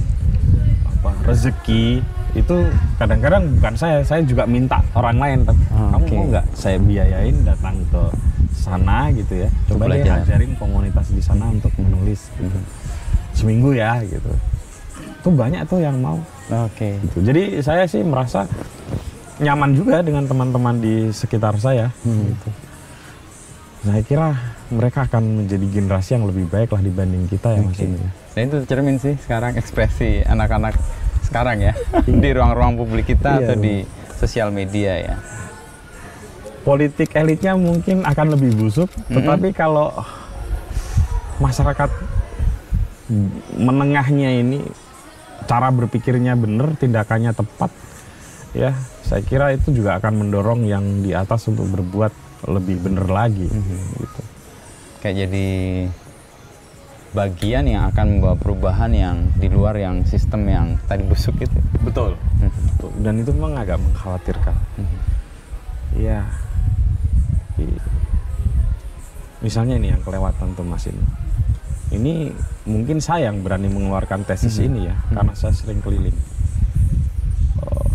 apa 0.88 1.14
rezeki 1.28 2.02
itu 2.38 2.58
kadang-kadang 2.96 3.50
bukan 3.58 3.74
saya, 3.74 3.98
saya 4.02 4.22
juga 4.22 4.46
minta 4.46 4.78
orang 4.94 5.18
lain. 5.18 5.40
Tapi, 5.44 5.62
Ah, 5.70 5.90
Kamu 5.92 6.04
oke. 6.04 6.14
mau 6.14 6.26
nggak 6.30 6.46
saya 6.54 6.78
biayain 6.78 7.38
datang 7.42 7.76
ke 7.88 8.02
sana 8.54 9.10
gitu 9.12 9.34
ya? 9.42 9.50
Coba 9.66 9.84
deh 9.86 10.00
belajar. 10.00 10.22
ajarin 10.24 10.54
komunitas 10.56 11.08
di 11.10 11.20
sana 11.20 11.50
untuk 11.50 11.74
menulis 11.78 12.30
gitu. 12.34 12.60
seminggu 13.34 13.70
ya 13.72 14.02
gitu. 14.02 14.34
Itu 14.98 15.30
banyak 15.30 15.66
tuh 15.66 15.78
yang 15.78 15.98
mau. 15.98 16.18
Oke. 16.50 16.98
Gitu. 17.00 17.18
Jadi 17.22 17.42
saya 17.60 17.86
sih 17.86 18.02
merasa 18.02 18.50
nyaman 19.38 19.74
juga 19.74 20.02
dengan 20.02 20.26
teman-teman 20.26 20.78
di 20.78 21.10
sekitar 21.12 21.54
saya. 21.56 21.94
Gitu. 22.02 22.50
Saya 23.80 24.02
kira 24.02 24.28
mereka 24.68 25.06
akan 25.06 25.46
menjadi 25.46 25.66
generasi 25.72 26.18
yang 26.18 26.26
lebih 26.26 26.50
baik 26.50 26.70
lah 26.70 26.82
dibanding 26.82 27.30
kita 27.30 27.54
ya 27.54 27.62
Mas 27.62 27.78
Oke. 27.78 27.86
ini. 27.86 27.98
Dan 28.34 28.42
itu 28.48 28.58
cermin 28.66 28.98
sih 28.98 29.14
sekarang 29.18 29.54
ekspresi 29.54 30.22
anak-anak 30.24 30.74
sekarang 31.28 31.60
ya 31.60 31.74
di 32.24 32.30
ruang-ruang 32.32 32.80
publik 32.80 33.12
kita 33.12 33.44
Iya, 33.44 33.52
atau 33.52 33.56
di 33.60 33.84
sosial 34.18 34.50
media 34.50 34.98
ya. 34.98 35.16
Politik 36.64 37.16
elitnya 37.16 37.56
mungkin 37.56 38.04
akan 38.04 38.36
lebih 38.36 38.52
busuk, 38.60 38.92
tetapi 39.08 39.56
kalau 39.56 39.88
masyarakat 41.40 41.88
menengahnya 43.56 44.36
ini 44.36 44.60
cara 45.48 45.72
berpikirnya 45.72 46.36
benar, 46.36 46.76
tindakannya 46.76 47.32
tepat, 47.32 47.72
ya 48.52 48.76
saya 49.08 49.24
kira 49.24 49.56
itu 49.56 49.72
juga 49.72 49.96
akan 49.96 50.28
mendorong 50.28 50.68
yang 50.68 50.84
di 51.00 51.16
atas 51.16 51.48
untuk 51.48 51.72
berbuat 51.72 52.12
lebih 52.52 52.84
benar 52.84 53.08
lagi. 53.08 53.48
Gitu. 53.48 54.22
Kayak 55.00 55.16
jadi 55.24 55.48
bagian 57.12 57.64
yang 57.66 57.88
akan 57.88 58.20
membawa 58.20 58.36
perubahan 58.36 58.92
yang 58.92 59.18
di 59.36 59.48
luar 59.48 59.76
yang 59.76 60.04
sistem 60.04 60.44
yang 60.46 60.68
tadi 60.86 61.04
busuk 61.04 61.36
itu. 61.38 61.58
Betul. 61.82 62.20
Betul. 62.40 62.92
Dan 63.00 63.20
itu 63.20 63.32
memang 63.32 63.56
agak 63.56 63.80
mengkhawatirkan. 63.80 64.56
Iya. 65.94 66.28
I- 67.58 67.82
Misalnya 69.38 69.78
ini 69.78 69.94
yang 69.94 70.02
kelewatan 70.02 70.54
tuh 70.54 70.66
Mas 70.66 70.90
ini. 70.90 71.04
Ini 71.88 72.34
mungkin 72.68 73.00
saya 73.00 73.32
yang 73.32 73.40
berani 73.40 73.70
mengeluarkan 73.70 74.28
tesis 74.28 74.60
ini 74.60 74.92
ya, 74.92 74.96
karena 75.08 75.32
saya 75.32 75.56
sering 75.56 75.80
keliling. 75.80 76.18
Eh, 77.64 77.88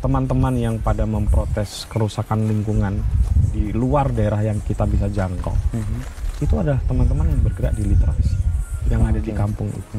Teman-teman 0.00 0.52
yang 0.56 0.76
pada 0.76 1.04
memprotes 1.04 1.86
kerusakan 1.86 2.44
lingkungan 2.44 3.00
di 3.50 3.70
luar 3.70 4.10
daerah 4.10 4.40
yang 4.40 4.60
kita 4.60 4.84
bisa 4.84 5.06
jangkau, 5.06 5.52
itu 6.38 6.54
adalah 6.54 6.80
teman-teman 6.84 7.28
yang 7.28 7.40
bergerak 7.40 7.72
di 7.74 7.84
literasi, 7.86 8.34
yang 8.90 9.02
ada 9.06 9.22
di 9.22 9.30
kampung 9.30 9.70
itu. 9.70 9.96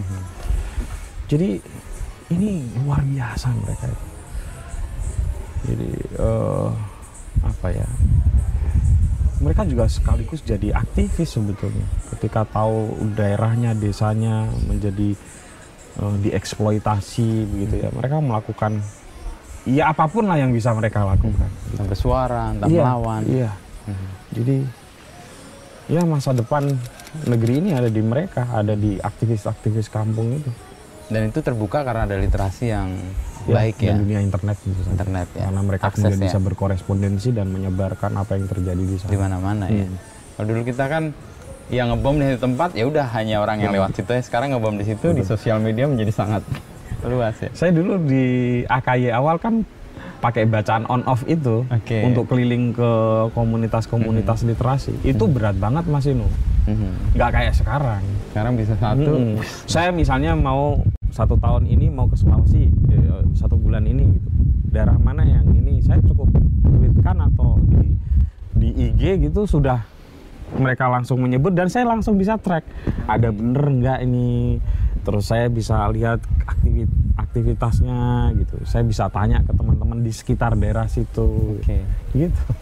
Jadi 1.32 1.50
ini 2.36 2.64
luar 2.84 3.02
biasa 3.08 3.48
mereka 3.56 3.86
itu. 3.88 4.08
Jadi 5.72 5.90
eh, 6.20 6.70
apa 7.48 7.68
ya? 7.72 7.88
Mereka 9.42 9.66
juga 9.66 9.90
sekaligus 9.90 10.46
jadi 10.46 10.76
aktivis 10.76 11.34
sebetulnya. 11.34 11.88
Ketika 12.14 12.46
tahu 12.46 12.94
daerahnya, 13.18 13.74
desanya 13.74 14.52
menjadi 14.68 15.16
eh, 15.98 16.16
dieksploitasi 16.28 17.48
begitu 17.48 17.88
ya, 17.88 17.90
mereka 17.96 18.20
melakukan 18.20 18.84
ya 19.64 19.94
apa 19.94 20.10
pun 20.10 20.26
lah 20.28 20.36
yang 20.36 20.52
bisa 20.52 20.76
mereka 20.76 21.08
lakukan. 21.08 21.50
Entah 21.74 21.86
bersuara, 21.88 22.44
entah 22.54 22.68
Iya, 22.68 22.82
melawan. 22.84 23.22
Iya. 23.24 23.52
Jadi 24.32 24.58
ya 25.92 26.02
masa 26.02 26.32
depan 26.32 26.72
negeri 27.26 27.60
ini 27.60 27.70
ada 27.72 27.92
di 27.92 28.00
mereka, 28.00 28.48
ada 28.50 28.72
di 28.74 28.96
aktivis-aktivis 28.98 29.92
kampung 29.92 30.32
itu. 30.34 30.48
Dan 31.06 31.28
itu 31.28 31.44
terbuka 31.44 31.84
karena 31.84 32.08
ada 32.08 32.16
literasi 32.16 32.72
yang 32.72 32.96
Ya, 33.42 33.58
baik 33.58 33.82
ya. 33.82 33.92
dan 33.92 34.06
dunia 34.06 34.22
internet 34.22 34.54
saja. 34.56 34.82
Internet 34.88 35.28
ya. 35.34 35.44
Karena 35.44 35.62
mereka 35.62 35.84
Aksesnya. 35.90 36.14
kemudian 36.14 36.24
bisa 36.24 36.38
berkorespondensi 36.40 37.30
dan 37.34 37.50
menyebarkan 37.50 38.14
apa 38.14 38.38
yang 38.38 38.46
terjadi 38.46 38.80
di 38.80 38.96
sana. 38.96 39.10
di 39.10 39.18
mana-mana 39.18 39.66
ya. 39.66 39.84
Hmm. 39.84 39.98
Kalau 40.32 40.46
dulu 40.48 40.62
kita 40.62 40.86
kan 40.86 41.04
yang 41.68 41.90
ngebom 41.90 42.16
di 42.16 42.26
satu 42.30 42.40
tempat 42.46 42.70
ya 42.72 42.86
udah 42.86 43.06
hanya 43.12 43.36
orang 43.40 43.58
yang 43.60 43.74
Ya. 43.74 43.82
lewat 43.82 43.98
situ 43.98 44.08
ya. 44.08 44.22
Sekarang 44.22 44.54
ngebom 44.54 44.78
di 44.78 44.86
situ 44.86 45.08
di 45.10 45.26
sosial 45.26 45.58
media 45.58 45.84
menjadi 45.84 46.14
sangat 46.14 46.46
luas 47.02 47.34
ya. 47.36 47.50
Saya 47.52 47.74
dulu 47.74 47.98
di 48.00 48.26
AKY 48.64 49.10
awal 49.10 49.36
kan 49.36 49.66
pakai 50.22 50.46
bacaan 50.46 50.86
on 50.86 51.02
off 51.10 51.26
itu 51.26 51.66
Oke. 51.66 52.06
untuk 52.06 52.30
keliling 52.30 52.72
ke 52.72 52.92
komunitas-komunitas 53.34 54.46
literasi. 54.46 54.94
Itu 55.02 55.26
berat 55.26 55.58
banget 55.58 55.90
Mas 55.90 56.06
Inu. 56.06 56.30
Mhm. 56.70 57.18
Nggak 57.18 57.30
kayak 57.34 57.54
sekarang. 57.58 58.04
Sekarang 58.30 58.54
bisa 58.54 58.78
satu. 58.78 59.12
Mm-mm. 59.18 59.42
Saya 59.66 59.90
misalnya 59.90 60.38
mau 60.38 60.86
satu 61.10 61.36
tahun 61.42 61.68
ini 61.68 61.90
mau 61.90 62.06
ke 62.08 62.16
Sulawesi 62.16 62.70
eh, 62.70 63.26
satu 63.34 63.58
bulan 63.58 63.84
ini 63.90 64.06
gitu. 64.16 64.30
Daerah 64.72 64.96
mana 64.96 65.26
yang 65.26 65.44
ini 65.52 65.82
saya 65.84 66.00
cukup 66.06 66.32
tweetkan 66.64 67.18
atau 67.34 67.60
di 67.66 67.98
di 68.56 68.70
IG 68.78 69.28
gitu 69.28 69.50
sudah 69.50 69.84
mereka 70.56 70.86
langsung 70.92 71.24
menyebut 71.24 71.56
dan 71.56 71.72
saya 71.72 71.88
langsung 71.88 72.20
bisa 72.20 72.36
track 72.36 72.68
ada 73.08 73.32
bener 73.32 73.64
nggak 73.72 74.00
ini 74.04 74.60
terus 75.02 75.26
saya 75.26 75.48
bisa 75.48 75.82
lihat 75.90 76.20
aktivit 76.46 76.90
aktivitasnya 77.16 78.00
gitu 78.36 78.56
saya 78.64 78.84
bisa 78.84 79.08
tanya 79.08 79.42
ke 79.42 79.52
teman-teman 79.52 80.00
di 80.00 80.12
sekitar 80.12 80.54
daerah 80.54 80.86
situ 80.86 81.58
Oke. 81.58 81.82
gitu 82.14 82.44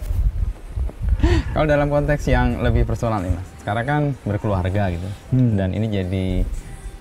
Kalau 1.52 1.68
dalam 1.68 1.92
konteks 1.92 2.24
yang 2.26 2.64
lebih 2.64 2.88
personal 2.88 3.20
nih 3.20 3.36
mas, 3.36 3.44
sekarang 3.60 3.86
kan 3.86 4.04
berkeluarga 4.24 4.88
gitu, 4.88 5.04
Hmm. 5.36 5.60
dan 5.60 5.76
ini 5.76 5.92
jadi 5.92 6.26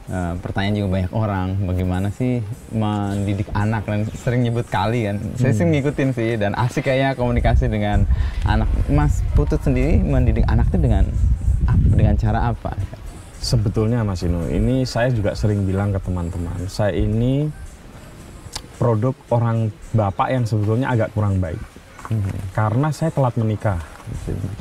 eh, 0.08 0.34
pertanyaan 0.40 0.74
juga 0.74 0.88
banyak 0.90 1.12
orang, 1.12 1.48
bagaimana 1.62 2.08
sih 2.08 2.40
mendidik 2.72 3.46
anak 3.52 3.84
dan 3.84 4.08
sering 4.10 4.42
nyebut 4.42 4.66
kali 4.66 5.06
kan, 5.06 5.20
saya 5.36 5.52
Hmm. 5.52 5.58
sih 5.60 5.66
ngikutin 5.68 6.10
sih 6.16 6.30
dan 6.34 6.56
asik 6.56 6.88
kayaknya 6.88 7.14
komunikasi 7.14 7.68
dengan 7.68 8.08
anak. 8.42 8.66
Mas 8.88 9.22
Putut 9.36 9.60
sendiri 9.60 10.00
mendidik 10.00 10.48
anak 10.48 10.66
itu 10.72 10.80
dengan 10.80 11.04
dengan 11.92 12.16
cara 12.16 12.50
apa? 12.50 12.72
Sebetulnya 13.38 14.02
Mas 14.02 14.26
Inu, 14.26 14.50
ini 14.50 14.82
saya 14.82 15.14
juga 15.14 15.30
sering 15.32 15.62
bilang 15.62 15.94
ke 15.94 16.00
teman-teman, 16.02 16.66
saya 16.66 16.90
ini 16.90 17.46
produk 18.78 19.14
orang 19.30 19.70
bapak 19.94 20.28
yang 20.30 20.44
sebetulnya 20.46 20.90
agak 20.90 21.14
kurang 21.14 21.38
baik. 21.38 21.58
Karena 22.56 22.88
saya 22.88 23.12
telat 23.12 23.36
menikah. 23.36 23.78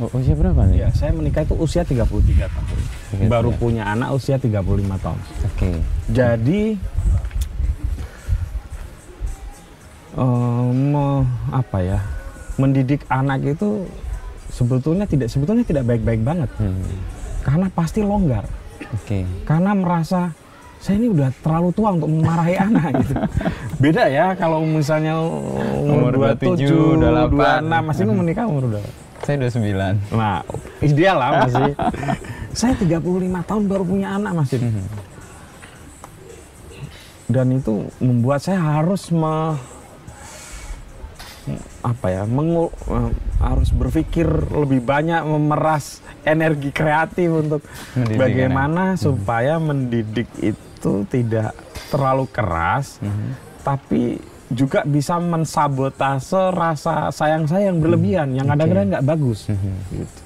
Oh, 0.03 0.11
usia 0.19 0.35
berapa 0.35 0.67
nih? 0.67 0.83
Ya, 0.83 0.89
saya 0.91 1.15
menikah 1.15 1.47
itu 1.47 1.55
usia 1.55 1.87
33 1.87 2.03
tahun. 2.51 2.79
33. 3.23 3.31
Baru 3.31 3.55
punya 3.55 3.87
anak 3.87 4.11
usia 4.11 4.35
35 4.35 4.59
tahun. 4.99 5.19
Oke. 5.47 5.69
Jadi 6.11 6.61
eh, 10.19 10.67
me- 10.75 11.27
apa 11.55 11.77
ya? 11.79 11.99
Mendidik 12.59 13.07
anak 13.07 13.39
itu 13.47 13.87
sebetulnya 14.51 15.07
tidak 15.07 15.31
sebetulnya 15.31 15.63
tidak 15.63 15.87
baik-baik 15.87 16.21
banget. 16.27 16.49
Hmm. 16.59 16.83
Karena 17.47 17.71
pasti 17.71 18.03
longgar. 18.03 18.43
Oke. 18.93 19.25
karena 19.43 19.71
merasa 19.73 20.31
saya 20.77 21.01
ini 21.01 21.09
udah 21.09 21.33
terlalu 21.41 21.69
tua 21.73 21.89
untuk 21.97 22.09
memarahi 22.09 22.55
anak 22.69 23.01
gitu. 23.01 23.13
Beda 23.81 24.05
ya 24.07 24.37
kalau 24.37 24.61
misalnya 24.61 25.17
umur, 25.17 26.13
Umur 26.13 26.33
27, 26.37 27.01
28. 27.01 27.65
26, 27.65 27.89
masih 27.89 28.03
menikah 28.05 28.45
umur 28.45 28.63
berapa? 28.69 28.89
Saya 29.25 29.35
29. 29.49 30.13
Nah, 30.13 30.45
ideal 30.85 31.17
lah 31.17 31.29
masih. 31.43 31.73
saya 32.53 32.73
35 32.77 33.01
tahun 33.49 33.63
baru 33.65 33.83
punya 33.83 34.07
anak 34.15 34.33
masih. 34.37 34.57
dan 37.27 37.51
itu 37.51 37.91
membuat 37.99 38.39
saya 38.39 38.79
harus 38.79 39.11
me, 39.11 39.59
apa 41.83 42.07
ya 42.11 42.23
mengu, 42.27 42.69
eh, 42.91 43.11
harus 43.39 43.69
berpikir 43.71 44.27
lebih 44.51 44.83
banyak 44.83 45.23
memeras 45.23 46.03
energi 46.27 46.69
kreatif 46.75 47.29
untuk 47.31 47.61
Mendidik 47.95 48.19
bagaimana 48.19 48.99
supaya 48.99 49.55
mendidik 49.61 50.27
itu 50.39 51.07
tidak 51.07 51.55
terlalu 51.87 52.27
keras 52.27 52.99
tapi 53.63 54.19
juga 54.47 54.87
bisa 54.87 55.19
mensabotase 55.19 56.55
rasa 56.55 57.11
sayang 57.11 57.43
saya 57.51 57.67
yang 57.67 57.83
berlebihan 57.83 58.31
yang 58.31 58.47
kadang-kadang 58.47 58.95
nggak 58.95 59.07
bagus. 59.07 59.51
Gitu. 59.91 60.19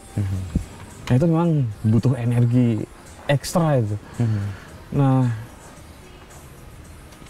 Nah, 1.10 1.14
itu 1.18 1.26
memang 1.26 1.50
butuh 1.82 2.14
energi 2.14 2.86
ekstra 3.26 3.82
itu. 3.82 3.98
Nah, 4.94 5.26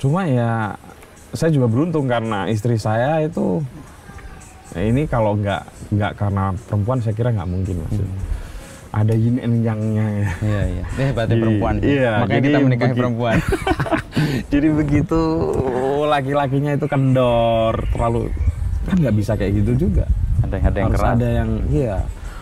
cuma 0.03 0.27
ya 0.27 0.75
saya 1.31 1.49
juga 1.49 1.67
beruntung 1.67 2.05
karena 2.05 2.45
istri 2.45 2.75
saya 2.75 3.19
itu 3.19 3.63
ya 4.71 4.81
ini 4.83 5.03
kalau 5.03 5.35
nggak 5.35 5.63
nggak 5.89 6.11
karena 6.13 6.51
perempuan 6.61 6.99
saya 6.99 7.11
kira 7.11 7.29
nggak 7.29 7.49
mungkin 7.49 7.75
mas. 7.81 7.99
Ada 8.91 9.15
yin 9.15 9.39
and 9.39 9.63
yang-nya 9.63 10.03
ya. 10.03 10.29
Iya, 10.41 10.61
iya. 10.69 10.83
Dia 10.91 11.05
hebatnya 11.07 11.31
Iya, 11.31 11.41
perempuan. 11.41 11.73
iya, 11.79 12.11
Makanya 12.17 12.35
jadi 12.35 12.43
kita 12.45 12.59
menikahi 12.59 12.89
begi- 12.89 12.99
perempuan. 12.99 13.35
Jadi 14.51 14.67
begitu 14.69 15.21
laki-lakinya 16.03 16.71
itu 16.71 16.85
kendor 16.85 17.73
terlalu 17.89 18.27
kan 18.83 18.95
nggak 18.99 19.15
bisa 19.15 19.31
kayak 19.33 19.51
gitu 19.57 19.87
juga. 19.87 20.05
ada 20.41 20.57
yang 20.57 20.65
ada 20.67 20.77
yang 20.77 20.89
harus 20.89 20.99
keras. 20.99 21.13
ada 21.13 21.27
yang 21.31 21.49
iya 21.71 21.95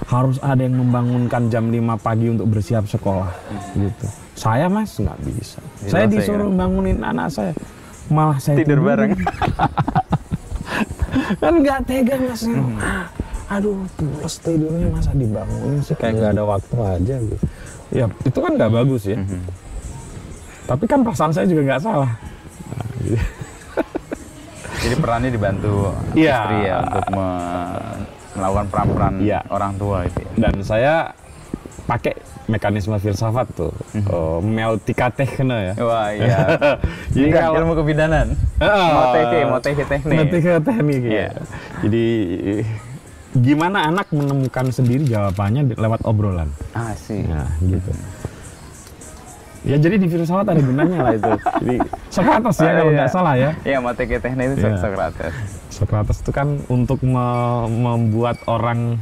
harus 0.07 0.37
ada 0.41 0.61
yang 0.61 0.75
membangunkan 0.75 1.41
jam 1.47 1.65
5 1.67 1.77
pagi 1.99 2.27
untuk 2.27 2.47
bersiap 2.49 2.83
sekolah 2.83 3.29
gitu. 3.75 4.07
Saya 4.33 4.65
mas 4.65 4.91
nggak 4.91 5.17
bisa. 5.21 5.59
Saya 5.83 6.07
disuruh 6.07 6.49
bangunin 6.49 6.99
anak 6.99 7.29
saya 7.29 7.53
malah 8.09 8.37
saya 8.37 8.57
Tidur 8.57 8.81
bareng. 8.81 9.13
kan 11.41 11.53
nggak 11.55 11.79
tega 11.85 12.15
mas. 12.19 12.41
Aduh 13.49 13.85
pulas 13.91 14.33
tidurnya 14.37 14.87
masa 14.89 15.11
dibangunin 15.11 15.79
sih 15.79 15.93
kayak 15.93 16.13
nggak 16.15 16.31
ada 16.33 16.43
waktu 16.43 16.75
aja 16.77 17.15
gitu. 17.17 17.45
Ya 17.89 18.05
itu 18.21 18.37
kan 18.37 18.51
nggak 18.53 18.71
bagus 18.71 19.03
ya. 19.05 19.17
Tapi 20.65 20.83
kan 20.85 21.01
perasaan 21.01 21.31
saya 21.31 21.45
juga 21.45 21.61
nggak 21.65 21.81
salah. 21.81 22.11
Nah, 22.69 22.87
gitu. 23.03 23.17
Jadi 24.79 24.95
perannya 24.95 25.29
dibantu 25.29 25.91
Iya. 26.13 26.33
istri 26.39 26.57
ya 26.63 26.75
untuk 26.79 27.05
me- 27.11 27.99
melakukan 28.31 28.65
peran-peran 28.69 29.13
Iya. 29.19 29.39
orang 29.49 29.73
tua 29.75 29.97
itu. 30.05 30.19
ya. 30.19 30.29
dan 30.39 30.53
saya 30.61 30.93
pakai 31.83 32.13
mekanisme 32.49 32.97
filsafat 32.97 33.45
tuh 33.53 33.69
oh, 34.07 34.41
meltikatechne 34.41 35.53
ya 35.69 35.73
Wah 35.77 36.09
iya. 36.09 36.37
jadi 37.07 37.25
Ini 37.29 37.31
kalau 37.31 37.53
ilmu 37.55 37.73
kebidanan. 37.75 38.33
Mau 38.57 39.61
TK 39.61 39.79
teknik. 39.85 40.17
meltikatechnik 40.17 41.01
ya. 41.01 41.13
Iya. 41.13 41.29
jadi 41.79 42.05
gimana 43.31 43.85
anak 43.85 44.09
menemukan 44.09 44.65
sendiri 44.69 45.05
jawabannya 45.05 45.77
lewat 45.77 46.01
obrolan 46.01 46.49
Ah 46.73 46.97
sih. 46.97 47.21
nah 47.21 47.45
gitu 47.61 47.93
ya 49.61 49.75
jadi 49.75 49.95
di 49.95 50.07
filsafat 50.07 50.49
ada 50.49 50.57
gunanya 50.57 50.97
lah 50.99 51.13
itu 51.13 51.31
jadi 51.61 51.75
Socrates 52.09 52.57
ya 52.57 52.63
Ah, 52.63 52.73
kalau 52.73 52.89
iya. 52.89 52.97
nggak 52.97 53.11
salah 53.11 53.33
ya 53.35 53.49
Iya, 53.61 53.77
TK 53.85 54.11
teknik 54.17 54.45
itu 54.49 54.65
Iya. 54.65 54.77
Socrates. 54.79 55.33
Socrates 55.69 56.17
itu 56.19 56.31
kan 56.31 56.47
untuk 56.65 56.97
me- 57.01 57.69
membuat 57.69 58.41
orang 58.45 58.97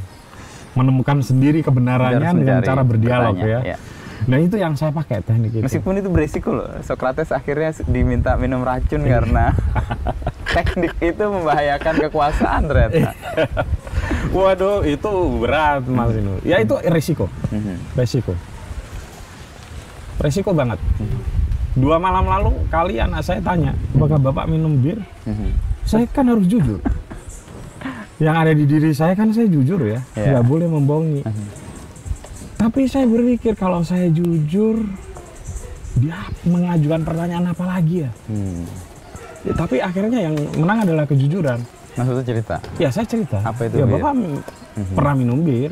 menemukan 0.77 1.17
sendiri 1.25 1.65
kebenarannya 1.65 2.29
dengan 2.37 2.61
cara 2.61 2.81
berdialog 2.85 3.33
bertanya, 3.33 3.65
ya. 3.65 3.73
iya. 3.73 3.77
Nah 4.27 4.37
itu 4.37 4.57
yang 4.57 4.73
saya 4.73 4.91
pakai 4.91 5.23
teknik 5.23 5.55
itu. 5.55 5.63
Meskipun 5.63 5.97
itu 5.97 6.09
beresiko 6.09 6.49
loh. 6.51 6.67
Socrates 6.83 7.31
akhirnya 7.31 7.71
diminta 7.85 8.35
minum 8.35 8.61
racun 8.61 9.01
karena 9.01 9.53
teknik 10.57 10.93
itu 10.99 11.23
membahayakan 11.23 11.95
kekuasaan 12.09 12.61
ternyata. 12.67 13.13
Waduh 14.33 14.83
itu 14.83 15.09
berat 15.39 15.85
mas 15.87 16.11
ini. 16.13 16.33
Ya 16.43 16.59
itu 16.59 16.75
resiko, 16.83 17.31
Mhm. 17.53 17.95
resiko, 17.95 18.33
resiko 20.19 20.51
banget. 20.51 20.81
Dua 21.77 22.01
malam 22.01 22.25
lalu 22.25 22.51
kalian 22.67 23.13
saya 23.21 23.37
tanya, 23.39 23.77
apakah 23.93 24.17
bapak 24.17 24.45
minum 24.49 24.81
bir? 24.81 24.97
Mhm. 25.29 25.53
Saya 25.85 26.09
kan 26.09 26.25
harus 26.27 26.49
jujur. 26.49 26.81
Yang 28.17 28.35
ada 28.35 28.51
di 28.51 28.65
diri 28.65 28.91
saya 28.91 29.13
kan 29.13 29.29
saya 29.29 29.45
jujur 29.45 29.77
ya, 29.79 30.01
nggak 30.11 30.41
boleh 30.43 30.65
membohongi. 30.65 31.21
Tapi 32.57 32.89
saya 32.89 33.05
berpikir 33.05 33.53
kalau 33.53 33.85
saya 33.85 34.09
jujur, 34.09 34.81
dia 35.95 36.17
mengajukan 36.41 37.05
pertanyaan 37.05 37.45
apa 37.47 37.63
lagi 37.63 38.01
ya? 38.01 38.11
Hmm. 38.25 38.65
Ya, 39.45 39.53
tapi 39.53 39.77
akhirnya 39.77 40.19
yang 40.23 40.35
menang 40.57 40.81
adalah 40.81 41.05
kejujuran. 41.05 41.61
Maksudnya 41.93 42.25
cerita. 42.25 42.55
Ya 42.77 42.89
saya 42.89 43.05
cerita. 43.05 43.37
Apa 43.41 43.65
itu 43.65 43.77
Ya 43.77 43.85
bir? 43.85 44.01
bapak 44.01 44.11
m- 44.13 44.41
pernah 44.93 45.13
minum 45.13 45.39
bir. 45.41 45.69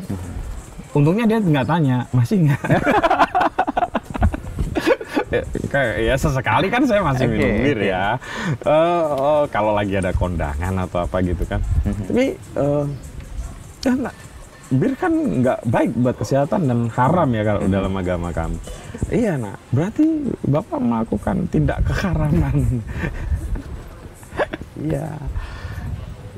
Untungnya 0.91 1.25
dia 1.25 1.37
nggak 1.37 1.65
tanya 1.65 2.05
masih 2.09 2.45
nggak. 2.45 2.61
Ya, 5.33 5.41
kayak 5.73 5.95
ya 6.05 6.15
sesekali 6.21 6.67
kan 6.69 6.85
saya 6.85 7.01
masih 7.01 7.25
Oke, 7.25 7.33
minum 7.33 7.53
bir 7.65 7.77
oke. 7.81 7.89
ya. 7.89 8.05
Eh, 8.61 9.03
oh, 9.09 9.43
kalau 9.49 9.73
lagi 9.73 9.97
ada 9.97 10.13
kondangan 10.13 10.73
atau 10.85 11.01
apa 11.01 11.17
gitu 11.25 11.41
kan. 11.49 11.59
Tapi 11.81 12.37
eh, 12.37 12.85
ya 13.85 13.93
bir 14.73 14.97
kan 14.97 15.13
nggak 15.13 15.59
baik 15.69 15.91
buat 15.93 16.17
kesehatan 16.17 16.65
dan 16.65 16.79
haram 16.89 17.29
ya 17.33 17.41
kalau 17.45 17.61
dalam 17.69 17.93
agama 17.93 18.29
kami. 18.33 18.57
Iya 19.13 19.37
nak, 19.37 19.61
berarti 19.69 20.05
bapak 20.45 20.79
melakukan 20.81 21.45
tindak 21.49 21.81
keharaman. 21.85 22.55
Iya. 24.75 25.07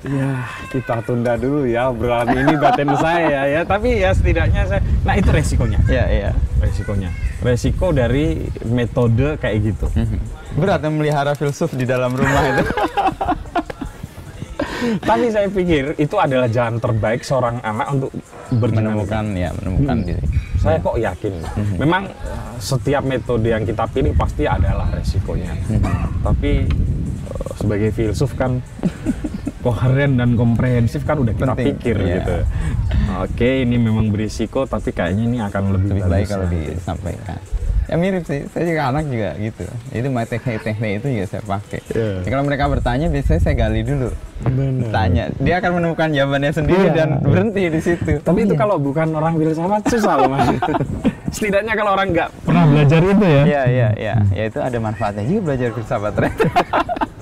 Ya, 0.06 0.46
kita 0.70 1.02
tunda 1.02 1.34
dulu 1.36 1.66
ya 1.66 1.90
obrolan 1.90 2.30
ini 2.30 2.54
batin 2.56 2.94
saya 3.02 3.50
ya. 3.50 3.62
Tapi 3.66 3.98
ya 3.98 4.14
setidaknya 4.14 4.62
saya, 4.70 4.82
nah 5.02 5.18
itu 5.18 5.34
resikonya, 5.34 5.82
Iya, 5.90 6.06
iya. 6.06 6.32
resikonya. 6.62 7.10
Resiko 7.38 7.94
dari 7.94 8.42
metode 8.66 9.38
kayak 9.38 9.58
gitu. 9.62 9.88
Berat 10.58 10.82
ya 10.82 10.90
memelihara 10.90 11.38
filsuf 11.38 11.70
di 11.78 11.86
dalam 11.86 12.18
rumah 12.18 12.44
itu. 12.50 12.64
Tapi 15.10 15.26
saya 15.34 15.50
pikir 15.50 15.98
itu 15.98 16.16
adalah 16.18 16.50
jalan 16.50 16.78
terbaik 16.78 17.22
seorang 17.26 17.62
anak 17.66 17.88
untuk 17.98 18.12
berdinamika. 18.54 19.22
menemukan 19.22 19.26
ya, 19.34 19.50
menemukan 19.58 19.98
diri. 20.06 20.26
Saya 20.58 20.78
kok 20.82 20.98
yakin. 20.98 21.34
Memang 21.82 22.04
eh, 22.10 22.56
setiap 22.62 23.04
metode 23.06 23.48
yang 23.50 23.64
kita 23.66 23.86
pilih 23.90 24.14
pasti 24.18 24.46
adalah 24.46 24.90
resikonya. 24.94 25.54
Tapi 26.22 26.52
eh, 26.66 27.50
sebagai 27.58 27.90
filsuf 27.94 28.34
kan 28.38 28.62
koheren 29.68 30.16
dan 30.16 30.40
komprehensif 30.40 31.04
kan 31.04 31.20
udah 31.20 31.36
kita 31.36 31.52
Penting, 31.52 31.76
pikir 31.76 31.96
iya. 32.00 32.16
gitu. 32.24 32.36
Oke, 33.20 33.68
ini 33.68 33.76
memang 33.76 34.08
berisiko 34.08 34.64
tapi 34.64 34.96
kayaknya 34.96 35.24
ini 35.28 35.38
akan 35.44 35.76
lebih, 35.76 36.00
Lebih 36.00 36.04
baik 36.08 36.26
kalau 36.32 36.48
disampaikan. 36.48 37.40
Ya 37.88 37.96
mirip 37.96 38.28
sih, 38.28 38.44
saya 38.52 38.68
juga 38.68 38.92
anak 38.92 39.08
juga 39.08 39.32
gitu. 39.40 39.64
Itu 39.96 40.08
my 40.12 40.28
teknik-teknik 40.28 40.92
itu 41.00 41.08
juga 41.08 41.26
saya 41.32 41.44
pakai. 41.48 41.80
Iya. 41.88 42.20
Ya, 42.20 42.30
kalau 42.36 42.44
mereka 42.44 42.64
bertanya, 42.68 43.08
biasanya 43.08 43.40
saya 43.40 43.56
gali 43.56 43.80
dulu. 43.80 44.12
Benar. 44.44 44.92
Tanya, 44.92 45.24
dia 45.40 45.56
akan 45.64 45.72
menemukan 45.80 46.08
jawabannya 46.12 46.52
sendiri 46.52 46.86
Iya. 46.92 46.96
dan 46.96 47.10
berhenti 47.24 47.64
di 47.72 47.80
situ. 47.80 48.20
Tapi 48.20 48.40
itu 48.44 48.60
kalau 48.60 48.76
bukan 48.76 49.08
orang 49.16 49.40
filsafat 49.40 49.82
susah 49.88 50.14
loh 50.20 50.28
mas. 50.36 50.48
Setidaknya 51.36 51.80
kalau 51.80 51.96
orang 51.96 52.12
nggak 52.12 52.30
pernah 52.44 52.64
belajar 52.68 53.00
itu 53.04 53.24
ya. 53.26 53.44
Iya, 53.48 53.64
iya, 53.72 53.90
iya. 53.96 54.16
Ya 54.36 54.44
itu 54.52 54.60
ada 54.60 54.78
manfaatnya 54.84 55.24
juga 55.24 55.42
belajar 55.52 55.70
filsafat 55.72 56.12
ternyata. 56.12 56.48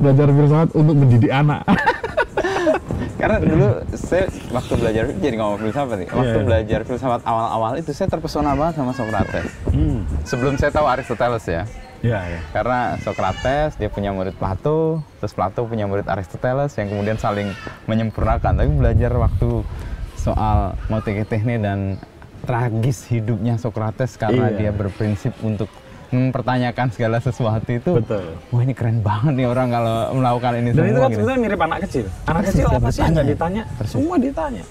Belajar 0.00 0.26
filsafat 0.28 0.68
untuk 0.72 0.94
mendidik 0.96 1.28
anak. 1.28 1.62
Karena 3.20 3.36
dulu 3.36 3.68
saya 3.92 4.24
waktu 4.48 4.72
belajar 4.74 5.02
jadi 5.12 5.34
ngomong 5.36 5.60
filsafat 5.60 5.96
nih. 6.00 6.08
Waktu 6.08 6.34
Iya. 6.34 6.46
belajar 6.46 6.80
filsafat 6.82 7.20
awal-awal 7.22 7.76
itu 7.76 7.92
saya 7.92 8.08
terpesona 8.08 8.56
banget 8.56 8.80
sama 8.80 8.92
Socrates. 8.96 9.48
Hmm. 9.68 10.08
Sebelum 10.24 10.56
saya 10.56 10.72
tahu 10.72 10.86
Aristoteles 10.88 11.44
ya. 11.44 11.62
Ya, 12.00 12.24
ya. 12.24 12.40
Karena 12.50 12.96
Socrates 12.98 13.76
dia 13.76 13.92
punya 13.92 14.08
murid 14.08 14.32
Plato, 14.32 15.04
terus 15.20 15.36
Plato 15.36 15.68
punya 15.68 15.84
murid 15.84 16.08
Aristoteles 16.08 16.72
yang 16.74 16.88
kemudian 16.88 17.20
saling 17.20 17.52
menyempurnakan. 17.84 18.56
Tapi 18.56 18.72
belajar 18.72 19.12
waktu 19.12 19.68
soal 20.16 20.80
motif 20.88 21.12
teknik 21.28 21.60
dan 21.60 22.00
tragis 22.40 23.04
hidupnya 23.04 23.60
Socrates 23.60 24.16
karena 24.16 24.48
Iya. 24.48 24.56
dia 24.58 24.70
berprinsip 24.72 25.36
untuk 25.44 25.68
mempertanyakan 26.10 26.86
segala 26.90 27.22
sesuatu 27.22 27.70
itu. 27.70 27.90
Betul. 28.02 28.34
Wah 28.50 28.62
ini 28.66 28.74
keren 28.74 28.98
banget 29.00 29.32
nih 29.38 29.46
orang 29.46 29.68
kalau 29.70 29.96
melakukan 30.18 30.52
ini 30.58 30.70
Dan 30.70 30.76
semua. 30.76 30.90
itu 30.90 30.98
kan 30.98 31.08
gitu. 31.10 31.16
sebenarnya 31.18 31.40
mirip 31.40 31.60
anak 31.62 31.78
kecil. 31.86 32.04
Anak 32.26 32.42
kecil 32.50 32.66
apa 32.66 32.88
sih 32.90 33.00
yang 33.02 33.26
ditanya? 33.26 33.62
Semua 33.86 34.16
ditanya. 34.18 34.64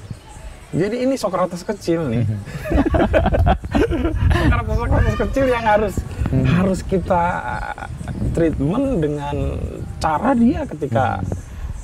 Jadi 0.69 0.95
ini 1.01 1.15
Socrates 1.17 1.65
kecil 1.65 1.99
nih. 2.13 2.23
Socrates 4.29 4.77
Socrates 4.85 5.15
kecil 5.17 5.45
yang 5.49 5.65
harus 5.65 5.95
harus 6.29 6.79
kita 6.85 7.23
treatment 8.37 9.01
dengan 9.01 9.35
cara 9.97 10.37
dia 10.37 10.61
ketika 10.69 11.25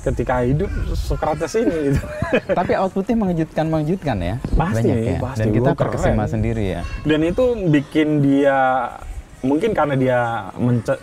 ketika 0.06 0.34
hidup 0.46 0.70
Socrates 0.94 1.58
ini 1.58 1.90
gitu. 1.90 2.00
Tapi 2.58 2.72
outputnya 2.78 3.16
mengejutkan 3.18 3.66
mengejutkan 3.66 4.16
ya. 4.22 4.34
Pasti, 4.54 4.86
banyak 4.86 4.96
ya. 5.02 5.18
pasti. 5.18 5.40
Dan 5.42 5.48
kita 5.50 5.70
terkesima 5.74 6.24
sendiri 6.30 6.64
ya. 6.78 6.82
Dan 7.02 7.26
itu 7.26 7.44
bikin 7.66 8.22
dia 8.22 8.58
mungkin 9.46 9.70
karena 9.70 9.94
dia 9.94 10.18
mence- 10.56 11.00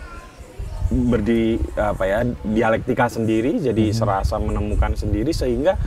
berdi 0.86 1.56
apa 1.74 2.04
ya 2.04 2.18
dialektika 2.44 3.08
sendiri 3.08 3.56
jadi 3.56 3.88
Hmm. 3.88 3.96
serasa 3.96 4.36
menemukan 4.36 4.92
sendiri 4.92 5.32
sehingga 5.32 5.80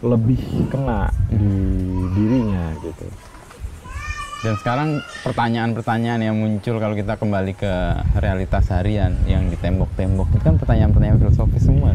lebih 0.00 0.40
kena 0.66 1.12
di 1.28 1.44
dirinya 2.10 2.72
gitu. 2.80 3.04
Dan 4.40 4.56
sekarang 4.56 4.88
pertanyaan-pertanyaan 5.20 6.24
yang 6.24 6.32
muncul 6.32 6.80
kalau 6.80 6.96
kita 6.96 7.20
kembali 7.20 7.52
ke 7.52 7.72
realitas 8.16 8.72
harian 8.72 9.12
yang 9.28 9.44
di 9.46 9.60
tembok-tembok 9.60 10.32
itu 10.32 10.40
kan 10.40 10.56
pertanyaan-pertanyaan 10.56 11.20
filosofis 11.20 11.60
semua. 11.60 11.92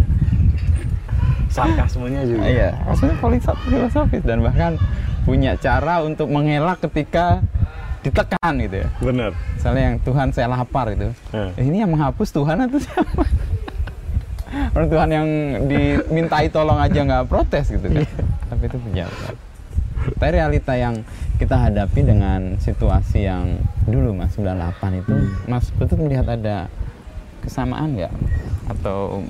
Sarkasmenya 1.49 2.21
juga. 2.27 2.45
Iya, 2.45 2.69
maksudnya 2.85 3.17
filosofis 3.17 3.63
filosofis 3.65 4.21
dan 4.21 4.43
bahkan 4.43 4.77
punya 5.23 5.57
cara 5.57 6.05
untuk 6.05 6.29
mengelak 6.29 6.77
ketika 6.83 7.41
ditekan 8.05 8.53
gitu 8.61 8.75
ya. 8.85 8.87
Bener. 9.01 9.31
Misalnya 9.57 9.83
yang 9.89 9.97
Tuhan 10.05 10.27
saya 10.29 10.47
lapar 10.53 10.93
itu. 10.93 11.09
Hmm. 11.33 11.49
Eh, 11.57 11.65
ini 11.65 11.81
yang 11.81 11.89
menghapus 11.89 12.29
Tuhan 12.29 12.57
atau 12.69 12.77
siapa? 12.77 13.25
Orang 14.77 14.87
Tuhan 14.93 15.09
yang 15.09 15.27
dimintai 15.65 16.47
tolong 16.53 16.77
aja 16.77 17.01
nggak 17.01 17.25
protes 17.25 17.73
gitu 17.73 17.87
kan. 17.89 18.05
Tapi 18.53 18.63
itu 18.69 18.77
pejabat. 18.77 19.33
Tapi 20.05 20.29
realita 20.37 20.73
yang 20.77 21.01
kita 21.41 21.57
hadapi 21.57 22.05
dengan 22.05 22.61
situasi 22.61 23.25
yang 23.25 23.57
dulu 23.89 24.15
Mas 24.15 24.37
98 24.37 25.01
itu 25.01 25.15
Mas 25.49 25.65
Putut 25.73 25.97
melihat 25.97 26.29
ada 26.29 26.69
kesamaan 27.41 27.97
nggak? 27.97 28.13
Atau 28.69 29.25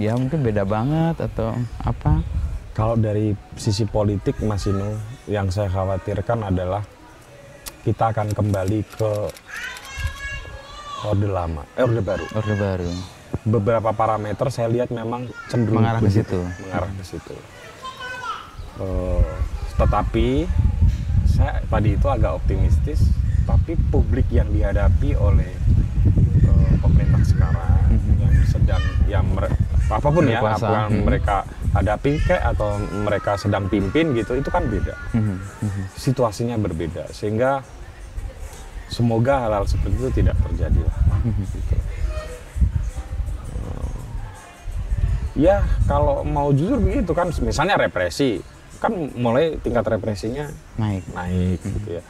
ya 0.00 0.16
mungkin 0.16 0.40
beda 0.40 0.64
banget 0.64 1.20
atau 1.20 1.52
apa? 1.84 2.24
Kalau 2.72 2.96
dari 2.96 3.32
sisi 3.56 3.88
politik 3.88 4.36
Mas 4.44 4.68
Inu, 4.68 5.00
yang 5.32 5.48
saya 5.48 5.72
khawatirkan 5.72 6.44
adalah 6.44 6.84
kita 7.86 8.10
akan 8.10 8.34
kembali 8.34 8.82
ke 8.90 9.12
orde 11.06 11.28
lama, 11.30 11.62
eh 11.72 11.86
orde 11.86 12.02
baru. 12.02 12.26
Orde 12.34 12.54
baru. 12.56 12.90
Beberapa 13.46 13.94
parameter 13.94 14.50
saya 14.50 14.66
lihat 14.66 14.90
memang 14.90 15.30
cenderung 15.46 15.78
Mengarah 15.78 16.02
ke 16.02 16.10
situ. 16.10 16.40
mengarah 16.60 16.90
ke 16.90 17.04
situ. 17.06 17.34
Eh, 18.76 19.30
tetapi 19.76 20.50
saya 21.28 21.62
tadi 21.64 21.94
itu 21.94 22.06
agak 22.06 22.34
optimistis, 22.34 23.06
tapi 23.46 23.78
publik 23.88 24.26
yang 24.28 24.50
dihadapi 24.50 25.14
oleh 25.14 25.54
eh, 26.42 26.70
pemerintah 26.76 27.22
sekarang 27.22 27.86
Mhm. 27.86 28.14
yang 28.18 28.34
sedang 28.44 28.82
yang 29.06 29.26
apa 29.86 30.08
pun 30.10 30.26
ya 30.26 30.42
apa 30.42 30.58
yang 30.58 30.90
Mhm. 30.90 31.04
mereka 31.06 31.36
hadapi 31.70 32.18
kek 32.20 32.42
atau 32.44 32.74
mereka 32.98 33.38
sedang 33.38 33.70
pimpin 33.70 34.10
gitu 34.12 34.34
itu 34.34 34.48
kan 34.48 34.66
beda 34.66 34.94
Mhm, 35.12 35.36
mhm. 35.62 35.82
situasinya 35.94 36.56
berbeda 36.56 37.06
sehingga 37.12 37.62
semoga 38.88 39.42
hal-hal 39.42 39.64
seperti 39.64 39.94
itu 39.94 40.10
tidak 40.14 40.36
terjadi 40.40 40.80
lah. 40.82 40.96
Gitu. 41.26 41.74
Eh, 43.56 43.90
ya 45.36 45.56
kalau 45.84 46.22
mau 46.22 46.50
jujur 46.50 46.78
begitu 46.78 47.10
kan 47.10 47.28
misalnya 47.40 47.76
represi 47.76 48.40
kan 48.76 48.92
mulai 49.16 49.56
tingkat 49.58 49.84
represinya 49.86 50.52
Naik. 50.76 51.02
naik 51.10 51.58
gitu 51.60 51.88
ya. 51.96 52.04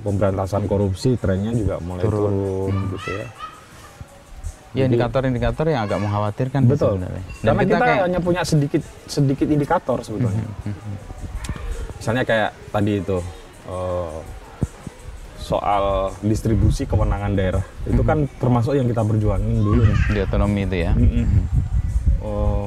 Pemberantasan 0.00 0.64
korupsi 0.64 1.14
trennya 1.14 1.52
juga 1.52 1.76
mulai 1.78 2.00
Turun. 2.00 2.32
turun, 2.32 2.74
gitu 2.96 3.10
ya. 3.12 3.28
Ya 4.72 4.84
indikator-indikator 4.84 5.64
yang 5.66 5.84
agak 5.84 6.00
mengkhawatirkan 6.00 6.60
betul. 6.64 6.96
sebenarnya. 6.96 7.24
Dan 7.40 7.52
karena 7.54 7.62
kita, 7.64 7.76
kayak- 7.78 8.02
hanya 8.08 8.20
punya 8.20 8.42
sedikit 8.44 8.82
sedikit 9.04 9.48
indikator 9.48 10.00
sebetulnya. 10.00 10.44
Misalnya 11.96 12.24
kayak 12.24 12.50
tadi 12.68 12.92
itu 13.00 13.18
eh, 13.68 14.16
soal 15.46 15.84
distribusi 16.20 16.82
kewenangan 16.84 17.30
daerah 17.32 17.62
itu 17.86 18.02
kan 18.02 18.26
termasuk 18.36 18.74
yang 18.74 18.84
kita 18.84 19.00
berjuangin 19.00 19.62
dulu 19.62 19.80
ya 19.80 19.94
di 20.10 20.18
otonomi 20.20 20.66
itu 20.66 20.76
ya. 20.80 20.92
Oh, 22.18 22.66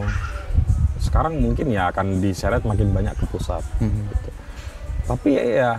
sekarang 0.98 1.36
mungkin 1.38 1.68
ya 1.68 1.92
akan 1.92 2.24
diseret 2.24 2.64
makin 2.64 2.90
banyak 2.90 3.12
ke 3.14 3.26
pusat 3.28 3.60
Mhm. 3.78 4.04
gitu. 4.10 4.30
tapi 5.04 5.30
ya, 5.34 5.44
ya 5.44 5.72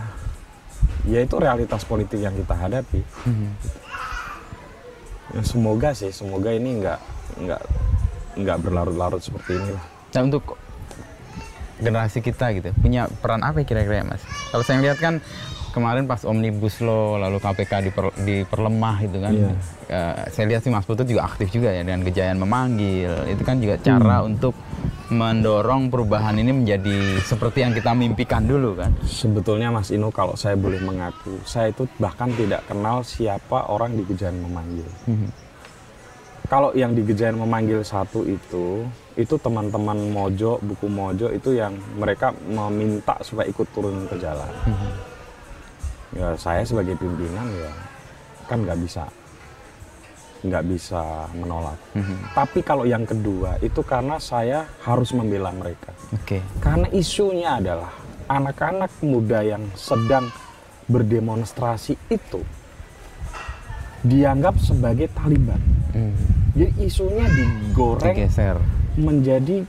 ya 1.06 1.18
itu 1.22 1.36
realitas 1.36 1.80
politik 1.82 2.18
yang 2.18 2.34
kita 2.34 2.52
hadapi 2.52 3.00
Mhm. 3.24 3.48
Ya, 5.30 5.40
semoga 5.40 5.94
sih 5.94 6.10
semoga 6.10 6.50
ini 6.50 6.82
nggak 6.82 6.98
nggak 7.38 7.62
nggak 8.36 8.56
berlarut-larut 8.58 9.22
seperti 9.22 9.54
ini 9.54 9.70
lah 9.70 9.84
Nah 10.10 10.22
untuk 10.26 10.58
generasi 11.78 12.20
kita 12.20 12.50
gitu 12.52 12.74
punya 12.76 13.06
peran 13.08 13.40
apa 13.40 13.62
kira-kira 13.62 14.02
ya 14.02 14.06
mas? 14.06 14.20
Kalau 14.50 14.60
saya 14.60 14.82
lihat 14.82 14.98
kan 14.98 15.22
kemarin 15.70 16.04
pas 16.04 16.22
omnibus 16.22 16.78
law 16.78 17.16
lalu 17.16 17.38
KPK 17.38 17.72
diper- 17.82 18.16
diperlemah 18.18 18.96
itu 19.00 19.18
kan, 19.18 19.32
Iya. 19.32 19.50
eh, 19.88 20.14
saya 20.28 20.46
lihat 20.46 20.60
sih 20.60 20.68
Mas 20.68 20.82
Putut 20.82 21.04
juga 21.04 21.24
aktif 21.24 21.48
juga 21.48 21.68
ya 21.68 21.80
dengan 21.80 22.02
kejayaan 22.02 22.36
memanggil 22.36 23.10
itu 23.26 23.40
kan 23.40 23.56
juga 23.56 23.78
cara 23.78 24.22
untuk 24.22 24.52
mendorong 25.08 25.88
perubahan 25.88 26.36
ini 26.36 26.54
menjadi 26.54 26.96
seperti 27.20 27.60
yang 27.60 27.72
kita 27.72 27.90
mimpikan 27.92 28.44
dulu 28.44 28.76
kan. 28.76 28.94
sebetulnya 29.02 29.68
Mas 29.68 29.90
Ino 29.90 30.10
kalau 30.10 30.34
saya 30.34 30.54
boleh 30.54 30.78
mengaku 30.78 31.42
saya 31.44 31.68
itu 31.68 31.90
bahkan 31.96 32.30
tidak 32.32 32.62
kenal 32.64 33.02
siapa 33.02 33.66
orang 33.66 33.92
di 33.92 34.02
Gejayan 34.04 34.38
memanggil 34.38 34.86
Mhm. 35.04 35.28
kalau 36.46 36.70
yang 36.72 36.94
di 36.94 37.02
Gejayan 37.02 37.36
memanggil 37.36 37.82
satu 37.82 38.22
itu 38.22 38.86
itu 39.12 39.34
teman-teman 39.36 39.98
Mojo 40.08 40.58
buku 40.60 40.86
Mojo 40.86 41.26
itu 41.28 41.52
yang 41.52 41.74
mereka 41.92 42.30
meminta 42.40 43.18
supaya 43.20 43.44
ikut 43.44 43.66
turun 43.68 44.06
ke 44.06 44.14
jalan 44.16 44.46
ya 46.10 46.34
saya 46.34 46.62
sebagai 46.62 46.94
pimpinan 46.94 47.46
ya 47.54 47.70
kan 48.44 48.60
nggak 48.60 48.78
bisa 48.78 49.04
nggak 50.40 50.64
bisa 50.66 51.02
menolak 51.32 51.76
Mhm. 51.92 52.16
tapi 52.32 52.58
kalau 52.60 52.82
yang 52.82 53.04
kedua 53.04 53.60
itu 53.60 53.80
karena 53.80 54.16
saya 54.16 54.64
harus 54.80 55.12
membela 55.12 55.52
mereka 55.52 55.92
Oke. 56.10 56.40
karena 56.58 56.88
isunya 56.90 57.60
adalah 57.60 57.92
anak-anak 58.26 58.90
muda 59.00 59.44
yang 59.44 59.68
sedang 59.74 60.26
berdemonstrasi 60.86 61.94
itu 62.08 62.40
dianggap 64.00 64.56
sebagai 64.56 65.12
Taliban. 65.12 65.60
Mhm. 65.92 66.14
Jadi 66.56 66.72
isunya 66.80 67.26
digoreng 67.28 68.16
Digeser. 68.16 68.56
menjadi 68.96 69.62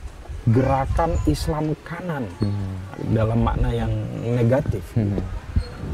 gerakan 0.48 1.14
Islam 1.24 1.76
kanan 1.84 2.24
Mhm. 2.40 3.12
dalam 3.12 3.38
makna 3.38 3.70
yang 3.70 3.92
negatif. 4.24 4.82
Mhm. 4.96 5.20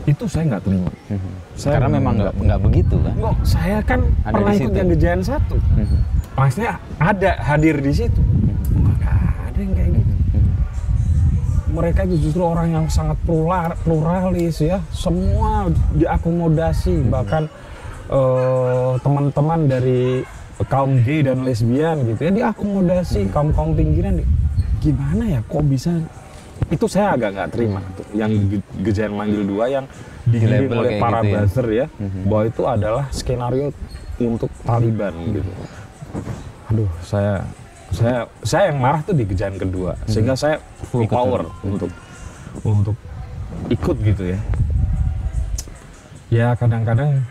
Itu 0.05 0.25
saya 0.25 0.45
nggak 0.49 0.63
terima. 0.63 0.91
Mhm. 1.09 1.31
Saya 1.53 1.73
Karena 1.77 1.89
memang 1.93 2.15
nggak 2.17 2.35
nggak 2.39 2.61
begitu 2.63 2.97
kan. 2.99 3.15
Kok 3.15 3.37
saya 3.43 3.79
kan 3.83 4.01
Ada 4.23 4.33
pernah 4.33 4.53
ikut 4.55 4.73
yang 4.73 4.89
gejayan 4.89 5.23
satu. 5.23 5.57
Mhm. 5.75 5.99
Maksudnya 6.33 6.73
ada 6.97 7.31
hadir 7.41 7.77
di 7.77 7.93
situ. 7.93 8.21
Nggak 8.71 9.17
ada 9.45 9.59
yang 9.59 9.73
kayak 9.75 9.91
gitu. 9.93 10.13
Mhm. 10.35 10.51
mereka 11.69 12.01
itu 12.03 12.17
justru 12.19 12.43
orang 12.43 12.69
yang 12.73 12.87
sangat 12.89 13.15
plural, 13.23 13.77
pluralis 13.79 14.57
ya 14.59 14.81
semua 14.89 15.69
diakomodasi 15.93 17.07
bahkan 17.07 17.45
eh, 18.09 18.93
teman-teman 18.99 19.69
dari 19.69 20.25
kaum 20.65 20.97
gay 20.99 21.21
dan 21.21 21.45
lesbian 21.45 22.03
gitu 22.03 22.19
ya 22.19 22.33
diakomodasi 22.33 23.29
kaum 23.29 23.53
kaum 23.53 23.77
pinggiran 23.77 24.17
di- 24.17 24.27
gimana 24.81 25.25
ya 25.29 25.41
kok 25.45 25.63
bisa 25.63 25.93
itu 26.67 26.87
saya 26.87 27.15
agak 27.15 27.31
nggak 27.33 27.51
terima. 27.51 27.81
Tuh 27.93 28.07
yang 28.13 28.31
ge- 28.49 28.67
gejayan 28.83 29.15
manggil 29.15 29.43
dua 29.43 29.65
yang 29.69 29.87
Dilabel 30.25 30.77
oleh 30.77 30.93
para 30.99 31.21
gitu 31.21 31.31
ya. 31.31 31.41
buzzer 31.41 31.67
ya 31.69 31.87
Mhm. 31.89 32.21
bahwa 32.25 32.43
itu 32.45 32.63
adalah 32.63 33.05
skenario 33.09 33.67
untuk 34.19 34.51
Taliban 34.61 35.15
gitu. 35.31 35.51
Aduh 36.69 36.91
saya 37.01 37.47
saya 37.89 38.17
saya 38.43 38.69
yang 38.69 38.79
marah 38.79 39.01
tuh 39.01 39.13
di 39.13 39.25
gejayan 39.25 39.57
kedua. 39.57 39.97
Sehingga 40.05 40.35
saya 40.35 40.61
full 40.85 41.09
Ikut 41.09 41.15
power 41.15 41.49
untuk 41.63 41.89
untuk 42.61 42.97
ikut 43.69 43.97
gitu 43.99 44.23
ya. 44.29 44.39
Ya 46.29 46.53
kadang-kadang 46.53 47.25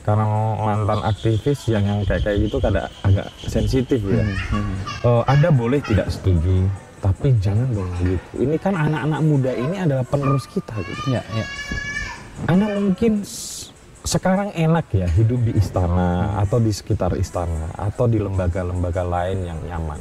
karena 0.00 0.24
mantan 0.56 1.04
aktivis 1.04 1.68
yang 1.68 1.84
yang 1.84 2.00
kayak 2.02 2.24
kayak 2.24 2.48
gitu 2.48 2.56
kadang 2.56 2.88
agak 3.04 3.28
sensitif 3.44 4.00
ya. 4.00 4.24
Mhm. 4.24 4.74
Eh, 5.04 5.22
anda 5.26 5.48
boleh 5.50 5.84
tidak 5.84 6.08
setuju 6.08 6.64
tapi 6.98 7.34
jangan 7.38 7.70
dong 7.70 7.90
gitu 8.02 8.42
ini 8.42 8.56
kan 8.58 8.74
anak-anak 8.74 9.20
muda 9.22 9.52
ini 9.54 9.76
adalah 9.78 10.02
penerus 10.02 10.44
kita 10.50 10.74
gitu 10.82 11.14
Ya, 11.14 11.22
ya. 11.34 11.46
anda 12.50 12.78
mungkin 12.78 13.22
sekarang 14.08 14.56
enak 14.56 14.88
ya 14.94 15.04
hidup 15.20 15.40
di 15.44 15.52
istana 15.58 16.40
atau 16.40 16.56
di 16.56 16.72
sekitar 16.72 17.12
istana 17.20 17.68
atau 17.76 18.08
di 18.08 18.16
lembaga-lembaga 18.16 19.04
lain 19.04 19.44
yang 19.44 19.60
nyaman. 19.68 20.00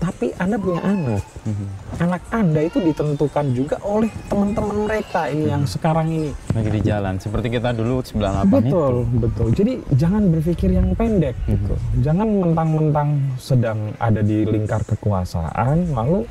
Tapi 0.00 0.32
Anda 0.40 0.56
punya 0.56 0.80
anak. 0.80 1.20
Mhm. 1.44 1.66
Anak 2.00 2.22
Anda 2.32 2.60
itu 2.64 2.80
ditentukan 2.80 3.52
juga 3.52 3.76
oleh 3.84 4.08
teman-teman 4.32 4.88
mereka 4.88 5.28
ini 5.28 5.52
yang 5.52 5.68
sekarang 5.68 6.08
ini. 6.08 6.32
Lagi 6.56 6.70
di 6.72 6.80
jalan. 6.80 7.20
Seperti 7.20 7.52
kita 7.52 7.76
dulu 7.76 8.00
98 8.00 8.48
Betul, 8.48 8.94
betul. 9.20 9.48
Jadi 9.52 9.72
jangan 9.92 10.32
berpikir 10.32 10.72
yang 10.72 10.96
pendek 10.96 11.36
gitu. 11.44 11.76
Jangan 12.00 12.28
mentang-mentang 12.32 13.08
sedang 13.36 13.92
ada 14.00 14.24
di 14.24 14.48
lingkar 14.48 14.80
kekuasaan 14.88 15.92
lalu 15.92 16.24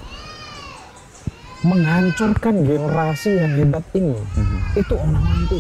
menghancurkan 1.62 2.66
generasi 2.66 3.38
yang 3.38 3.52
hebat 3.54 3.86
ini. 3.94 4.18
Mhm. 4.18 4.58
Itu 4.82 4.94
orang 4.98 5.26
itu. 5.46 5.58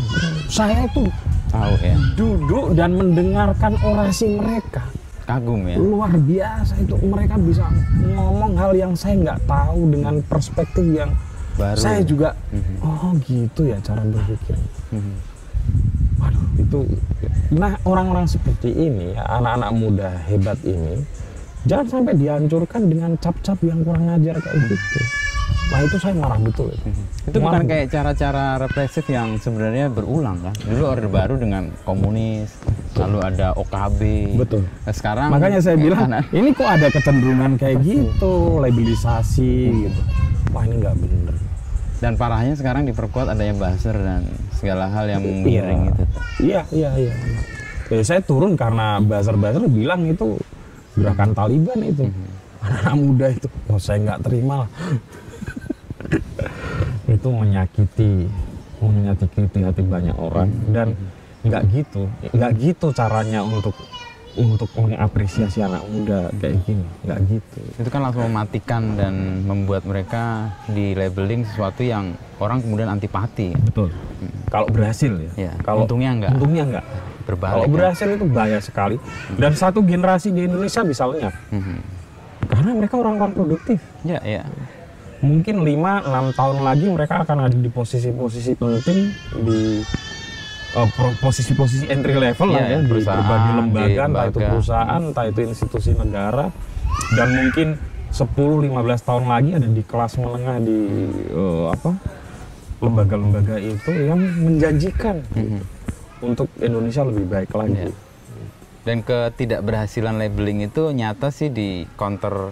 Saya 0.50 0.82
tuh 0.90 1.12
Tahu 1.54 1.74
ya. 1.78 1.96
duduk 2.18 2.66
dan 2.74 2.98
mendengarkan 2.98 3.78
orasi 3.86 4.34
mereka 4.34 4.82
kagum 5.30 5.62
ya? 5.70 5.78
Luar 5.78 6.10
biasa 6.10 6.74
itu. 6.82 6.98
Mereka 6.98 7.38
bisa 7.46 7.70
ngomong 8.02 8.58
hal 8.58 8.74
yang 8.74 8.98
saya 8.98 9.14
nggak 9.22 9.46
tahu 9.46 9.94
dengan 9.94 10.18
perspektif 10.26 10.86
yang 10.90 11.14
Baru. 11.54 11.78
saya 11.78 12.02
juga 12.02 12.34
oh 12.80 13.12
gitu 13.28 13.68
ya 13.68 13.78
cara 13.84 14.00
berpikir. 14.02 14.56
Mhm. 14.96 15.16
waduh 16.20 16.46
itu 16.58 16.80
nah 17.52 17.76
orang-orang 17.84 18.26
seperti 18.28 18.72
ini 18.72 19.14
ya, 19.16 19.24
anak-anak 19.40 19.72
muda 19.76 20.10
hebat 20.28 20.60
ini 20.64 21.04
jangan 21.64 21.88
sampai 22.00 22.14
dihancurkan 22.16 22.88
dengan 22.88 23.12
cap-cap 23.20 23.60
yang 23.64 23.84
kurang 23.84 24.08
ajar 24.08 24.40
kayak 24.40 24.56
gitu 24.68 25.00
nah 25.70 25.80
itu 25.80 25.96
saya 25.96 26.14
marah 26.18 26.40
betul 26.42 26.74
itu, 26.74 26.90
itu 27.30 27.38
bukan 27.38 27.64
kayak 27.64 27.86
cara-cara 27.88 28.58
represif 28.58 29.06
yang 29.06 29.38
sebenarnya 29.38 29.86
berulang 29.88 30.42
kan 30.42 30.54
dulu 30.66 30.84
orde 30.84 31.06
baru 31.06 31.38
dengan 31.38 31.70
komunis 31.84 32.50
lalu 32.98 33.18
ada 33.22 33.54
OKB 33.54 34.00
Betul. 34.36 34.66
Nah, 34.66 34.94
sekarang 34.94 35.30
makanya 35.30 35.62
saya 35.62 35.78
bilang 35.78 36.10
anak- 36.10 36.26
ini 36.34 36.50
kok 36.52 36.66
ada 36.66 36.90
kecenderungan 36.90 37.54
kayak 37.56 37.86
gitu 37.86 38.58
labelisasi 38.58 39.54
gitu 39.86 40.02
wah 40.50 40.66
ini 40.66 40.82
nggak 40.82 40.96
bener 40.98 41.36
dan 42.00 42.16
parahnya 42.16 42.56
sekarang 42.56 42.88
diperkuat 42.88 43.28
adanya 43.28 43.54
buzzer 43.54 43.94
dan 43.94 44.24
segala 44.56 44.88
hal 44.88 45.06
yang 45.06 45.20
mengiring 45.20 45.92
itu 45.92 46.02
tuh. 46.08 46.22
Iya, 46.40 46.62
iya, 46.72 46.90
iya. 46.96 47.14
Ya, 47.92 48.04
saya 48.08 48.24
turun 48.24 48.56
karena 48.56 49.04
buzzer-buzzer 49.04 49.68
bilang 49.68 50.08
itu 50.08 50.40
gerakan 50.96 51.36
Taliban 51.36 51.84
itu. 51.84 52.08
Anak-anak 52.60 52.96
muda 52.96 53.28
itu. 53.28 53.48
Oh, 53.68 53.76
saya 53.76 54.00
nggak 54.00 54.24
terima 54.24 54.64
lah. 54.64 54.70
Itu 57.08 57.28
menyakiti, 57.28 58.30
menyakiti 58.80 59.60
hati 59.62 59.82
banyak 59.82 60.16
orang 60.16 60.50
dan 60.70 60.94
nggak 61.42 61.64
gitu, 61.72 62.06
nggak 62.32 62.52
gitu 62.58 62.88
caranya 62.92 63.42
untuk 63.42 63.74
untuk 64.38 64.70
mengapresiasi 64.78 65.60
anak 65.60 65.84
muda 65.90 66.30
kayak 66.38 66.62
gini, 66.64 66.86
nggak 67.04 67.20
gitu. 67.28 67.60
itu 67.76 67.90
kan 67.90 68.02
langsung 68.06 68.30
mematikan 68.30 68.96
dan 68.96 69.14
membuat 69.44 69.84
mereka 69.84 70.54
di 70.70 70.94
labeling 70.94 71.44
sesuatu 71.44 71.82
yang 71.82 72.14
orang 72.38 72.62
kemudian 72.62 72.88
antipati 72.88 73.52
Betul. 73.58 73.90
Kalau 74.48 74.68
berhasil 74.70 75.12
ya. 75.12 75.50
Ya, 75.50 75.54
Kalau 75.60 75.84
untungnya 75.84 76.12
nggak. 76.14 76.32
Untungnya 76.36 76.64
nggak. 76.68 76.86
berbalik 77.26 77.54
Kalau 77.54 77.66
kan? 77.66 77.74
berhasil 77.78 78.08
itu 78.10 78.26
bahaya 78.26 78.60
sekali. 78.60 78.98
Dan 79.38 79.54
satu 79.54 79.86
generasi 79.86 80.34
di 80.34 80.50
Indonesia 80.50 80.82
misalnya, 80.82 81.30
Mhm. 81.54 81.78
karena 82.50 82.72
mereka 82.74 82.96
orang-orang 82.98 83.34
produktif. 83.34 83.78
ya 84.02 84.18
ya 84.24 84.44
Mungkin 85.20 85.56
5-6 85.60 86.08
tahun 86.32 86.58
lagi 86.62 86.86
mereka 86.88 87.22
akan 87.22 87.38
ada 87.46 87.58
di 87.58 87.68
posisi-posisi 87.68 88.56
penting 88.56 89.00
di 89.42 89.84
eh, 90.72 90.88
posisi-posisi 91.20 91.86
entry 91.88 92.16
level 92.16 92.48
lah 92.50 92.62
Iya, 92.62 92.72
ya, 92.72 92.80
di 92.80 92.88
berbagai 92.88 93.42
di 93.42 93.52
lembaga, 93.54 94.02
entah 94.06 94.26
itu 94.26 94.40
perusahaan, 94.40 95.02
entah 95.02 95.26
itu 95.26 95.40
institusi 95.44 95.92
negara, 95.92 96.48
dan 97.14 97.28
mungkin 97.34 97.68
10-15 98.10 98.72
tahun 99.02 99.26
lagi 99.28 99.50
ada 99.54 99.68
di 99.68 99.84
kelas 99.84 100.14
menengah 100.16 100.58
di 100.60 100.78
eh, 101.28 101.66
apa 101.68 101.92
lembaga-lembaga 102.80 103.60
itu 103.60 103.92
yang 103.92 104.18
menjanjikan 104.18 105.20
Mhm. 105.30 105.60
untuk 106.22 106.48
Indonesia 106.58 107.04
lebih 107.04 107.28
baik 107.28 107.52
lagi. 107.54 107.76
Iya. 107.86 108.08
dan 108.80 109.04
ketidakberhasilan 109.04 110.16
labeling 110.18 110.66
itu 110.66 110.90
nyata 110.90 111.30
sih 111.30 111.52
di 111.52 111.84
counter 111.94 112.50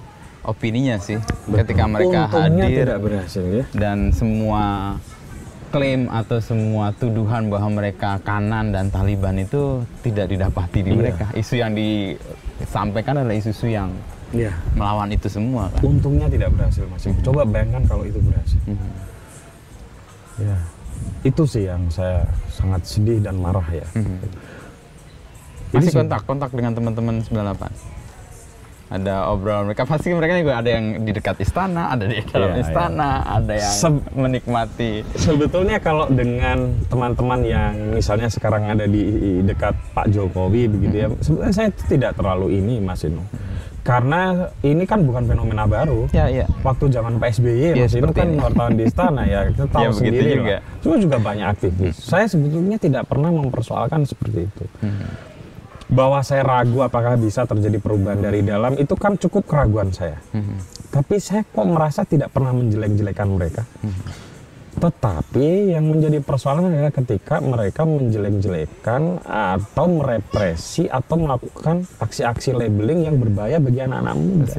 opininya 0.48 0.96
sih 0.98 1.20
ketika 1.46 1.84
mereka 1.86 2.26
Untungnya 2.26 2.66
hadir 2.66 2.86
tidak 2.88 3.00
berhasil 3.00 3.46
ya. 3.46 3.64
dan 3.72 4.10
semua 4.10 4.96
klaim 5.68 6.08
atau 6.08 6.40
semua 6.40 6.96
tuduhan 6.96 7.52
bahwa 7.52 7.70
mereka 7.78 8.16
kanan 8.20 8.72
dan 8.72 8.88
Taliban 8.88 9.36
itu 9.36 9.84
tidak 10.00 10.32
didapati 10.32 10.80
di 10.80 10.90
Iya. 10.90 10.98
mereka. 10.98 11.26
Isu 11.34 11.56
yang 11.56 11.76
disampaikan 11.76 13.20
adalah 13.20 13.36
isu-isu 13.36 13.68
yang 13.68 13.92
Iya. 14.30 14.56
melawan 14.74 15.08
itu 15.10 15.28
semua 15.28 15.68
kan. 15.70 15.84
Untungnya 15.84 16.28
tidak 16.28 16.52
berhasil 16.52 16.88
masih. 16.88 17.12
Coba 17.20 17.44
bayangkan 17.44 17.84
kalau 17.84 18.04
itu 18.04 18.16
berhasil. 18.18 18.60
Mhm. 18.64 18.90
Ya. 20.40 20.58
Itu 21.22 21.44
sih 21.44 21.64
yang 21.64 21.84
saya 21.90 22.24
sangat 22.48 22.88
sedih 22.88 23.20
dan 23.20 23.36
marah 23.36 23.68
ya. 23.68 23.88
Mhm. 23.92 24.18
Ini 25.68 25.76
Masih 25.76 25.92
sih- 25.92 26.00
kontak 26.00 26.24
kontak 26.24 26.50
dengan 26.50 26.72
teman-teman 26.72 27.20
98. 27.20 27.76
Ada 28.88 29.28
obrolan 29.28 29.68
mereka 29.68 29.84
pasti 29.84 30.10
mereka 30.10 30.40
juga 30.40 30.54
ada 30.58 30.70
yang 30.70 31.04
di 31.04 31.12
dekat 31.12 31.36
istana, 31.38 31.92
ada 31.92 32.08
di 32.08 32.24
dalam 32.24 32.52
Iya, 32.52 32.64
istana, 32.64 33.10
ada 33.22 33.54
yang 33.54 33.74
Seb- 33.74 34.08
menikmati. 34.12 35.04
Sebetulnya 35.14 35.78
kalau 35.78 36.08
dengan 36.08 36.72
teman-teman 36.88 37.40
yang 37.42 37.74
misalnya 37.92 38.28
sekarang 38.28 38.64
ada 38.66 38.88
di 38.88 39.04
dekat 39.44 39.76
Pak 39.92 40.08
Jokowi 40.08 40.72
begitu 40.72 40.96
ya, 40.98 41.08
sebenarnya 41.20 41.54
saya 41.54 41.70
tidak 41.84 42.16
terlalu 42.16 42.56
ini 42.56 42.80
Mas 42.80 43.04
Inu. 43.04 43.20
Karena 43.84 44.36
ini 44.62 44.84
kan 44.84 45.00
bukan 45.02 45.24
fenomena 45.26 45.64
baru. 45.64 46.12
Ya, 46.12 46.28
ya. 46.28 46.44
Waktu 46.60 46.88
zaman 46.88 47.20
PSBY 47.20 47.72
Iya, 47.74 47.74
Mas 47.82 47.92
Inu 47.94 48.12
kan 48.12 48.28
wartawan 48.36 48.76
di 48.76 48.84
istana 48.84 49.24
ya, 49.24 49.48
kita 49.50 49.68
tahu 49.68 49.84
begitu 49.90 50.00
sendiri 50.16 50.32
juga. 50.34 50.48
lah. 50.54 50.62
Cuma 50.80 50.96
juga 50.96 51.18
banyak 51.20 51.48
aktivis. 51.50 51.96
Saya 51.98 52.24
sebetulnya 52.24 52.76
tidak 52.78 53.04
pernah 53.04 53.32
mempersoalkan 53.32 54.04
seperti 54.04 54.44
itu. 54.44 54.64
Mhm. 54.80 55.08
Bahwa 55.88 56.20
saya 56.20 56.44
ragu 56.44 56.84
apakah 56.84 57.16
bisa 57.16 57.48
terjadi 57.48 57.80
perubahan 57.80 58.20
dari 58.20 58.44
dalam 58.44 58.76
itu 58.76 58.92
kan 59.00 59.16
cukup 59.16 59.48
keraguan 59.48 59.96
saya. 59.96 60.20
Mhm. 60.36 60.58
Tapi 60.92 61.16
saya 61.20 61.48
kok 61.48 61.68
merasa 61.68 62.04
tidak 62.04 62.32
pernah 62.36 62.52
menjelek-jelekan 62.52 63.28
mereka. 63.28 63.64
Tetapi 64.78 65.74
yang 65.74 65.90
menjadi 65.90 66.22
persoalan 66.22 66.70
adalah 66.70 66.94
ketika 66.94 67.42
mereka 67.42 67.82
menjelek-jelekan 67.82 69.26
atau 69.26 69.86
merepresi 69.90 70.86
atau 70.86 71.18
melakukan 71.18 71.82
aksi-aksi 71.98 72.54
labeling 72.54 73.10
yang 73.10 73.18
berbahaya 73.18 73.58
bagi 73.58 73.82
anak-anak 73.82 74.16
muda. 74.16 74.54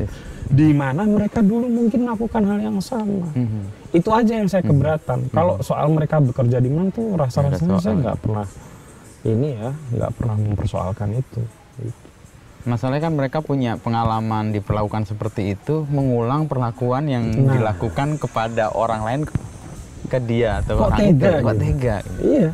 Di 0.48 0.74
mana 0.74 1.06
mereka 1.06 1.38
dulu 1.38 1.70
mungkin 1.70 2.08
melakukan 2.08 2.42
hal 2.50 2.58
yang 2.58 2.78
sama. 2.82 3.30
Mhm. 3.30 3.94
Itu 3.94 4.10
aja 4.10 4.32
yang 4.42 4.50
saya 4.50 4.66
keberatan. 4.66 5.30
Kalau 5.30 5.62
soal 5.62 5.86
mereka 5.86 6.18
bekerja 6.18 6.58
di 6.58 6.70
mana 6.72 6.90
tuh 6.90 7.14
rasa-rasanya 7.14 7.78
saya 7.78 7.94
nggak 7.94 8.18
pernah 8.18 8.46
ini 9.30 9.48
ya, 9.52 9.70
nggak 9.90 10.10
pernah 10.12 10.36
mempersoalkan 10.36 11.08
itu. 11.14 11.40
Masalahnya 12.62 13.02
kan 13.02 13.14
mereka 13.14 13.38
punya 13.38 13.76
pengalaman 13.76 14.50
diperlakukan 14.50 15.04
seperti 15.04 15.54
itu, 15.54 15.88
mengulang 15.88 16.44
perlakuan 16.44 17.06
yang 17.06 17.24
Nah. 17.24 17.54
dilakukan 17.54 18.16
kepada 18.16 18.68
orang 18.70 19.00
lain 19.02 19.20
ke- 19.24 19.46
dia 20.20 20.60
atau 20.60 20.76
Kok 20.76 20.86
orang 20.86 20.98
tega 20.98 21.08
itu. 21.28 21.36
Kok 21.38 21.48
gitu? 21.48 21.62
tega? 21.62 21.96
Iya. 22.18 22.48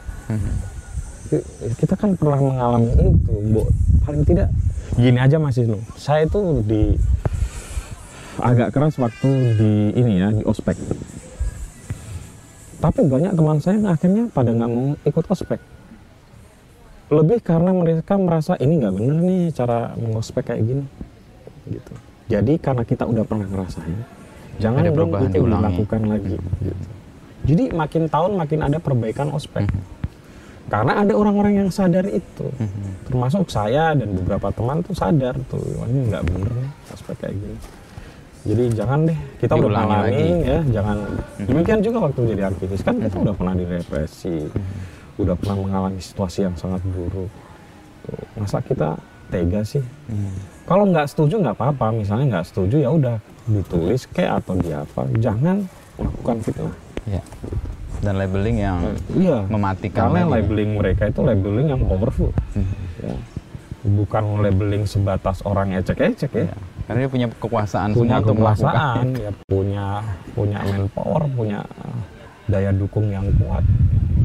Ki- 1.24 1.46
kita 1.76 1.94
kan 1.94 2.10
pernah 2.14 2.36
mengalami 2.36 2.90
itu 2.92 3.32
Bo. 3.48 3.62
paling 4.00 4.22
tidak 4.22 4.48
gini 4.94 5.16
aja 5.16 5.36
Mas 5.36 5.56
Isnu 5.56 5.80
saya 5.94 6.22
itu 6.22 6.38
di 6.62 6.94
agak 8.36 8.70
keras 8.70 8.94
waktu 8.94 9.28
di 9.54 9.72
ini 9.94 10.12
ya 10.16 10.28
di 10.30 10.42
ospek 10.42 10.76
tapi 12.76 13.00
banyak 13.02 13.32
teman 13.32 13.58
saya 13.58 13.78
yang 13.78 13.88
akhirnya 13.88 14.24
pada 14.28 14.50
nggak 14.50 14.68
mau 14.68 14.92
ikut 15.00 15.24
ospek 15.24 15.56
lebih 17.14 17.38
karena 17.40 17.70
mereka 17.70 18.14
merasa 18.16 18.52
ini 18.56 18.76
nggak 18.76 18.92
bener 18.92 19.16
nih 19.20 19.42
cara 19.50 19.78
mengospek 19.94 20.42
kayak 20.44 20.62
gini 20.64 20.84
gitu 21.66 21.92
jadi 22.26 22.52
karena 22.58 22.82
kita 22.82 23.04
udah 23.04 23.22
pernah 23.22 23.46
ngerasain 23.46 23.98
jangan 24.56 24.82
Ada 24.82 24.90
dong 24.92 25.10
itu 25.12 25.26
diulangi. 25.32 25.54
dilakukan 25.56 26.00
lagi 26.04 26.34
gitu. 26.60 26.88
jadi 27.44 27.64
makin 27.72 28.02
tahun 28.06 28.32
makin 28.34 28.60
ada 28.60 28.78
perbaikan 28.78 29.28
ospek 29.30 29.66
karena 30.64 30.96
ada 30.98 31.12
orang-orang 31.12 31.54
yang 31.58 31.68
sadar 31.68 32.06
itu 32.06 32.48
Mhm. 32.50 33.06
termasuk 33.06 33.46
saya 33.48 33.92
dan 33.92 34.08
beberapa 34.14 34.48
teman 34.50 34.80
tuh 34.80 34.92
sadar 34.92 35.36
tuh 35.46 35.60
"Wah, 35.76 35.86
ini 35.86 36.08
nggak 36.08 36.22
bener 36.24 36.50
nih 36.54 36.70
aspek 36.90 37.14
kayak 37.18 37.36
gini 37.36 37.56
jadi 38.44 38.64
jangan 38.74 38.98
deh 39.04 39.18
kita 39.38 39.52
udah 39.54 39.70
lagi. 39.72 40.24
Mhm. 40.26 40.40
ya 40.42 40.58
jangan 40.72 40.96
demikian 41.38 41.80
juga 41.80 41.98
waktu 42.02 42.20
jadi 42.26 42.42
aktivis 42.46 42.80
kan 42.80 42.96
kita 42.98 43.16
udah 43.18 43.34
pernah 43.34 43.54
direpresi 43.54 44.48
Mhm. 44.48 44.93
Udah 45.16 45.34
pernah 45.34 45.56
mengalami 45.58 45.98
situasi 45.98 46.42
yang 46.42 46.54
sangat 46.54 46.82
buruk 46.84 47.30
Tuh, 48.04 48.20
masa 48.36 48.58
kita 48.58 48.98
tega 49.26 49.62
sih 49.62 49.80
Mhm. 50.06 50.64
kalau 50.64 50.84
nggak 50.86 51.06
setuju 51.06 51.40
nggak 51.40 51.54
apa-apa 51.54 51.90
misalnya 51.90 52.38
nggak 52.38 52.46
setuju 52.46 52.76
ya 52.78 52.90
udah 52.90 53.16
ditulis 53.44 54.04
kayak 54.06 54.40
atau 54.40 54.54
di 54.54 54.70
apa 54.70 55.04
jangan 55.16 55.64
lakukan 55.96 56.38
fitnah 56.40 56.74
Ya. 57.04 57.20
Dan 58.00 58.16
labeling 58.16 58.56
yang 58.58 58.80
iya 59.12 59.44
mematikan 59.44 60.08
karena 60.08 60.24
tadi. 60.24 60.32
labeling 60.34 60.70
mereka 60.74 61.02
itu 61.06 61.20
labeling 61.20 61.66
yang 61.68 61.80
powerful 61.80 62.32
Mhm. 62.52 62.74
ya. 63.00 63.16
bukan 63.84 64.40
labeling 64.40 64.84
sebatas 64.84 65.44
orang 65.44 65.76
ecek-ecek 65.76 66.32
ya. 66.32 66.48
Ya. 66.48 66.56
Karena 66.84 66.98
dia 67.00 67.10
punya 67.10 67.26
kekuasaan 67.30 67.92
Punya 67.92 68.16
untuk 68.18 68.32
kekuasaan, 68.34 69.04
ya 69.14 69.30
punya 69.44 69.86
punya 70.32 70.58
manpower, 70.62 71.28
punya 71.30 71.60
daya 72.46 72.72
dukung 72.72 73.08
yang 73.08 73.28
kuat. 73.38 73.60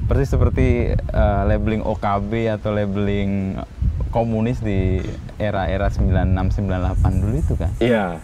Persis 0.10 0.34
seperti 0.34 0.90
eh, 0.98 1.42
labeling 1.46 1.86
OKB 1.86 2.32
atau 2.50 2.74
labeling 2.74 3.62
komunis 4.10 4.58
di 4.58 4.98
era-era 5.38 5.94
96-98 5.94 7.22
dulu 7.22 7.36
itu 7.38 7.54
kan. 7.54 7.70
Iya, 7.78 8.18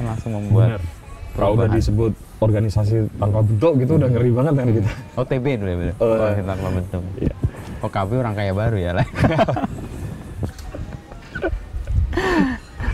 langsung 0.00 0.40
membuat 0.40 0.80
benar. 0.80 0.82
Kalau 1.30 1.52
udah 1.54 1.68
disebut 1.68 2.12
organisasi 2.40 3.12
tanpa 3.20 3.44
bentuk 3.44 3.76
gitu 3.78 4.00
udah 4.00 4.08
ngeri 4.08 4.32
banget 4.32 4.54
kan 4.56 4.66
kita. 4.72 4.90
OTB 5.20 5.46
dulu 5.60 5.70
ya. 5.70 5.94
Oh, 6.00 6.08
Oh, 6.08 6.16
iya. 6.16 6.32
kita 6.34 6.48
tanpa 6.48 6.68
bentuk. 6.72 7.02
Iya. 7.20 7.34
OKB 7.80 8.10
orang 8.16 8.34
kaya 8.34 8.52
baru 8.56 8.76
ya 8.76 8.92
lah. 8.96 9.06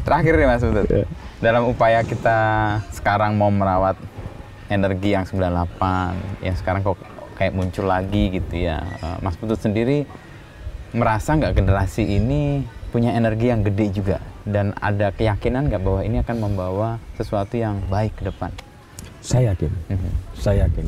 Terakhir 0.06 0.32
nih 0.36 0.46
Mas 0.46 0.62
Utut. 0.62 0.86
Ya. 0.86 1.06
Dalam 1.38 1.66
upaya 1.66 2.02
kita 2.02 2.38
sekarang 2.90 3.34
mau 3.34 3.50
merawat 3.50 3.94
energi 4.66 5.14
yang 5.14 5.22
98 5.22 6.42
yang 6.42 6.56
sekarang 6.58 6.82
kok 6.82 6.98
kayak 7.36 7.52
muncul 7.52 7.84
lagi 7.84 8.32
gitu 8.32 8.54
ya. 8.56 8.80
Eh, 8.80 9.16
Mas 9.20 9.36
Putut 9.36 9.60
sendiri 9.60 10.08
merasa 10.90 11.36
nggak 11.36 11.52
generasi 11.52 12.02
ini 12.02 12.64
punya 12.88 13.12
energi 13.12 13.52
yang 13.52 13.60
gede 13.60 13.92
juga 13.92 14.16
dan 14.42 14.72
ada 14.78 15.12
keyakinan 15.12 15.68
nggak 15.68 15.82
bahwa 15.84 16.00
ini 16.00 16.24
akan 16.24 16.36
membawa 16.40 16.88
sesuatu 17.14 17.54
yang 17.54 17.84
baik 17.86 18.16
ke 18.16 18.24
depan? 18.24 18.48
Saya 19.20 19.52
yakin, 19.52 19.72
Mhm. 19.90 20.10
saya 20.32 20.64
yakin. 20.64 20.86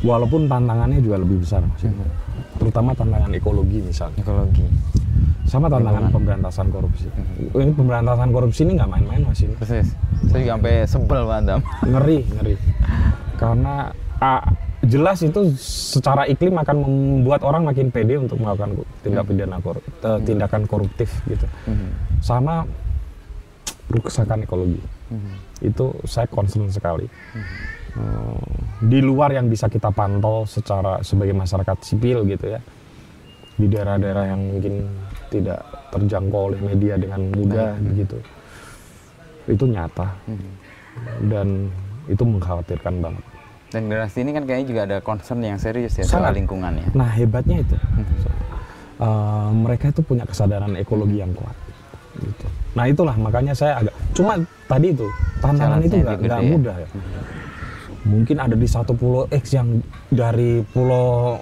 Walaupun 0.00 0.46
tantangannya 0.46 1.02
juga 1.02 1.20
lebih 1.20 1.44
besar, 1.44 1.60
Mas. 1.62 1.84
Mhm. 1.84 2.24
terutama 2.56 2.96
tantangan 2.96 3.28
ekologi 3.36 3.84
misalnya, 3.84 4.16
Ekologi. 4.24 4.64
sama 5.44 5.68
tantangan 5.68 6.08
pemberantasan 6.08 6.72
korupsi. 6.72 7.04
Mhm. 7.12 7.52
Ini 7.52 7.72
pemberantasan 7.76 8.28
korupsi 8.32 8.60
ini 8.64 8.80
nggak 8.80 8.90
main-main, 8.90 9.22
Mas. 9.28 9.44
Ini. 9.44 9.52
Persis. 9.60 9.92
Saya 10.32 10.40
juga 10.40 10.52
sampai 10.56 10.74
sebel 10.88 11.20
Pak 11.22 11.36
Adam. 11.44 11.60
Ngeri, 11.84 12.18
ngeri. 12.24 12.54
Karena 13.36 13.92
ah, 14.16 14.40
jelas 14.86 15.18
itu 15.22 15.52
secara 15.58 16.26
iklim 16.26 16.56
akan 16.58 16.76
membuat 16.82 17.42
orang 17.42 17.66
makin 17.66 17.90
pede 17.90 18.18
untuk 18.18 18.38
melakukan 18.38 18.82
tindak 19.02 19.24
pidana 19.26 19.58
korup, 19.60 19.84
eh, 19.84 20.18
tindakan 20.22 20.62
koruptif 20.66 21.10
gitu. 21.26 21.46
Mhm. 21.66 21.88
Sama 22.22 22.66
kerusakan 23.86 24.42
ekologi. 24.42 24.82
Mhm. 25.06 25.46
itu 25.64 25.88
saya 26.04 26.28
concern 26.28 26.68
sekali. 26.68 27.08
Eh, 27.96 28.44
di 28.84 29.00
luar 29.00 29.32
yang 29.32 29.48
bisa 29.48 29.72
kita 29.72 29.88
pantau 29.88 30.44
secara 30.44 31.00
sebagai 31.00 31.32
masyarakat 31.32 31.76
sipil 31.80 32.28
gitu 32.28 32.52
ya, 32.52 32.60
di 33.56 33.66
daerah-daerah 33.72 34.36
yang 34.36 34.40
mungkin 34.52 34.84
tidak 35.32 35.64
terjangkau 35.96 36.52
oleh 36.52 36.60
media 36.60 37.00
dengan 37.00 37.24
mudah 37.32 37.72
begitu, 37.80 38.20
itu 39.48 39.64
nyata 39.64 40.12
dan 41.24 41.72
itu 42.04 42.20
mengkhawatirkan 42.20 42.94
banget. 43.00 43.24
Dan 43.76 43.92
generasi 43.92 44.24
ini 44.24 44.32
kan 44.32 44.48
kayaknya 44.48 44.66
juga 44.66 44.80
ada 44.88 44.96
concern 45.04 45.44
yang 45.44 45.60
serius 45.60 45.92
ya 45.92 46.08
Sangat. 46.08 46.32
soal 46.32 46.34
lingkungan 46.34 46.72
ya. 46.80 46.88
Nah 46.96 47.12
hebatnya 47.12 47.60
itu, 47.60 47.76
Mhm. 47.76 48.04
eh, 48.96 49.50
mereka 49.52 49.92
itu 49.92 50.00
punya 50.00 50.24
kesadaran 50.24 50.72
ekologi 50.74 51.20
yang 51.20 51.36
kuat. 51.36 51.52
Gitu. 52.16 52.46
Nah 52.72 52.88
itulah 52.88 53.12
makanya 53.14 53.52
saya 53.52 53.84
agak, 53.84 53.92
cuma 54.16 54.40
tadi 54.64 54.96
itu 54.96 55.04
tantangan 55.38 55.84
itu 55.84 55.92
Challenge-nya 55.92 56.24
nggak 56.24 56.40
ya. 56.40 56.48
mudah 56.48 56.76
ya. 56.80 56.88
Mungkin 58.06 58.36
ada 58.40 58.56
di 58.56 58.64
satu 58.64 58.96
pulau 58.96 59.28
X 59.28 59.52
yang 59.52 59.84
dari 60.08 60.64
pulau 60.64 61.36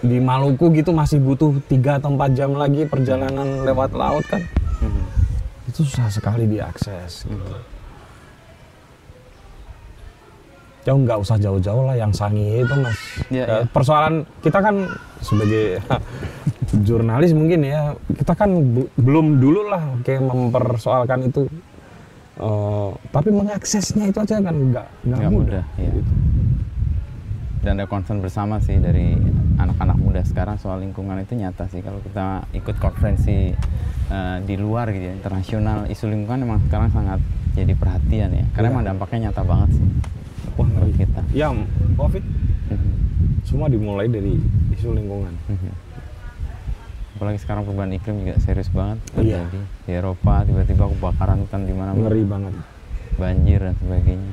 di 0.00 0.16
Maluku 0.16 0.72
gitu 0.72 0.96
masih 0.96 1.20
butuh 1.20 1.52
3 1.68 2.00
atau 2.00 2.16
4 2.16 2.32
jam 2.32 2.56
lagi 2.56 2.88
perjalanan 2.88 3.68
lewat 3.68 3.92
laut 3.92 4.24
kan. 4.24 4.40
Mhm. 4.80 5.04
Itu 5.68 5.84
susah 5.84 6.08
sekali 6.08 6.48
diakses 6.48 7.28
gitu. 7.28 7.52
Ya 10.80 10.92
nggak 10.92 11.20
usah 11.20 11.36
jauh-jauh 11.36 11.84
lah 11.84 11.92
yang 11.92 12.08
sangi 12.10 12.64
itu 12.64 12.74
mas. 12.74 12.96
Eh, 13.28 13.36
iya. 13.36 13.68
Persoalan 13.68 14.24
kita 14.40 14.58
kan 14.58 14.88
sebagai 15.20 15.76
jurnalis 16.86 17.36
mungkin 17.36 17.60
ya 17.62 17.92
kita 18.08 18.32
kan 18.32 18.48
bu- 18.48 18.88
belum 18.96 19.36
dulu 19.36 19.68
lah 19.68 19.82
kayak 20.00 20.24
mempersoalkan 20.24 21.28
itu. 21.28 21.44
Eh, 22.40 22.90
tapi 23.10 23.28
mengaksesnya 23.28 24.08
itu 24.08 24.18
aja 24.18 24.40
kan 24.40 24.56
nggak 24.56 24.86
mudah. 25.04 25.28
mudah, 25.28 25.64
iya. 25.76 25.92
gitu. 25.92 26.12
Dan 27.60 27.76
ada 27.76 27.84
concern 27.84 28.24
bersama 28.24 28.56
sih 28.56 28.80
dari 28.80 29.12
anak-anak 29.60 30.00
muda 30.00 30.24
sekarang 30.24 30.56
soal 30.56 30.80
lingkungan 30.80 31.20
itu 31.20 31.36
nyata 31.36 31.68
sih. 31.68 31.84
Kalau 31.84 32.00
kita 32.00 32.48
ikut 32.56 32.80
konferensi 32.80 33.52
eh, 34.08 34.36
di 34.40 34.56
luar 34.56 34.88
gitu 34.88 35.04
ya, 35.04 35.14
internasional, 35.14 35.84
isu 35.86 36.08
lingkungan 36.08 36.40
memang 36.40 36.60
sekarang 36.64 36.88
sangat 36.88 37.20
jadi 37.52 37.76
perhatian 37.76 38.32
ya. 38.32 38.44
Karena 38.56 38.66
Iya. 38.66 38.72
emang 38.72 38.84
dampaknya 38.88 39.28
nyata 39.28 39.44
banget 39.44 39.70
sih 39.76 39.84
Wah 40.60 40.68
ngeri. 40.68 40.92
kita. 40.94 41.20
Ya 41.32 41.48
COVID 41.96 42.24
Mhm. 42.68 42.90
semua 43.42 43.66
dimulai 43.66 44.06
dari 44.06 44.36
isu 44.70 44.92
lingkungan. 44.92 45.32
Mhm. 45.48 45.72
Apalagi 47.12 47.38
sekarang 47.38 47.64
perubahan 47.64 47.92
iklim 47.92 48.16
juga 48.22 48.34
serius 48.38 48.68
banget 48.68 48.96
Iya. 49.12 49.44
terjadi 49.44 49.60
di 49.84 49.92
Eropa 49.92 50.34
tiba-tiba 50.42 50.84
kebakaran 50.88 51.38
hutan 51.40 51.62
di 51.62 51.72
mana 51.72 51.92
Ngeri 51.92 52.22
banget. 52.24 52.54
banjir 53.12 53.60
dan 53.60 53.74
sebagainya. 53.76 54.32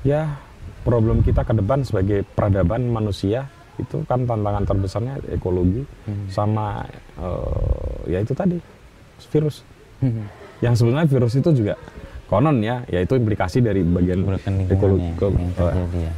ya 0.00 0.38
problem 0.80 1.20
kita 1.20 1.42
ke 1.42 1.50
depan 1.52 1.82
sebagai 1.82 2.22
peradaban 2.24 2.86
manusia 2.86 3.50
itu 3.74 4.02
kan 4.04 4.22
tantangan 4.22 4.62
terbesarnya 4.64 5.18
ekologi 5.28 5.82
Hmm. 6.04 6.26
sama 6.28 6.86
eh, 7.16 8.06
ya 8.08 8.18
itu 8.18 8.30
tadi 8.30 8.62
virus 9.28 9.66
Mhm. 9.98 10.22
yang 10.60 10.74
sebenarnya 10.74 11.06
virus 11.08 11.34
itu 11.34 11.50
juga 11.52 11.74
konon 12.28 12.60
ya 12.60 12.84
yaitu 12.86 13.16
implikasi 13.16 13.58
dari 13.58 13.80
bagian 13.80 14.20
ekologi 14.68 15.08
ya, 15.56 15.72
ya. 15.96 16.12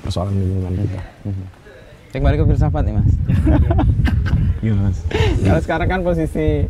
persoalan 0.00 0.34
lingkungan 0.34 0.72
kita 0.78 1.02
Mhm. 1.26 1.44
Saya 2.06 2.18
kembali 2.22 2.36
ke 2.38 2.46
filsafat 2.46 2.82
nih 2.86 2.94
mas. 2.96 3.12
Iya 4.64 4.72
mas 4.72 4.98
Kalau 5.42 5.60
sekarang 5.60 5.88
kan 5.90 6.00
posisi 6.00 6.64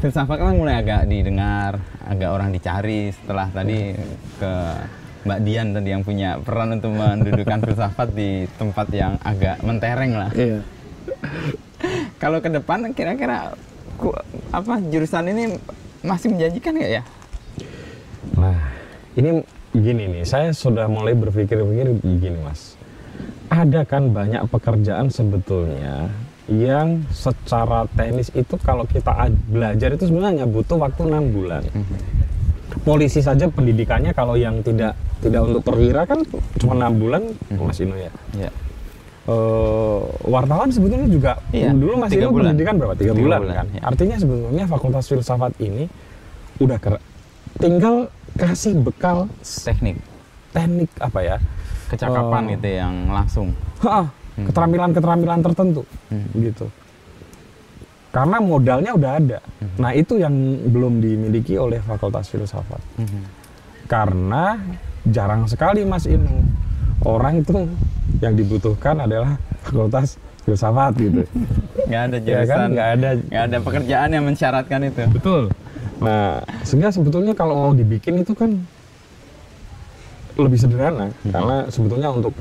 filsafat 0.00 0.40
kan 0.40 0.56
mulai 0.56 0.80
agak 0.80 1.04
didengar, 1.04 1.76
agak 2.00 2.30
orang 2.32 2.48
dicari 2.48 3.12
setelah 3.12 3.50
tadi 3.50 3.92
ke 4.40 4.52
Mbak 5.20 5.40
Dian 5.44 5.68
tadi 5.76 5.88
yang 5.92 6.00
punya 6.00 6.40
peran 6.40 6.72
untuk 6.72 6.96
mendudukan 6.96 7.60
filsafat 7.60 8.08
di 8.16 8.48
tempat 8.56 8.88
yang 8.88 9.20
agak 9.20 9.60
mentereng 9.60 10.16
lah. 10.16 10.30
iya 10.32 10.64
Kalau 12.16 12.40
ke 12.40 12.48
depan 12.48 12.88
kira-kira 12.92 13.52
apa 14.48 14.74
jurusan 14.88 15.28
ini 15.28 15.60
masih 16.00 16.32
menjanjikan 16.32 16.72
nggak 16.72 16.92
ya? 16.94 17.02
Ini 19.14 19.42
gini 19.72 20.04
nih 20.10 20.24
saya 20.26 20.50
sudah 20.50 20.86
mulai 20.86 21.14
berpikir-pikir 21.14 21.94
begini 22.02 22.38
mas 22.42 22.74
ada 23.50 23.82
kan 23.82 24.10
banyak 24.10 24.46
pekerjaan 24.46 25.10
sebetulnya 25.10 26.10
yang 26.50 27.06
secara 27.14 27.86
teknis 27.94 28.30
itu 28.34 28.58
kalau 28.58 28.82
kita 28.82 29.30
belajar 29.46 29.94
itu 29.94 30.10
sebenarnya 30.10 30.50
butuh 30.50 30.82
waktu 30.82 31.06
enam 31.06 31.30
bulan. 31.30 31.62
Polisi 32.82 33.22
saja 33.22 33.46
pendidikannya 33.46 34.10
kalau 34.10 34.34
yang 34.34 34.58
tidak 34.62 34.98
tidak 35.22 35.46
untuk 35.46 35.62
perwira 35.62 36.02
kan 36.06 36.26
cuma 36.58 36.74
enam 36.74 36.98
bulan, 36.98 37.22
Mas 37.54 37.78
Ino 37.78 37.94
ya. 37.94 38.10
Ya. 38.34 38.50
Eh, 39.30 39.98
wartawan 40.26 40.74
sebetulnya 40.74 41.06
juga 41.06 41.32
Iya, 41.54 41.70
dulu 41.70 42.02
Mas 42.02 42.10
tiga 42.10 42.26
Ino 42.26 42.34
bulan. 42.34 42.44
pendidikan 42.50 42.74
berapa? 42.82 42.94
Tiga, 42.98 43.12
Tiga 43.14 43.22
bulan, 43.22 43.38
bulan, 43.46 43.54
kan. 43.54 43.66
ya. 43.70 43.80
Artinya 43.86 44.16
sebetulnya 44.18 44.64
Fakultas 44.66 45.06
Filsafat 45.06 45.52
ini 45.62 45.86
udah. 46.58 46.78
Tinggal 47.58 47.94
kasih 48.42 48.72
bekal 48.76 49.28
Teknik, 49.42 50.00
teknik 50.50 50.90
apa 50.96 51.20
ya? 51.20 51.36
kecakapan 51.86 52.42
Oh. 52.42 52.50
gitu 52.54 52.68
yang 52.70 52.94
langsung. 53.06 53.48
Ha, 53.82 54.06
keterampilan-keterampilan 54.40 55.42
tertentu 55.42 55.82
Hmm. 56.06 56.26
gitu. 56.34 56.70
Karena 58.10 58.38
modalnya 58.38 58.90
udah 58.92 59.12
ada. 59.16 59.38
Nah, 59.76 59.90
itu 59.92 60.16
yang 60.16 60.34
belum 60.66 60.98
dimiliki 60.98 61.54
oleh 61.54 61.78
Fakultas 61.78 62.26
Filsafat. 62.26 62.82
Mhm. 62.96 63.22
Karena 63.86 64.58
jarang 65.04 65.46
sekali 65.46 65.82
Mas 65.82 66.06
Inu 66.06 66.42
orang 67.02 67.38
itu 67.38 67.70
yang 68.18 68.34
dibutuhkan 68.34 68.98
adalah 69.00 69.38
Fakultas 69.62 70.14
Filsafat 70.42 70.94
gitu. 70.96 71.22
Nggak 71.88 72.02
ada 72.04 72.16
ya 72.16 72.22
jurusan, 72.24 72.46
kan 72.48 72.68
nggak 72.70 72.88
ada 72.92 73.08
nggak 73.20 73.42
ada 73.46 73.58
pekerjaan 73.60 74.08
yang 74.10 74.24
mensyaratkan 74.24 74.80
itu. 74.84 75.02
betul. 75.10 75.42
Nah, 76.00 76.40
sehingga 76.64 76.88
sebetulnya 76.88 77.36
kalau 77.36 77.54
mau 77.54 77.72
dibikin 77.76 78.24
itu 78.24 78.32
kan 78.32 78.56
lebih 80.40 80.56
sederhana 80.56 81.12
karena 81.28 81.68
sebetulnya 81.68 82.08
untuk 82.08 82.32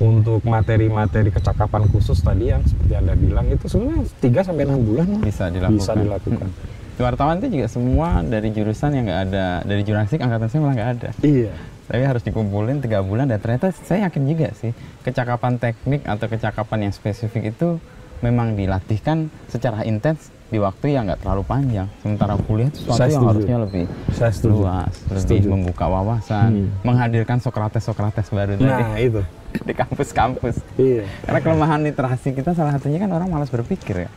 untuk 0.00 0.40
materi-materi 0.48 1.28
kecakapan 1.28 1.84
khusus 1.92 2.20
tadi 2.24 2.48
yang 2.52 2.64
seperti 2.64 2.96
Anda 2.96 3.12
bilang 3.16 3.48
itu 3.52 3.68
sebenarnya 3.68 4.08
3 4.08 4.48
sampai 4.48 4.64
6 4.64 4.88
bulan 4.88 5.06
bisa 5.20 5.52
dilakukan. 5.52 5.76
Bisa 5.76 5.92
dilakukan. 5.92 6.48
Hmm. 6.48 6.78
Wartawan 7.00 7.40
itu 7.40 7.48
juga 7.60 7.66
semua 7.68 8.20
dari 8.20 8.52
jurusan 8.52 8.92
yang 8.92 9.04
nggak 9.08 9.20
ada 9.32 9.46
dari 9.64 9.80
jurnalistik 9.84 10.20
angkatan 10.20 10.48
saya 10.52 10.60
malah 10.60 10.76
nggak 10.76 10.90
ada. 11.00 11.10
Iya. 11.24 11.52
Tapi 11.88 12.02
harus 12.04 12.22
dikumpulin 12.24 12.84
tiga 12.84 13.00
bulan 13.00 13.28
dan 13.28 13.40
ternyata 13.40 13.72
saya 13.72 14.08
yakin 14.08 14.22
juga 14.28 14.48
sih 14.56 14.72
kecakapan 15.04 15.56
teknik 15.56 16.04
atau 16.04 16.26
kecakapan 16.28 16.88
yang 16.88 16.92
spesifik 16.92 17.56
itu 17.56 17.80
memang 18.20 18.56
dilatihkan 18.56 19.32
secara 19.48 19.84
intens 19.88 20.28
di 20.50 20.58
waktu 20.58 20.86
yang 20.90 21.06
nggak 21.06 21.22
terlalu 21.22 21.42
panjang. 21.42 21.86
Sementara 21.98 22.34
kuliah 22.36 22.66
itu 22.66 22.82
sesuatu 22.82 23.06
yang 23.06 23.24
harusnya 23.24 23.56
lebih 23.62 23.84
Saya 24.10 24.32
setuju. 24.34 24.52
luas, 24.52 24.92
lebih 25.06 25.22
Setuju. 25.22 25.46
membuka 25.48 25.84
wawasan, 25.86 26.50
Hmm. 26.50 26.68
menghadirkan 26.82 27.38
Sokrates-Sokrates 27.38 28.28
baru 28.28 28.52
tadi 28.54 28.66
Nah, 28.66 28.98
itu. 28.98 29.22
di 29.66 29.72
kampus-kampus. 29.72 30.58
Iya. 30.74 31.06
Karena 31.22 31.40
kelemahan 31.40 31.80
literasi 31.80 32.28
kita 32.32 32.52
salah 32.52 32.74
satunya 32.74 32.98
kan 32.98 33.10
orang 33.10 33.26
malas 33.26 33.48
berpikir 33.48 34.06
ya, 34.06 34.10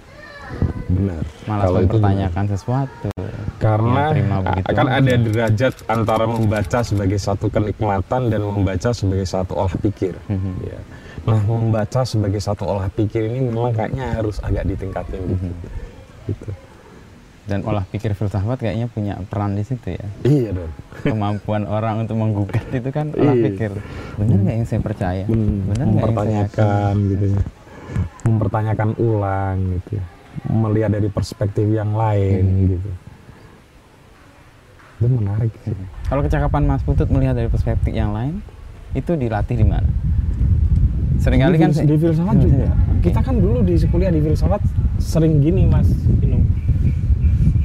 Benar. 0.88 1.22
malas 1.46 1.64
Kalau 1.64 1.80
mempertanyakan 1.80 2.46
sesuatu. 2.50 3.10
Karena 3.58 4.12
akan 4.60 4.88
ada 4.92 5.14
derajat 5.16 5.88
antara 5.88 6.28
membaca 6.28 6.84
sebagai 6.84 7.16
satu 7.16 7.48
kenikmatan 7.48 8.28
dan 8.28 8.42
membaca 8.44 8.92
sebagai 8.92 9.24
satu 9.24 9.56
olah 9.56 9.72
pikir. 9.80 10.18
Mhm. 10.28 10.54
Ya. 10.62 10.80
Nah, 11.24 11.40
membaca 11.40 12.04
sebagai 12.04 12.38
satu 12.38 12.68
olah 12.68 12.92
pikir 12.92 13.32
ini 13.32 13.48
memang 13.48 13.72
kayaknya 13.72 14.20
harus 14.20 14.44
agak 14.44 14.68
ditingkatin 14.68 15.22
gitu. 15.24 15.48
Mhm. 15.48 15.54
Gitu. 16.26 16.50
Dan 17.44 17.60
olah 17.64 17.84
pikir 17.84 18.16
filsafat 18.16 18.56
kayaknya 18.58 18.88
punya 18.88 19.20
peran 19.26 19.54
di 19.54 19.62
situ 19.62 19.92
ya. 19.92 20.08
Iya 20.24 20.50
dong. 20.54 20.72
Kemampuan 21.04 21.68
orang 21.68 22.00
untuk 22.00 22.16
menggugat 22.16 22.64
itu 22.70 22.88
kan 22.88 23.12
olah 23.12 23.36
Iya. 23.36 23.44
pikir. 23.46 23.72
Benar 24.16 24.38
nggak 24.40 24.56
yang 24.56 24.66
saya 24.66 24.80
percaya? 24.80 25.26
Hmm, 25.26 25.68
Benar 25.68 25.86
nggak 25.86 25.92
yang 25.92 25.92
saya 25.92 25.92
mempertanyakan 26.08 26.94
gitu 27.10 27.26
ya. 27.28 27.42
Mempertanyakan 28.24 28.90
ulang 28.98 29.56
gitu 29.76 29.90
ya. 30.00 30.06
Melihat 30.46 30.90
dari 30.92 31.08
perspektif 31.08 31.68
yang 31.68 31.92
lain 31.92 32.44
Hmm. 32.44 32.68
gitu. 32.70 32.90
Itu 34.96 35.08
menarik 35.12 35.52
sih. 35.60 35.76
Kalau 36.06 36.22
kecakapan 36.22 36.64
Mas 36.64 36.82
Putut 36.82 37.12
melihat 37.12 37.36
dari 37.36 37.52
perspektif 37.52 37.92
yang 37.92 38.16
lain, 38.16 38.40
itu 38.94 39.12
dilatih 39.14 39.58
di 39.58 39.68
mana? 39.68 39.90
Seringkali 41.20 41.56
di, 41.56 41.62
kan 41.62 41.72
di 41.74 41.96
filsafat 41.98 42.36
Hmm, 42.36 42.44
juga. 42.46 42.68
oke. 42.72 43.00
Kita 43.02 43.20
kan 43.20 43.36
dulu 43.36 43.60
di 43.62 43.76
kuliah 43.86 44.12
di 44.12 44.22
filsafat 44.22 44.64
sering 45.04 45.38
gini 45.38 45.68
Mas 45.68 45.86
Inung. 46.20 46.48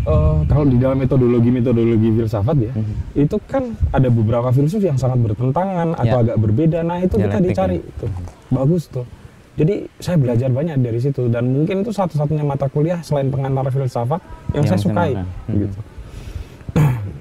Eh, 0.01 0.39
kalau 0.45 0.65
di 0.65 0.77
dalam 0.77 0.97
metodologi 0.97 1.49
metodologi 1.49 2.09
filsafat 2.11 2.57
ya, 2.59 2.73
Mhm. 2.73 2.95
itu 3.19 3.37
kan 3.45 3.63
ada 3.91 4.09
beberapa 4.09 4.49
filsuf 4.49 4.81
yang 4.81 4.97
sangat 4.97 5.21
bertentangan 5.23 5.93
atau 5.95 6.17
Ya. 6.19 6.25
agak 6.25 6.37
berbeda. 6.39 6.81
Nah 6.83 6.99
itu 6.99 7.15
kita 7.15 7.29
Dialektik 7.31 7.49
dicari 7.51 7.77
ya. 7.77 7.85
itu 7.85 8.07
bagus 8.49 8.85
tuh. 8.89 9.07
Jadi 9.55 9.75
saya 9.97 10.17
belajar 10.17 10.49
banyak 10.49 10.79
dari 10.79 10.97
situ 10.97 11.27
dan 11.27 11.45
mungkin 11.47 11.83
itu 11.83 11.91
satu-satunya 11.91 12.43
mata 12.43 12.67
kuliah 12.67 13.03
selain 13.03 13.27
pengantar 13.27 13.67
filsafat 13.69 14.23
yang, 14.51 14.63
Yang 14.63 14.67
saya 14.69 14.81
sukai. 14.81 15.11
Gitu. 15.47 15.79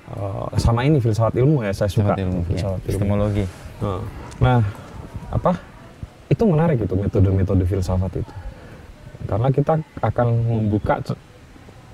Eh, 0.08 0.48
sama 0.56 0.82
ini 0.82 0.98
filsafat 0.98 1.36
ilmu 1.36 1.62
ya 1.62 1.72
saya 1.72 1.88
suka 1.88 2.14
Filsafat 2.14 2.24
ilmu, 2.24 2.40
ya. 2.40 2.46
filsafat 2.48 2.72
ilmu. 2.74 2.86
epistemologi. 2.86 3.46
Nah, 3.78 4.02
Nah, 4.38 4.62
apa? 5.30 5.52
Itu 6.28 6.46
menarik 6.46 6.78
itu 6.80 6.94
metode-metode 6.94 7.66
filsafat 7.66 8.12
itu. 8.16 8.34
Karena 9.28 9.52
kita 9.52 9.74
akan 10.00 10.28
membuka 10.42 11.04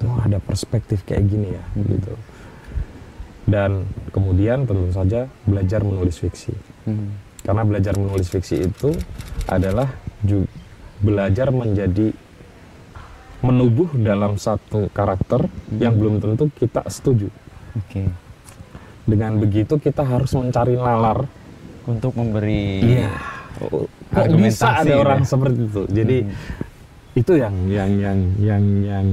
oh, 0.04 0.18
ada 0.22 0.38
perspektif 0.38 1.02
kayak 1.04 1.26
gini 1.26 1.48
ya, 1.50 1.64
Hmm. 1.74 1.86
gitu. 1.90 2.14
Dan 3.44 3.72
kemudian 4.10 4.64
tentu 4.64 4.88
saja 4.90 5.28
belajar 5.44 5.82
menulis 5.82 6.16
fiksi. 6.16 6.54
Hmm. 6.86 7.18
Karena 7.42 7.66
belajar 7.66 7.94
menulis 7.94 8.30
fiksi 8.30 8.64
itu 8.64 8.96
adalah 9.46 9.92
ju- 10.22 10.48
belajar 11.00 11.52
menjadi 11.52 12.16
menubuh 13.44 13.92
dalam 13.94 14.40
satu 14.40 14.88
karakter 14.90 15.52
yang 15.74 16.00
belum 16.00 16.24
tentu 16.24 16.48
kita 16.54 16.88
setuju. 16.88 17.28
Oke. 17.76 18.08
Dengan 19.04 19.36
begitu 19.36 19.76
kita 19.76 20.00
harus 20.02 20.32
mencari 20.32 20.80
nalar 20.80 21.28
Untuk 21.84 22.16
memberi 22.16 22.80
Iya. 22.96 23.12
Kok 24.08 24.40
bisa 24.40 24.80
ada 24.80 24.88
gitu 24.88 25.04
orang 25.04 25.20
ya? 25.20 25.28
seperti 25.28 25.60
itu. 25.60 25.84
Jadi 25.92 26.18
itu 27.14 27.34
yang 27.38 27.54
yang 27.70 27.90
yang 28.02 28.20
yang 28.42 28.64
yang 28.82 29.08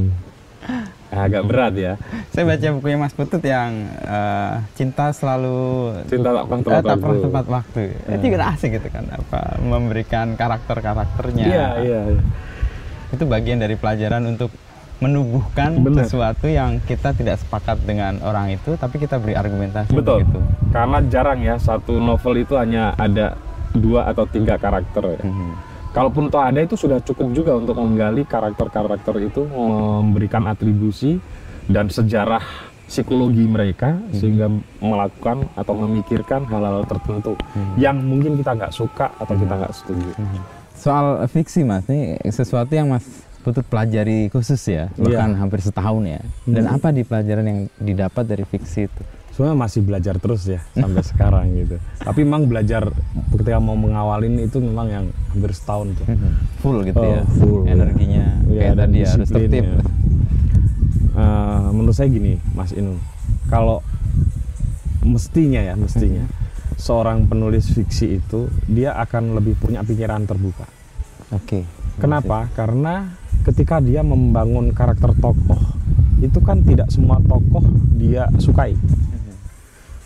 agak 1.11 1.43
berat 1.45 1.75
ya. 1.75 1.95
Saya 2.31 2.47
baca 2.47 2.67
bukunya 2.79 2.97
Mas 2.97 3.13
Putut 3.13 3.43
yang 3.43 3.91
eh, 3.91 4.55
cinta 4.79 5.11
selalu 5.11 5.91
Cinta 6.07 6.31
tak 6.31 6.45
pernah 6.47 6.63
eh, 6.63 6.65
tepat 6.65 6.83
tak 6.87 6.99
pernah 7.03 7.11
waktu. 7.19 7.27
tepat 7.27 7.47
waktu. 7.51 7.81
Itu 8.15 8.25
juga 8.31 8.47
asik 8.55 8.71
gitu 8.79 8.89
kan 8.95 9.05
apa 9.11 9.41
memberikan 9.61 10.27
karakter-karakternya. 10.39 11.45
Iya 11.45 11.67
iya. 11.83 12.01
iya. 12.15 12.23
Itu 13.11 13.27
bagian 13.27 13.59
dari 13.59 13.75
pelajaran 13.75 14.23
untuk 14.31 14.55
menubuhkan 15.01 15.81
Benar. 15.81 16.05
sesuatu 16.05 16.45
yang 16.47 16.77
kita 16.85 17.17
tidak 17.17 17.41
sepakat 17.41 17.81
dengan 17.89 18.21
orang 18.21 18.53
itu 18.53 18.77
tapi 18.77 19.01
kita 19.01 19.17
beri 19.17 19.33
argumentasi 19.35 19.97
Betul. 19.97 20.23
begitu. 20.23 20.39
Karena 20.71 20.99
jarang 21.09 21.41
ya 21.43 21.57
satu 21.59 21.97
novel 21.99 22.45
itu 22.45 22.55
hanya 22.55 22.95
ada 22.95 23.35
dua 23.75 24.07
atau 24.09 24.29
tiga 24.31 24.61
karakter 24.61 25.19
ya. 25.19 25.23
Mhm. 25.27 25.70
Kalaupun 25.91 26.31
toh 26.31 26.39
ada 26.39 26.63
itu 26.63 26.79
sudah 26.79 27.03
cukup 27.03 27.35
juga 27.35 27.59
untuk 27.59 27.75
menggali 27.75 28.23
karakter-karakter 28.23 29.27
itu, 29.27 29.43
memberikan 29.43 30.47
atribusi 30.47 31.19
dan 31.67 31.91
sejarah 31.91 32.43
psikologi 32.87 33.47
mereka 33.47 33.99
sehingga 34.11 34.51
melakukan 34.83 35.47
atau 35.55 35.75
memikirkan 35.79 36.47
hal-hal 36.47 36.83
tertentu 36.87 37.35
yang 37.75 37.99
mungkin 38.03 38.39
kita 38.39 38.55
nggak 38.55 38.75
suka 38.75 39.11
atau 39.19 39.35
kita 39.35 39.55
nggak 39.55 39.75
setuju. 39.75 40.11
Soal 40.75 41.23
fiksi 41.27 41.63
Mas, 41.63 41.87
ini 41.91 42.19
sesuatu 42.31 42.71
yang 42.75 42.91
Mas 42.91 43.07
Putut 43.41 43.65
pelajari 43.65 44.29
khusus 44.29 44.61
ya, 44.69 44.93
bahkan 45.01 45.33
hampir 45.33 45.65
setahun 45.65 46.05
ya. 46.05 46.21
Dan 46.45 46.69
Hmm. 46.69 46.77
apa 46.77 46.93
di 46.93 47.09
pelajaran 47.09 47.45
yang 47.49 47.61
didapat 47.81 48.29
dari 48.29 48.45
fiksi 48.45 48.85
itu? 48.85 49.03
Sebenarnya 49.41 49.57
masih 49.57 49.81
belajar 49.81 50.21
terus 50.21 50.45
ya 50.45 50.61
sampai 50.77 51.01
sekarang 51.01 51.49
gitu. 51.57 51.81
Tapi 51.97 52.29
memang 52.29 52.45
belajar 52.45 52.93
ketika 53.33 53.57
mau 53.57 53.73
mengawalin 53.73 54.37
itu 54.37 54.61
memang 54.61 54.93
yang 54.93 55.05
hampir 55.33 55.57
setahun 55.57 55.97
tuh. 55.97 56.05
Full 56.61 56.85
gitu 56.85 57.01
Oh, 57.01 57.09
ya, 57.09 57.25
full, 57.25 57.65
ya. 57.65 57.73
energinya 57.73 58.37
Iya, 58.45 58.61
kayak 58.61 58.75
dan 58.77 58.85
tadi 58.85 58.99
ya, 59.01 59.09
harus 59.09 59.29
tertib. 59.33 59.65
ya. 59.65 59.81
Eh, 61.17 61.67
menurut 61.73 61.97
saya 61.97 62.13
gini, 62.13 62.37
Mas 62.53 62.77
Inu, 62.77 63.01
kalau 63.49 63.81
mestinya 65.01 65.65
ya, 65.65 65.73
mestinya 65.73 66.29
seorang 66.77 67.25
penulis 67.25 67.73
fiksi 67.73 68.21
itu 68.21 68.45
dia 68.69 68.93
akan 68.93 69.41
lebih 69.41 69.57
punya 69.57 69.81
pikiran 69.81 70.29
terbuka. 70.29 70.69
Oke. 71.33 71.65
Kenapa? 71.97 72.45
Karena 72.53 73.09
ketika 73.49 73.81
dia 73.81 74.05
membangun 74.05 74.77
karakter 74.77 75.17
tokoh, 75.17 75.61
itu 76.21 76.37
kan 76.45 76.61
tidak 76.61 76.93
semua 76.93 77.17
tokoh 77.25 77.65
dia 77.97 78.29
sukai. 78.37 78.77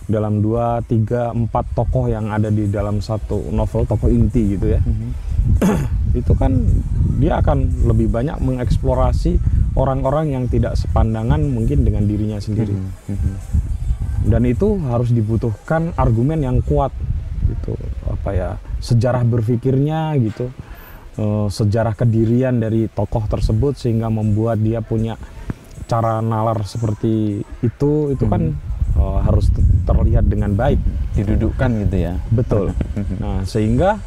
Dalam 0.05 0.45
dua, 0.45 0.85
tiga, 0.85 1.33
empat 1.33 1.73
tokoh 1.73 2.13
yang 2.13 2.29
ada 2.29 2.53
di 2.53 2.69
dalam 2.69 3.01
satu 3.01 3.49
novel 3.49 3.89
tokoh 3.89 4.13
inti 4.13 4.53
gitu 4.53 4.77
ya, 4.77 4.81
Mhm. 4.85 5.09
itu 6.21 6.33
kan 6.37 6.53
dia 7.17 7.41
akan 7.41 7.89
lebih 7.89 8.13
banyak 8.13 8.37
mengeksplorasi 8.37 9.41
orang-orang 9.75 10.37
yang 10.37 10.45
tidak 10.47 10.77
sepandangan 10.77 11.41
mungkin 11.41 11.89
dengan 11.89 12.05
dirinya 12.05 12.37
sendiri. 12.37 12.77
Mhm. 12.77 13.33
Dan 14.29 14.45
itu 14.49 14.77
harus 14.89 15.13
dibutuhkan 15.13 15.93
argumen 15.97 16.41
yang 16.41 16.61
kuat 16.65 16.93
gitu, 17.45 17.77
apa 18.09 18.31
ya 18.33 18.51
sejarah 18.81 19.25
berpikirnya 19.25 20.17
gitu, 20.21 20.49
eh, 21.17 21.47
sejarah 21.49 21.93
kedirian 21.97 22.61
dari 22.61 22.89
tokoh 22.89 23.25
tersebut 23.29 23.77
sehingga 23.77 24.09
membuat 24.09 24.61
dia 24.61 24.81
punya 24.81 25.17
cara 25.85 26.25
nalar 26.25 26.65
seperti 26.65 27.45
itu, 27.61 28.17
itu 28.17 28.25
kan 28.25 28.57
eh, 28.95 29.19
harus 29.21 29.47
te- 29.49 29.63
terlihat 29.85 30.25
dengan 30.25 30.53
baik. 30.53 30.79
Didudukkan 31.15 31.71
gitu 31.85 31.97
ya. 32.01 32.15
Betul. 32.29 32.71
Nah, 33.23 33.43
sehingga 33.45 33.99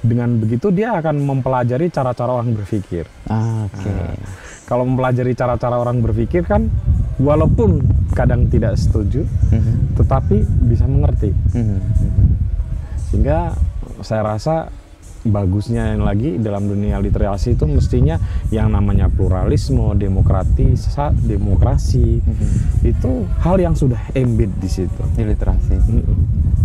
dengan 0.00 0.36
begitu 0.36 0.70
dia 0.70 0.94
akan 0.94 1.18
mempelajari 1.18 1.88
cara-cara 1.88 2.30
orang 2.32 2.52
berpikir. 2.52 3.08
Ah, 3.26 3.66
Oke. 3.66 3.90
Kalau 4.64 4.82
mempelajari 4.82 5.32
cara-cara 5.32 5.76
orang 5.76 5.98
berpikir 5.98 6.42
kan 6.42 6.66
walaupun 7.16 7.82
kadang 8.12 8.46
tidak 8.46 8.74
setuju, 8.76 9.22
Mhm. 9.50 9.94
tetapi 9.94 10.36
bisa 10.64 10.84
mengerti. 10.84 11.30
Mhm. 11.52 11.78
Sehingga 13.06 13.54
saya 14.00 14.22
rasa 14.26 14.68
bagusnya 15.26 15.92
yang 15.92 16.02
lagi 16.02 16.38
dalam 16.38 16.64
dunia 16.64 16.96
literasi 16.96 17.52
itu 17.52 17.64
mestinya 17.64 18.16
yang 18.48 18.70
namanya 18.70 19.06
pluralisme, 19.06 19.94
demokratis, 19.94 20.86
demokrasi 21.20 22.22
itu 22.82 23.10
hal 23.38 23.56
yang 23.56 23.74
sudah 23.74 24.00
embed 24.12 24.50
di 24.56 24.68
situ. 24.68 25.02
Di 25.12 25.22
literasi. 25.22 25.74
Mm-mm. 25.76 26.18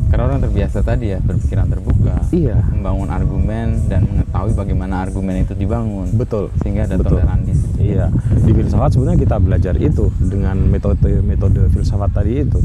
Karena 0.07 0.27
orang 0.27 0.43
terbiasa 0.43 0.83
tadi 0.83 1.07
ya 1.07 1.23
berpikiran 1.23 1.71
terbuka, 1.71 2.19
Iya, 2.29 2.59
membangun 2.67 3.07
argumen 3.07 3.87
dan 3.87 4.03
mengetahui 4.03 4.51
bagaimana 4.51 4.99
argumen 5.01 5.39
itu 5.39 5.55
dibangun. 5.55 6.11
betul. 6.11 6.51
Sehingga 6.59 6.83
ada 6.83 6.99
Betul. 6.99 7.15
toleransi. 7.15 7.53
Iya, 7.79 8.11
di 8.37 8.51
filsafat 8.51 8.91
sebenarnya 8.91 9.19
kita 9.19 9.35
belajar 9.39 9.73
itu 9.73 10.11
dengan 10.19 10.59
metode-metode 10.67 11.71
filsafat 11.71 12.11
tadi 12.11 12.43
itu. 12.43 12.59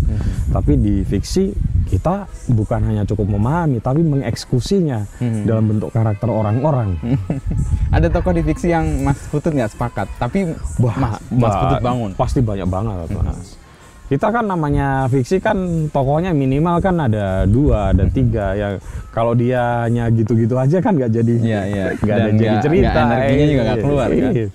Tapi 0.51 0.73
di 0.75 0.95
fiksi 1.03 1.55
kita 1.87 2.27
bukan 2.51 2.83
hanya 2.83 3.07
cukup 3.07 3.31
memahami, 3.31 3.79
tapi 3.79 4.03
mengeksekusinya 4.03 5.07
Mhm. 5.23 5.47
dalam 5.47 5.65
bentuk 5.71 5.86
karakter 5.89 6.27
orang-orang. 6.27 6.97
Ada 7.97 8.09
tokoh 8.09 8.31
di 8.31 8.43
fiksi 8.43 8.69
yang 8.69 8.85
Mas 9.01 9.19
Putut 9.27 9.51
nggak 9.51 9.71
sepakat, 9.71 10.07
tapi 10.17 10.53
Mas, 10.77 11.19
Mas 11.29 11.49
ba- 11.49 11.61
Putut 11.61 11.81
bangun. 11.81 12.11
Pasti 12.13 12.41
banyak 12.41 12.65
banget, 12.65 13.09
Mas. 13.13 13.59
Kita 14.07 14.31
kan 14.31 14.45
namanya 14.45 14.89
fiksi 15.07 15.37
kan 15.37 15.59
tokohnya 15.89 16.31
minimal 16.31 16.79
kan 16.79 16.95
ada 17.01 17.43
dua, 17.45 17.91
ada 17.91 18.07
tiga. 18.07 18.55
Ya 18.55 18.69
kalau 19.11 19.35
dia 19.35 19.83
hanya 19.83 20.07
gitu-gitu 20.09 20.55
aja 20.55 20.79
kan 20.79 20.95
nggak 20.95 21.11
jadi, 21.13 21.35
Iya, 21.37 21.61
iya. 21.65 21.85
nggak 21.97 22.15
ada 22.15 22.25
Dan 22.25 22.37
jadi 22.37 22.47
nggak- 22.49 22.63
cerita. 22.63 22.99
nggak 23.01 23.19
energinya 23.19 23.47
juga 23.49 23.63
nggak 23.63 23.75
Iya, 23.75 23.83
keluar, 23.83 24.09
kan? 24.09 24.31
iya. 24.33 24.47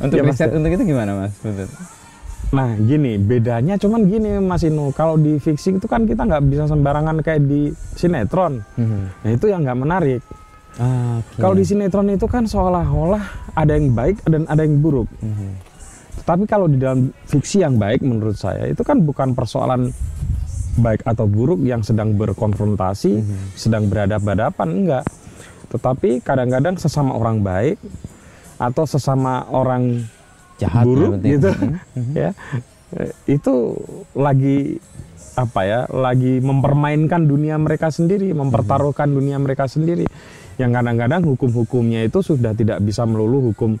Untuk 0.00 0.16
Ya, 0.16 0.22
riset 0.22 0.46
pasti. 0.46 0.56
untuk 0.56 0.70
itu 0.70 0.84
gimana 0.86 1.10
Mas 1.16 1.32
Putut? 1.36 1.70
Nah 2.50 2.74
gini, 2.74 3.14
bedanya 3.14 3.78
cuman 3.78 4.10
gini 4.10 4.42
Mas 4.42 4.66
Inu, 4.66 4.90
kalau 4.90 5.14
di 5.14 5.38
fiksi 5.38 5.78
itu 5.78 5.86
kan 5.86 6.02
kita 6.02 6.26
nggak 6.26 6.42
bisa 6.50 6.66
sembarangan 6.66 7.22
kayak 7.22 7.46
di 7.46 7.70
sinetron. 7.94 8.58
Nah 9.22 9.30
itu 9.30 9.46
yang 9.46 9.62
nggak 9.62 9.78
menarik. 9.78 10.22
Ah, 10.78 11.18
Kalau 11.38 11.54
di 11.54 11.66
sinetron 11.66 12.10
itu 12.10 12.26
kan 12.30 12.46
seolah-olah 12.46 13.54
ada 13.54 13.74
yang 13.74 13.90
baik 13.94 14.22
dan 14.26 14.46
ada 14.50 14.66
yang 14.66 14.82
buruk. 14.82 15.06
Tapi 16.26 16.46
kalau 16.46 16.66
di 16.66 16.78
dalam 16.78 17.10
fiksi 17.26 17.62
yang 17.62 17.78
baik 17.78 18.02
menurut 18.02 18.38
saya 18.38 18.70
itu 18.70 18.82
kan 18.82 19.02
bukan 19.02 19.34
persoalan 19.34 19.90
baik 20.78 21.02
atau 21.02 21.26
buruk 21.26 21.58
yang 21.66 21.82
sedang 21.82 22.14
berkonfrontasi, 22.14 23.22
sedang 23.54 23.86
berhadapan-hadapan 23.86 24.68
enggak. 24.70 25.04
Tetapi 25.70 26.18
kadang-kadang 26.22 26.74
sesama 26.78 27.14
orang 27.14 27.46
baik 27.46 27.78
atau 28.58 28.84
sesama 28.84 29.46
orang 29.50 30.02
Jahat 30.60 30.84
buruk 30.84 31.16
berarti. 31.16 31.28
gitu 31.34 31.50
Mhm. 31.50 32.12
ya 32.22 32.30
itu 33.30 33.54
lagi 34.18 34.76
apa 35.38 35.60
ya 35.62 35.80
lagi 35.88 36.42
mempermainkan 36.42 37.22
dunia 37.22 37.54
mereka 37.56 37.88
sendiri 37.88 38.34
mempertaruhkan 38.34 39.08
dunia 39.08 39.38
mereka 39.38 39.70
sendiri 39.70 40.04
yang 40.58 40.74
kadang-kadang 40.74 41.24
hukum-hukumnya 41.24 42.04
itu 42.04 42.20
sudah 42.20 42.52
tidak 42.52 42.82
bisa 42.84 43.06
melulu 43.08 43.54
hukum 43.54 43.80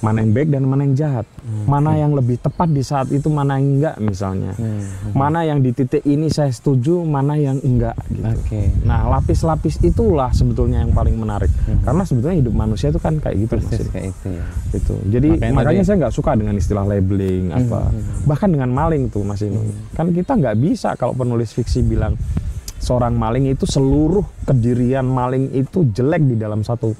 mana 0.00 0.18
yang 0.18 0.32
baik 0.32 0.48
dan 0.48 0.62
mana 0.62 0.80
yang 0.82 0.94
jahat 0.94 1.26
mana 1.62 1.92
yang 1.94 2.10
lebih 2.10 2.36
tepat 2.36 2.68
di 2.68 2.80
saat 2.80 3.08
itu 3.08 3.28
mana 3.28 3.56
yang 3.56 3.68
enggak 3.74 3.96
misalnya 3.96 4.52
Hmm. 4.52 4.82
mana 5.12 5.40
yang 5.42 5.60
di 5.60 5.70
titik 5.70 6.02
ini 6.02 6.26
saya 6.26 6.48
setuju 6.48 7.00
mana 7.00 7.34
yang 7.34 7.56
enggak 7.58 7.94
gitu 8.08 8.24
Oke. 8.24 8.72
nah 8.82 9.04
lapis-lapis 9.10 9.76
itulah 9.80 10.28
sebetulnya 10.30 10.80
yang 10.80 10.90
paling 10.90 11.14
menarik 11.14 11.48
karena 11.80 12.02
sebetulnya 12.02 12.36
hidup 12.38 12.54
manusia 12.54 12.88
itu 12.88 12.98
kan 12.98 13.16
kayak 13.16 13.36
gitu. 13.38 13.52
Persis 13.52 13.88
kayak 13.88 14.10
itu 14.10 14.28
ya. 14.30 14.44
gitu. 14.70 14.94
Jadi 15.06 15.28
Makanya 15.32 15.52
makanya, 15.52 15.70
tadi- 15.76 15.86
saya 15.86 15.96
nggak 15.98 16.14
suka 16.14 16.30
dengan 16.32 16.54
istilah 16.54 16.84
labeling 16.84 17.44
apa, 17.50 17.80
bahkan 18.24 18.48
dengan 18.48 18.70
maling 18.70 19.08
tuh 19.08 19.20
Mas 19.20 19.40
Inu. 19.40 19.60
Kan 19.92 20.10
kita 20.10 20.32
nggak 20.34 20.56
bisa 20.56 20.92
kalau 20.94 21.12
penulis 21.12 21.50
fiksi 21.50 21.80
bilang 21.82 22.16
seorang 22.76 23.12
maling 23.12 23.46
itu 23.46 23.64
seluruh 23.64 24.24
kedirian 24.42 25.04
maling 25.04 25.52
itu 25.52 25.84
jelek 25.86 26.24
di 26.26 26.34
dalam 26.34 26.60
satu 26.60 26.96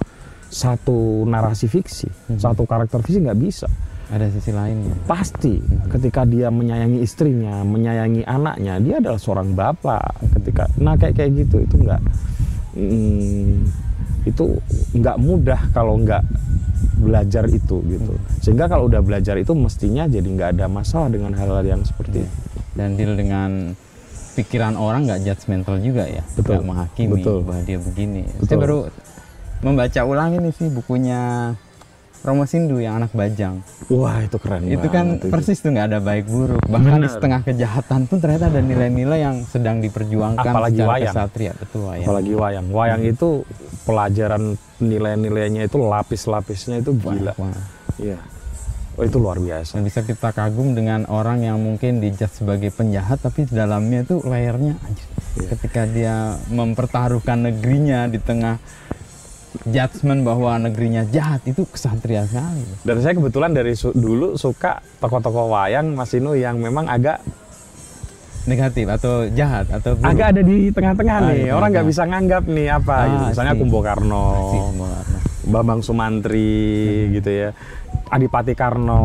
satu 0.51 1.23
narasi 1.31 1.71
fiksi, 1.71 2.11
satu 2.37 2.67
karakter 2.67 2.99
fiksi 3.01 3.23
nggak 3.23 3.39
bisa. 3.39 3.71
Ada 4.11 4.27
sisi 4.35 4.51
lainnya. 4.51 4.91
Pasti 5.07 5.63
ketika 5.87 6.27
dia 6.27 6.51
menyayangi 6.51 6.99
istrinya, 6.99 7.63
menyayangi 7.63 8.27
anaknya, 8.27 8.83
dia 8.83 8.99
adalah 8.99 9.23
seorang 9.23 9.55
bapak. 9.55 10.19
Ketika, 10.35 10.67
nah 10.83 10.99
kayak 10.99 11.15
kayak 11.15 11.31
gitu 11.47 11.63
itu 11.63 11.77
nggak, 11.79 12.03
hmm, 12.75 13.71
itu 14.27 14.45
nggak 14.99 15.17
mudah 15.23 15.61
kalau 15.71 15.95
nggak 16.03 16.27
belajar 16.99 17.47
itu 17.47 17.79
gitu. 17.87 18.15
Sehingga 18.43 18.67
kalau 18.67 18.91
udah 18.91 18.99
belajar 18.99 19.39
itu 19.39 19.55
mestinya 19.55 20.11
jadi 20.11 20.27
nggak 20.27 20.59
ada 20.59 20.67
masalah 20.67 21.07
dengan 21.07 21.31
hal-hal 21.39 21.63
yang 21.63 21.83
seperti 21.87 22.27
itu. 22.27 22.37
Dan 22.75 22.99
deal 22.99 23.15
dengan 23.15 23.79
pikiran 24.35 24.75
orang 24.75 25.07
nggak 25.07 25.23
judgmental 25.23 25.79
juga 25.79 26.11
ya. 26.11 26.27
Betul. 26.35 26.59
Nggak 26.59 26.67
menghakimi 26.67 27.23
Betul. 27.23 27.39
bahwa 27.47 27.63
dia 27.63 27.79
begini. 27.79 28.23
Saya 28.27 28.43
Betul. 28.43 28.59
baru 28.59 28.79
membaca 29.61 30.01
ulang 30.05 30.37
ini 30.37 30.51
sih 30.53 30.69
bukunya 30.73 31.53
Romo 32.21 32.45
Sindu 32.45 32.77
yang 32.85 33.01
anak 33.01 33.17
bajang. 33.17 33.65
Wah 33.89 34.21
itu 34.21 34.37
keren. 34.37 34.69
itu 34.69 34.89
kan 34.93 35.17
itu. 35.17 35.33
persis 35.33 35.57
tuh 35.65 35.73
nggak 35.73 35.89
ada 35.89 35.99
baik 36.05 36.29
buruk. 36.29 36.61
Bahkan 36.69 37.01
di 37.01 37.09
Benar. 37.09 37.17
setengah 37.17 37.41
kejahatan 37.49 38.01
pun 38.05 38.21
ternyata 38.21 38.53
ada 38.53 38.61
nilai-nilai 38.61 39.25
yang 39.25 39.37
sedang 39.49 39.81
diperjuangkan 39.81 40.53
Apalagi 40.53 40.85
secara 40.85 40.93
wayang. 40.93 41.15
kesatria. 41.17 41.53
Betul 41.57 41.81
wayang. 41.89 42.05
Apalagi 42.05 42.33
wayang. 42.37 42.67
Wayang 42.69 43.03
itu 43.09 43.29
pelajaran 43.89 44.43
nilai-nilainya 44.85 45.63
itu 45.65 45.77
lapis-lapisnya 45.81 46.85
itu 46.85 46.93
gila. 46.93 47.33
Iya. 47.97 48.21
Oh 49.01 49.05
itu 49.09 49.17
luar 49.17 49.41
biasa. 49.41 49.81
Dan 49.81 49.89
bisa 49.89 50.05
kita 50.05 50.37
kagum 50.37 50.77
dengan 50.77 51.09
orang 51.09 51.41
yang 51.41 51.57
mungkin 51.57 52.05
dijudge 52.05 52.45
sebagai 52.45 52.69
penjahat 52.69 53.25
tapi 53.25 53.49
di 53.49 53.57
dalamnya 53.57 54.05
tuh 54.05 54.21
layernya 54.29 54.77
anjir. 54.77 55.09
Iya. 55.41 55.57
Ketika 55.57 55.89
dia 55.89 56.37
mempertaruhkan 56.53 57.49
negerinya 57.49 58.13
di 58.13 58.21
tengah 58.21 58.61
judgement 59.63 60.23
bahwa 60.23 60.57
negerinya 60.61 61.03
jahat 61.05 61.43
itu 61.45 61.65
kesatria 61.65 62.23
sekali. 62.23 62.63
Dan 62.81 62.97
saya 62.99 63.13
kebetulan 63.13 63.51
dari 63.51 63.73
su- 63.73 63.93
dulu 63.93 64.35
suka 64.35 64.73
tokoh-tokoh 64.97 65.47
wayang 65.49 65.93
Mas 65.93 66.11
Inu 66.11 66.33
yang 66.33 66.57
memang 66.57 66.87
agak 66.87 67.19
Negatif 68.41 68.89
atau 68.89 69.29
jahat 69.29 69.69
atau 69.69 69.93
buruk. 69.95 70.09
agak 70.09 70.27
ada 70.33 70.41
di 70.41 70.73
tengah-tengah 70.73 71.13
Ah, 71.15 71.29
nih. 71.29 71.39
di 71.39 71.53
Orang 71.53 71.71
nggak 71.71 71.87
bisa 71.87 72.03
nganggap 72.05 72.43
nih 72.49 72.69
apa 72.73 72.95
Ah, 72.95 73.05
gitu. 73.05 73.25
Misalnya 73.29 73.53
Sih, 74.49 74.61
Mbak. 74.73 75.03
Bambang 75.47 75.81
Sumantri 75.81 76.57
gitu 77.13 77.29
ya. 77.29 77.51
Adipati 78.11 78.53
Karno. 78.53 78.99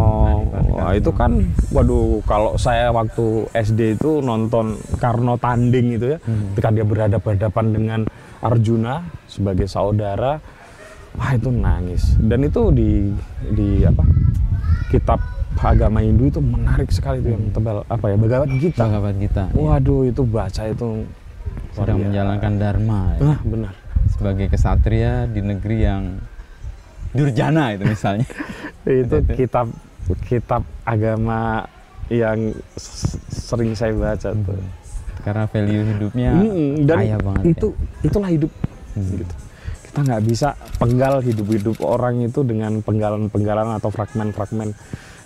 Adipati 0.49 0.69
Wah, 0.73 0.81
Karno. 0.81 0.97
itu 0.97 1.11
kan 1.13 1.31
waduh 1.69 2.19
kalau 2.25 2.57
saya 2.57 2.89
waktu 2.89 3.45
SD 3.53 4.01
itu 4.01 4.19
nonton 4.19 4.75
Karno 4.97 5.37
tanding 5.37 5.95
itu 5.95 6.05
ya. 6.13 6.19
Hmm. 6.25 6.51
Ketika 6.53 6.69
dia 6.73 6.85
berhadapan 6.85 7.65
dengan 7.69 7.99
Arjuna 8.41 9.05
sebagai 9.25 9.65
saudara, 9.65 10.41
wah 11.13 11.31
itu 11.33 11.49
nangis. 11.49 12.17
Dan 12.17 12.43
itu 12.43 12.69
di 12.69 13.09
di 13.53 13.85
apa? 13.85 14.03
Kitab 14.89 15.21
agama 15.57 15.97
Hindu 15.97 16.29
itu 16.29 16.37
menarik 16.37 16.93
sekali 16.93 17.25
itu 17.25 17.33
yang 17.33 17.49
tebal 17.49 17.81
apa 17.89 18.05
ya 18.05 18.15
Bhagavad 18.19 18.49
Gita. 18.61 18.85
Sahabat 18.85 19.17
kita 19.17 19.49
ya, 19.49 19.57
Waduh 19.57 20.05
itu 20.05 20.21
baca 20.21 20.61
itu 20.61 20.87
sedang 21.73 21.97
biasa. 21.97 22.05
menjalankan 22.05 22.53
dharma 22.61 22.99
ya. 23.17 23.21
Ah, 23.33 23.39
benar. 23.41 23.73
sebagai 24.05 24.47
kesatria 24.47 25.25
di 25.25 25.41
negeri 25.41 25.77
yang 25.81 26.21
durjana 27.15 27.73
itu 27.73 27.83
misalnya. 27.87 28.27
itu 28.85 29.17
kitab 29.33 29.67
kitab 30.21 30.61
agama 30.83 31.65
yang 32.07 32.53
sering 32.77 33.73
saya 33.73 33.91
baca 33.91 34.29
tuh. 34.29 34.59
Karena 35.19 35.49
value 35.49 35.83
hidupnya 35.87 36.31
Mm, 36.31 36.85
dan 36.85 36.97
kaya 37.01 37.17
banget. 37.17 37.43
itu 37.49 37.67
ya. 37.73 38.05
itulah 38.05 38.29
hidup 38.29 38.51
Hmm. 38.93 39.11
gitu. 39.17 39.35
Kita 39.85 39.99
nggak 40.03 40.23
bisa 40.23 40.47
penggal 40.75 41.19
hidup-hidup 41.19 41.77
orang 41.81 42.21
itu 42.21 42.43
dengan 42.43 42.79
penggalan-penggalan 42.79 43.73
atau 43.73 43.89
fragmen-fragmen 43.89 44.71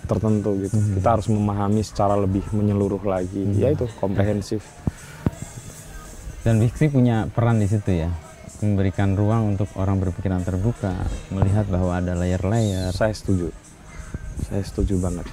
tertentu 0.02 0.50
gitu. 0.58 0.74
Hmm. 0.74 0.96
Kita 0.96 1.08
harus 1.12 1.28
memahami 1.28 1.82
secara 1.82 2.16
lebih 2.16 2.42
menyeluruh 2.50 3.02
lagi. 3.04 3.44
Ya 3.54 3.70
itu 3.70 3.84
komprehensif. 3.94 4.64
Dan 6.40 6.58
fiksi 6.58 6.88
punya 6.88 7.28
peran 7.28 7.60
di 7.60 7.68
situ 7.68 7.92
ya. 7.98 8.10
Memberikan 8.60 9.16
ruang 9.16 9.56
untuk 9.56 9.72
orang 9.80 9.96
berpikiran 10.00 10.44
terbuka, 10.44 10.92
melihat 11.32 11.64
bahwa 11.72 11.96
ada 11.96 12.12
layer-layer. 12.12 12.92
Saya 12.92 13.16
setuju. 13.16 13.48
Saya 14.44 14.60
setuju 14.60 15.00
banget. 15.00 15.24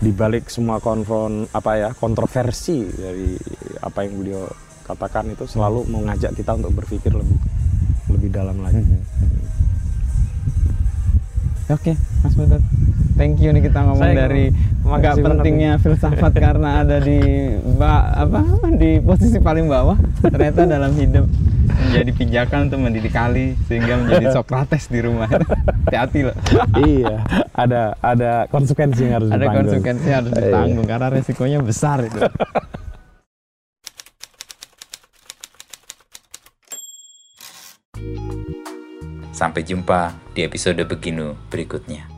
Di 0.00 0.12
balik 0.12 0.52
semua 0.52 0.76
konfront 0.82 1.48
apa 1.56 1.72
ya 1.80 1.90
kontroversi 1.96 2.84
dari 2.92 3.32
apa 3.80 4.04
yang 4.04 4.20
beliau 4.20 4.44
katakan 4.84 5.32
itu 5.32 5.48
selalu 5.48 5.88
mengajak 5.88 6.36
kita 6.36 6.52
untuk 6.52 6.76
berpikir 6.76 7.16
lebih 7.16 7.38
lebih 8.12 8.28
dalam 8.28 8.60
lagi. 8.60 8.84
Oke, 11.64 11.92
Mas 12.20 12.34
Putut. 12.34 12.60
Thank 13.14 13.38
you 13.40 13.54
nih 13.54 13.62
kita 13.62 13.78
ngomong 13.80 14.02
Saya 14.02 14.26
dari 14.26 14.50
banget 14.82 15.22
pentingnya 15.22 15.78
filsafat 15.78 16.32
karena 16.44 16.82
ada 16.82 16.98
di 16.98 17.16
ba, 17.78 18.10
apa 18.12 18.42
di 18.74 18.98
posisi 18.98 19.38
paling 19.38 19.70
bawah. 19.70 19.94
Ternyata 20.20 20.66
dalam 20.66 20.92
hidup 20.92 21.24
menjadi 21.64 22.10
pijakan 22.10 22.58
untuk 22.68 22.78
mendidik 22.82 23.14
kali 23.14 23.54
sehingga 23.64 23.96
menjadi 23.96 24.26
Sokrates 24.36 24.90
di 24.90 24.98
rumah. 24.98 25.30
Hati-hati 25.30 26.20
loh. 26.26 26.36
iya, 26.90 27.22
ada 27.54 27.94
ada 28.02 28.44
konsekuensi 28.50 29.00
yang 29.00 29.14
harus 29.22 29.30
Ada 29.30 29.38
ditanggung. 29.38 29.58
konsekuensi 29.62 30.04
yang 30.04 30.18
harus 30.20 30.32
Iya. 30.32 30.42
ditanggung 30.42 30.86
karena 30.86 31.06
resikonya 31.08 31.58
besar 31.62 31.98
itu. 32.02 32.18
Sampai 39.34 39.66
jumpa 39.66 40.14
di 40.30 40.46
episode 40.46 40.86
Beginu 40.86 41.34
berikutnya. 41.50 42.13